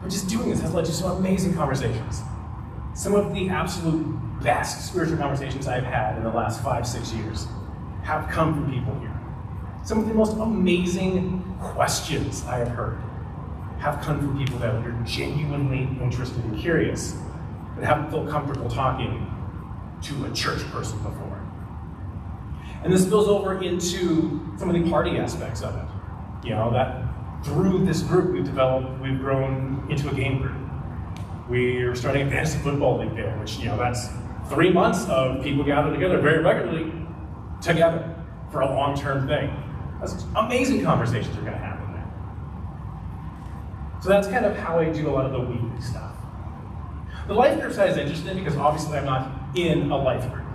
But 0.00 0.10
just 0.10 0.28
doing 0.28 0.48
this 0.48 0.60
has 0.60 0.72
led 0.72 0.84
to 0.86 0.92
some 0.92 1.18
amazing 1.18 1.54
conversations. 1.54 2.22
Some 3.00 3.14
of 3.14 3.32
the 3.32 3.48
absolute 3.48 4.04
best 4.42 4.86
spiritual 4.86 5.16
conversations 5.16 5.66
I've 5.66 5.84
had 5.84 6.18
in 6.18 6.22
the 6.22 6.28
last 6.28 6.62
five, 6.62 6.86
six 6.86 7.14
years 7.14 7.46
have 8.02 8.28
come 8.28 8.52
from 8.52 8.70
people 8.70 8.92
here. 9.00 9.18
Some 9.86 10.00
of 10.00 10.06
the 10.06 10.12
most 10.12 10.36
amazing 10.36 11.42
questions 11.60 12.44
I 12.44 12.58
have 12.58 12.68
heard 12.68 12.98
have 13.78 14.02
come 14.02 14.18
from 14.18 14.36
people 14.36 14.58
that 14.58 14.74
are 14.74 15.02
genuinely 15.06 15.88
interested 16.02 16.44
and 16.44 16.58
curious, 16.58 17.16
but 17.74 17.84
haven't 17.84 18.10
felt 18.10 18.28
comfortable 18.28 18.68
talking 18.68 19.34
to 20.02 20.26
a 20.26 20.30
church 20.34 20.60
person 20.64 20.98
before. 20.98 21.42
And 22.84 22.92
this 22.92 23.06
spills 23.06 23.28
over 23.28 23.62
into 23.62 24.46
some 24.58 24.68
of 24.68 24.74
the 24.74 24.90
party 24.90 25.16
aspects 25.16 25.62
of 25.62 25.74
it. 25.74 26.46
You 26.46 26.54
know, 26.54 26.70
that 26.72 27.02
through 27.46 27.86
this 27.86 28.02
group 28.02 28.34
we've 28.34 28.44
developed, 28.44 29.00
we've 29.00 29.18
grown 29.18 29.86
into 29.88 30.10
a 30.10 30.14
game 30.14 30.42
group. 30.42 30.59
We're 31.50 31.96
starting 31.96 32.28
a 32.28 32.30
fantasy 32.30 32.58
football 32.60 33.00
league 33.00 33.16
there, 33.16 33.36
which, 33.40 33.58
you 33.58 33.64
know, 33.64 33.76
that's 33.76 34.08
three 34.48 34.72
months 34.72 35.04
of 35.08 35.42
people 35.42 35.64
gathered 35.64 35.92
together 35.92 36.20
very 36.20 36.44
regularly 36.44 36.92
together 37.60 38.14
for 38.52 38.60
a 38.60 38.66
long-term 38.66 39.26
thing. 39.26 39.52
That's 39.98 40.24
amazing 40.36 40.84
conversations 40.84 41.36
are 41.36 41.40
going 41.40 41.54
to 41.54 41.58
happen 41.58 41.92
there. 41.92 42.06
So 44.00 44.10
that's 44.10 44.28
kind 44.28 44.46
of 44.46 44.56
how 44.56 44.78
I 44.78 44.90
do 44.90 45.08
a 45.08 45.10
lot 45.10 45.26
of 45.26 45.32
the 45.32 45.40
weekly 45.40 45.80
stuff. 45.80 46.14
The 47.26 47.34
life 47.34 47.60
group 47.60 47.72
side 47.72 47.90
is 47.90 47.96
interesting 47.96 48.38
because 48.38 48.56
obviously 48.56 48.96
I'm 48.96 49.04
not 49.04 49.56
in 49.56 49.90
a 49.90 49.96
life 49.96 50.30
group. 50.32 50.46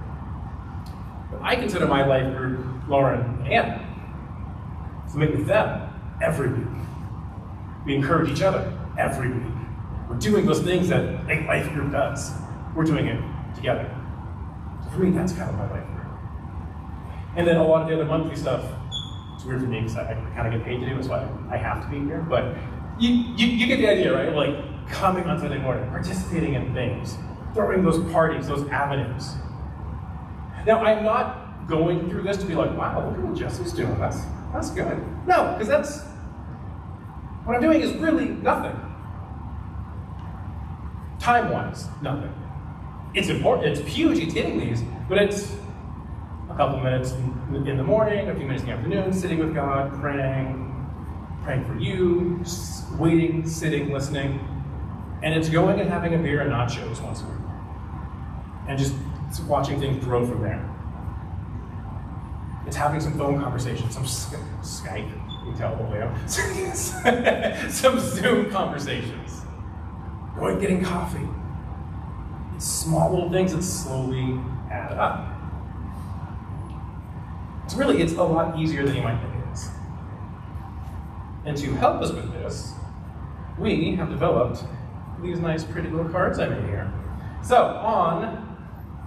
But 1.29 1.41
I 1.41 1.57
consider 1.57 1.87
my 1.87 2.05
life 2.05 2.33
group 2.37 2.65
Lauren 2.87 3.19
and 3.19 3.47
Anna. 3.49 3.81
So 5.11 5.17
meet 5.17 5.31
with 5.31 5.45
them 5.45 5.89
every 6.21 6.53
week. 6.53 6.67
We 7.85 7.95
encourage 7.95 8.31
each 8.31 8.41
other 8.41 8.71
every 8.97 9.29
week. 9.29 9.54
We're 10.15 10.21
doing 10.21 10.45
those 10.45 10.61
things 10.61 10.87
that 10.87 11.03
a 11.29 11.45
life 11.45 11.69
group 11.73 11.91
does. 11.91 12.31
We're 12.73 12.85
doing 12.85 13.07
it 13.07 13.21
together. 13.53 13.93
So 14.85 14.91
for 14.91 14.99
me, 14.99 15.11
that's 15.11 15.33
kind 15.33 15.49
of 15.49 15.57
my 15.57 15.69
life 15.69 15.85
group. 15.87 16.07
And 17.35 17.45
then 17.45 17.57
a 17.57 17.67
lot 17.67 17.81
of 17.81 17.89
the 17.89 17.95
other 17.95 18.05
monthly 18.05 18.37
stuff, 18.37 18.63
it's 19.33 19.43
weird 19.43 19.59
for 19.59 19.67
me 19.67 19.81
because 19.81 19.97
I, 19.97 20.11
I 20.11 20.13
kind 20.33 20.47
of 20.47 20.53
get 20.53 20.63
paid 20.63 20.79
to 20.79 20.89
do 20.89 20.97
it, 20.97 21.03
so 21.03 21.11
I, 21.11 21.53
I 21.53 21.57
have 21.57 21.83
to 21.83 21.89
be 21.89 21.99
here. 21.99 22.21
But 22.21 22.55
you, 22.97 23.09
you, 23.35 23.47
you 23.47 23.67
get 23.67 23.79
the 23.79 23.89
idea, 23.89 24.13
right? 24.15 24.33
Like 24.33 24.89
coming 24.89 25.25
on 25.25 25.37
Sunday 25.37 25.57
morning, 25.57 25.89
participating 25.89 26.53
in 26.53 26.73
things, 26.73 27.17
throwing 27.53 27.83
those 27.83 27.99
parties, 28.13 28.47
those 28.47 28.65
avenues. 28.69 29.33
Now, 30.65 30.81
I'm 30.81 31.03
not 31.03 31.67
going 31.67 32.09
through 32.09 32.21
this 32.21 32.37
to 32.37 32.45
be 32.45 32.55
like, 32.55 32.71
wow, 32.77 33.05
look 33.05 33.17
at 33.17 33.23
what 33.25 33.37
Jesse's 33.37 33.73
doing. 33.73 33.99
That's, 33.99 34.21
that's 34.53 34.69
good. 34.69 34.97
No, 35.27 35.51
because 35.51 35.67
that's, 35.67 36.03
what 37.43 37.57
I'm 37.57 37.61
doing 37.61 37.81
is 37.81 37.91
really 37.95 38.29
nothing. 38.29 38.79
Time 41.25 41.49
wise, 41.49 41.87
nothing. 42.03 42.31
It's 43.15 43.29
important, 43.29 43.75
it's 43.75 43.91
huge, 43.91 44.19
it's 44.19 44.35
hitting 44.35 44.59
these, 44.59 44.83
but 45.09 45.17
it's 45.17 45.55
a 46.51 46.55
couple 46.55 46.79
minutes 46.81 47.13
in 47.13 47.77
the 47.77 47.83
morning, 47.83 48.29
a 48.29 48.35
few 48.35 48.45
minutes 48.45 48.61
in 48.61 48.69
the 48.69 48.75
afternoon, 48.75 49.11
sitting 49.11 49.39
with 49.39 49.55
God, 49.55 49.91
praying, 49.99 50.87
praying 51.43 51.65
for 51.65 51.79
you, 51.79 52.43
waiting, 52.99 53.43
sitting, 53.49 53.91
listening. 53.91 54.39
And 55.23 55.33
it's 55.33 55.49
going 55.49 55.79
and 55.79 55.89
having 55.89 56.13
a 56.13 56.19
beer 56.19 56.41
and 56.41 56.51
nachos 56.51 57.01
once 57.01 57.23
a 57.23 57.25
week. 57.25 57.33
And 58.67 58.77
just 58.77 58.93
watching 59.47 59.79
things 59.79 60.05
grow 60.05 60.27
from 60.27 60.43
there. 60.43 60.63
It's 62.67 62.75
having 62.75 63.01
some 63.01 63.17
phone 63.17 63.41
conversations, 63.41 63.95
some 63.95 64.03
Skype, 64.03 65.09
you 65.09 65.51
can 65.51 65.57
tell 65.57 65.75
the 65.75 65.83
way 65.85 67.67
some 67.71 67.99
Zoom 67.99 68.51
conversations, 68.51 69.24
going 70.37 70.59
getting 70.59 70.83
coffee, 70.83 71.27
It's 72.55 72.65
small 72.65 73.13
little 73.13 73.29
things 73.29 73.53
that 73.53 73.63
slowly 73.63 74.39
add 74.71 74.93
up. 74.93 75.31
It's 77.65 77.75
really, 77.75 78.01
it's 78.01 78.13
a 78.13 78.23
lot 78.23 78.59
easier 78.59 78.85
than 78.85 78.95
you 78.95 79.01
might 79.01 79.19
think 79.19 79.33
it 79.33 79.53
is. 79.53 79.69
And 81.45 81.57
to 81.57 81.73
help 81.75 82.01
us 82.01 82.11
with 82.11 82.31
this, 82.33 82.73
we 83.57 83.95
have 83.95 84.09
developed 84.09 84.63
these 85.21 85.39
nice 85.39 85.63
pretty 85.63 85.89
little 85.89 86.09
cards 86.09 86.39
I 86.39 86.47
made 86.47 86.65
here. 86.65 86.91
So 87.41 87.57
on 87.57 88.41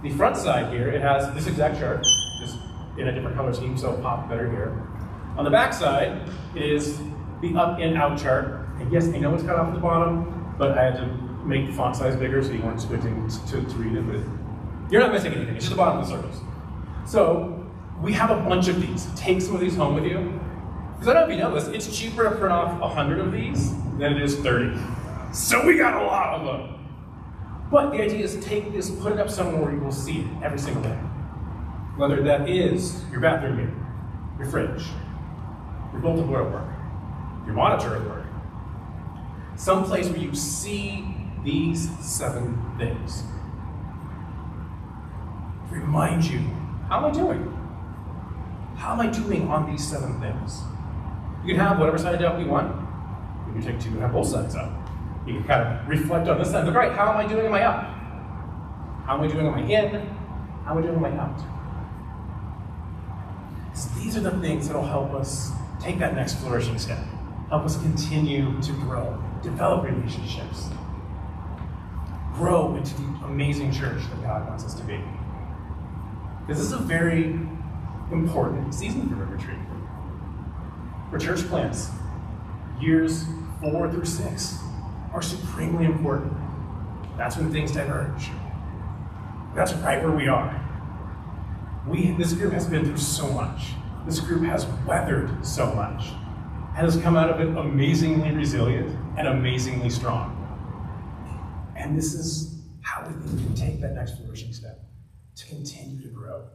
the 0.03 0.09
front 0.11 0.37
side 0.37 0.73
here, 0.73 0.89
it 0.89 1.01
has 1.01 1.33
this 1.33 1.47
exact 1.47 1.79
chart, 1.79 2.05
just 2.41 2.57
in 2.97 3.07
a 3.07 3.11
different 3.11 3.35
color 3.35 3.53
scheme, 3.53 3.77
so 3.77 3.93
pop 4.01 4.29
better 4.29 4.49
here. 4.49 4.81
On 5.37 5.43
the 5.43 5.51
back 5.51 5.73
side 5.73 6.27
is 6.55 6.99
the 7.41 7.55
up 7.55 7.79
and 7.79 7.97
out 7.97 8.19
chart. 8.19 8.67
And 8.79 8.91
yes, 8.91 9.07
I 9.07 9.17
know 9.17 9.33
it's 9.33 9.43
cut 9.43 9.55
off 9.55 9.67
at 9.67 9.73
the 9.73 9.79
bottom, 9.79 10.38
but 10.59 10.77
I 10.77 10.83
had 10.83 10.97
to 10.97 11.07
make 11.45 11.67
the 11.67 11.73
font 11.73 11.95
size 11.95 12.15
bigger 12.17 12.43
so 12.43 12.51
you 12.51 12.61
weren't 12.61 12.81
squinting 12.81 13.27
to, 13.47 13.61
to 13.61 13.75
read 13.77 13.97
it. 13.97 14.05
But 14.05 14.91
you're 14.91 15.01
not 15.01 15.13
missing 15.13 15.33
anything, 15.33 15.55
it's 15.55 15.65
just 15.65 15.71
the 15.71 15.77
bottom 15.77 15.99
of 15.99 16.07
the 16.07 16.15
circles. 16.15 16.41
So 17.07 17.65
we 18.01 18.13
have 18.13 18.29
a 18.29 18.35
bunch 18.47 18.67
of 18.67 18.79
these. 18.79 19.07
Take 19.15 19.41
some 19.41 19.55
of 19.55 19.61
these 19.61 19.75
home 19.75 19.95
with 19.95 20.05
you. 20.05 20.39
Because 20.93 21.07
I 21.07 21.13
don't 21.13 21.29
know 21.29 21.33
if 21.33 21.37
you 21.37 21.43
know 21.43 21.55
this, 21.55 21.67
it's 21.69 21.97
cheaper 21.97 22.25
to 22.25 22.31
print 22.31 22.51
off 22.51 22.79
100 22.79 23.19
of 23.19 23.31
these 23.31 23.73
than 23.97 24.13
it 24.13 24.21
is 24.21 24.35
30. 24.37 24.77
So 25.31 25.65
we 25.65 25.77
got 25.77 26.01
a 26.01 26.05
lot 26.05 26.39
of 26.39 26.45
them. 26.45 26.75
But 27.71 27.91
the 27.91 28.01
idea 28.01 28.25
is 28.25 28.43
take 28.43 28.73
this, 28.73 28.89
put 28.89 29.13
it 29.13 29.19
up 29.19 29.29
somewhere 29.29 29.61
where 29.61 29.73
you 29.73 29.79
will 29.79 29.91
see 29.91 30.21
it 30.21 30.27
every 30.43 30.59
single 30.59 30.83
day. 30.83 30.97
Whether 31.95 32.21
that 32.23 32.49
is 32.49 33.03
your 33.11 33.21
bathroom 33.21 33.57
mirror, 33.57 33.73
your 34.39 34.47
fridge, 34.47 34.83
your 35.93 36.01
bulletin 36.01 36.27
board 36.27 36.47
at 36.47 36.51
work, 36.51 36.67
your 37.45 37.55
monitor 37.55 37.95
at 37.95 38.03
work, 38.05 38.18
someplace 39.59 40.07
where 40.07 40.17
you 40.17 40.33
see 40.33 41.05
these 41.43 41.89
seven 41.99 42.57
things. 42.77 43.23
Remind 45.69 46.23
you, 46.23 46.39
how 46.87 46.99
am 46.99 47.05
I 47.05 47.11
doing? 47.11 47.55
How 48.77 48.93
am 48.93 49.01
I 49.01 49.07
doing 49.07 49.47
on 49.49 49.69
these 49.69 49.85
seven 49.85 50.19
things? 50.21 50.61
You 51.45 51.53
can 51.55 51.65
have 51.65 51.77
whatever 51.77 51.97
side 51.97 52.23
up 52.23 52.39
you 52.39 52.47
want. 52.47 52.73
You 53.47 53.53
can 53.53 53.61
take 53.61 53.79
two 53.79 53.89
and 53.89 53.99
have 53.99 54.13
both 54.13 54.27
sides 54.27 54.55
up. 54.55 54.71
You 55.27 55.33
can 55.35 55.43
kind 55.43 55.61
of 55.67 55.87
reflect 55.87 56.29
on 56.29 56.37
this 56.39 56.51
side. 56.51 56.65
Look, 56.65 56.75
right, 56.75 56.93
how 56.93 57.11
am 57.11 57.17
I 57.17 57.27
doing 57.27 57.45
on 57.45 57.51
my 57.51 57.63
up? 57.63 57.83
How 59.05 59.17
am 59.17 59.21
I 59.21 59.27
doing 59.27 59.45
on 59.45 59.51
my 59.51 59.67
in? 59.67 60.07
How 60.63 60.71
am 60.71 60.77
I 60.77 60.81
doing 60.81 60.95
on 60.95 61.01
my 61.01 61.11
out? 61.17 61.37
So 63.75 63.89
these 63.99 64.15
are 64.15 64.21
the 64.21 64.31
things 64.39 64.69
that 64.69 64.75
will 64.75 64.87
help 64.87 65.13
us 65.13 65.51
take 65.81 65.99
that 65.99 66.15
next 66.15 66.35
flourishing 66.35 66.79
step, 66.79 66.99
help 67.49 67.65
us 67.65 67.81
continue 67.81 68.61
to 68.61 68.71
grow, 68.73 69.21
develop 69.41 69.83
relationships, 69.83 70.69
grow 72.33 72.75
into 72.75 72.93
the 72.95 73.07
amazing 73.25 73.71
church 73.71 74.01
that 74.09 74.21
God 74.21 74.47
wants 74.47 74.63
us 74.63 74.75
to 74.75 74.83
be. 74.83 74.99
This 76.47 76.59
is 76.59 76.73
a 76.73 76.77
very 76.77 77.39
important 78.11 78.73
season 78.73 79.09
for 79.09 79.15
River 79.15 79.37
Tree. 79.37 79.55
For 81.09 81.17
church 81.17 81.47
plants, 81.47 81.89
years 82.79 83.25
four 83.59 83.91
through 83.91 84.05
six 84.05 84.59
are 85.11 85.21
supremely 85.23 85.85
important. 85.85 86.31
That's 87.17 87.35
when 87.35 87.51
things 87.51 87.71
diverge. 87.71 88.29
That's 89.55 89.73
right 89.73 90.03
where 90.03 90.15
we 90.15 90.27
are. 90.27 90.55
We, 91.87 92.11
this 92.11 92.33
group 92.33 92.53
has 92.53 92.67
been 92.67 92.85
through 92.85 92.97
so 92.97 93.27
much. 93.31 93.71
This 94.05 94.19
group 94.19 94.43
has 94.43 94.67
weathered 94.85 95.43
so 95.43 95.73
much 95.73 96.11
has 96.79 96.97
come 96.97 97.17
out 97.17 97.29
of 97.29 97.41
it 97.41 97.57
amazingly 97.57 98.31
resilient 98.31 98.97
and 99.17 99.27
amazingly 99.27 99.89
strong. 99.89 100.35
And 101.75 101.97
this 101.97 102.13
is 102.13 102.61
how 102.81 103.05
we 103.05 103.13
can 103.13 103.53
take 103.53 103.81
that 103.81 103.93
next 103.93 104.17
flourishing 104.17 104.53
step 104.53 104.79
to 105.35 105.45
continue 105.45 106.01
to 106.01 106.07
grow, 106.07 106.45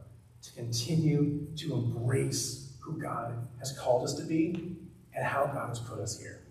to 0.41 0.53
continue 0.53 1.47
to 1.57 1.73
embrace 1.73 2.73
who 2.79 2.99
God 2.99 3.47
has 3.59 3.77
called 3.77 4.03
us 4.03 4.13
to 4.15 4.23
be 4.23 4.77
and 5.15 5.25
how 5.25 5.45
God 5.45 5.69
has 5.69 5.79
put 5.79 5.99
us 5.99 6.19
here. 6.19 6.41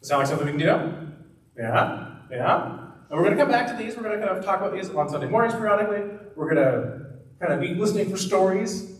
Does 0.00 0.08
Sound 0.08 0.20
like 0.20 0.28
something 0.28 0.46
we 0.46 0.52
can 0.52 0.60
do? 0.60 1.62
Yeah? 1.62 2.16
Yeah? 2.30 2.78
And 3.10 3.18
we're 3.18 3.24
going 3.24 3.36
to 3.36 3.42
come 3.42 3.50
back 3.50 3.66
to 3.68 3.82
these. 3.82 3.96
We're 3.96 4.02
going 4.02 4.20
to 4.20 4.26
kind 4.26 4.38
of 4.38 4.44
talk 4.44 4.60
about 4.60 4.72
these 4.72 4.90
on 4.90 5.08
Sunday 5.08 5.28
mornings 5.28 5.54
periodically. 5.54 6.02
We're 6.36 6.54
going 6.54 6.64
to 6.64 7.06
kind 7.40 7.52
of 7.52 7.60
be 7.60 7.74
listening 7.74 8.10
for 8.10 8.16
stories 8.16 8.97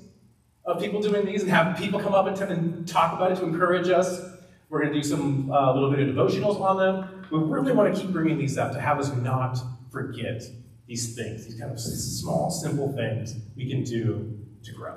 of 0.68 0.80
people 0.80 1.00
doing 1.00 1.24
these 1.24 1.42
and 1.42 1.50
have 1.50 1.76
people 1.78 1.98
come 1.98 2.14
up 2.14 2.26
and, 2.26 2.38
and 2.50 2.86
talk 2.86 3.14
about 3.14 3.32
it 3.32 3.36
to 3.36 3.44
encourage 3.44 3.88
us. 3.88 4.20
We're 4.68 4.82
going 4.82 4.92
to 4.92 5.00
do 5.00 5.02
some 5.02 5.50
a 5.50 5.54
uh, 5.54 5.74
little 5.74 5.90
bit 5.90 6.06
of 6.06 6.14
devotionals 6.14 6.60
on 6.60 6.76
them. 6.76 7.24
We 7.30 7.38
really 7.38 7.72
want 7.72 7.94
to 7.94 8.00
keep 8.00 8.10
bringing 8.12 8.38
these 8.38 8.58
up 8.58 8.72
to 8.72 8.80
have 8.80 8.98
us 8.98 9.10
not 9.16 9.58
forget 9.90 10.42
these 10.86 11.16
things, 11.16 11.46
these 11.46 11.58
kind 11.58 11.72
of 11.72 11.80
small, 11.80 12.50
simple 12.50 12.92
things 12.92 13.34
we 13.56 13.68
can 13.68 13.82
do 13.82 14.38
to 14.62 14.72
grow. 14.72 14.96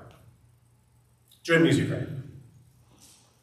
Join 1.44 1.64
me 1.64 1.70
as 1.70 1.80
you 1.80 1.88
pray. 1.88 2.06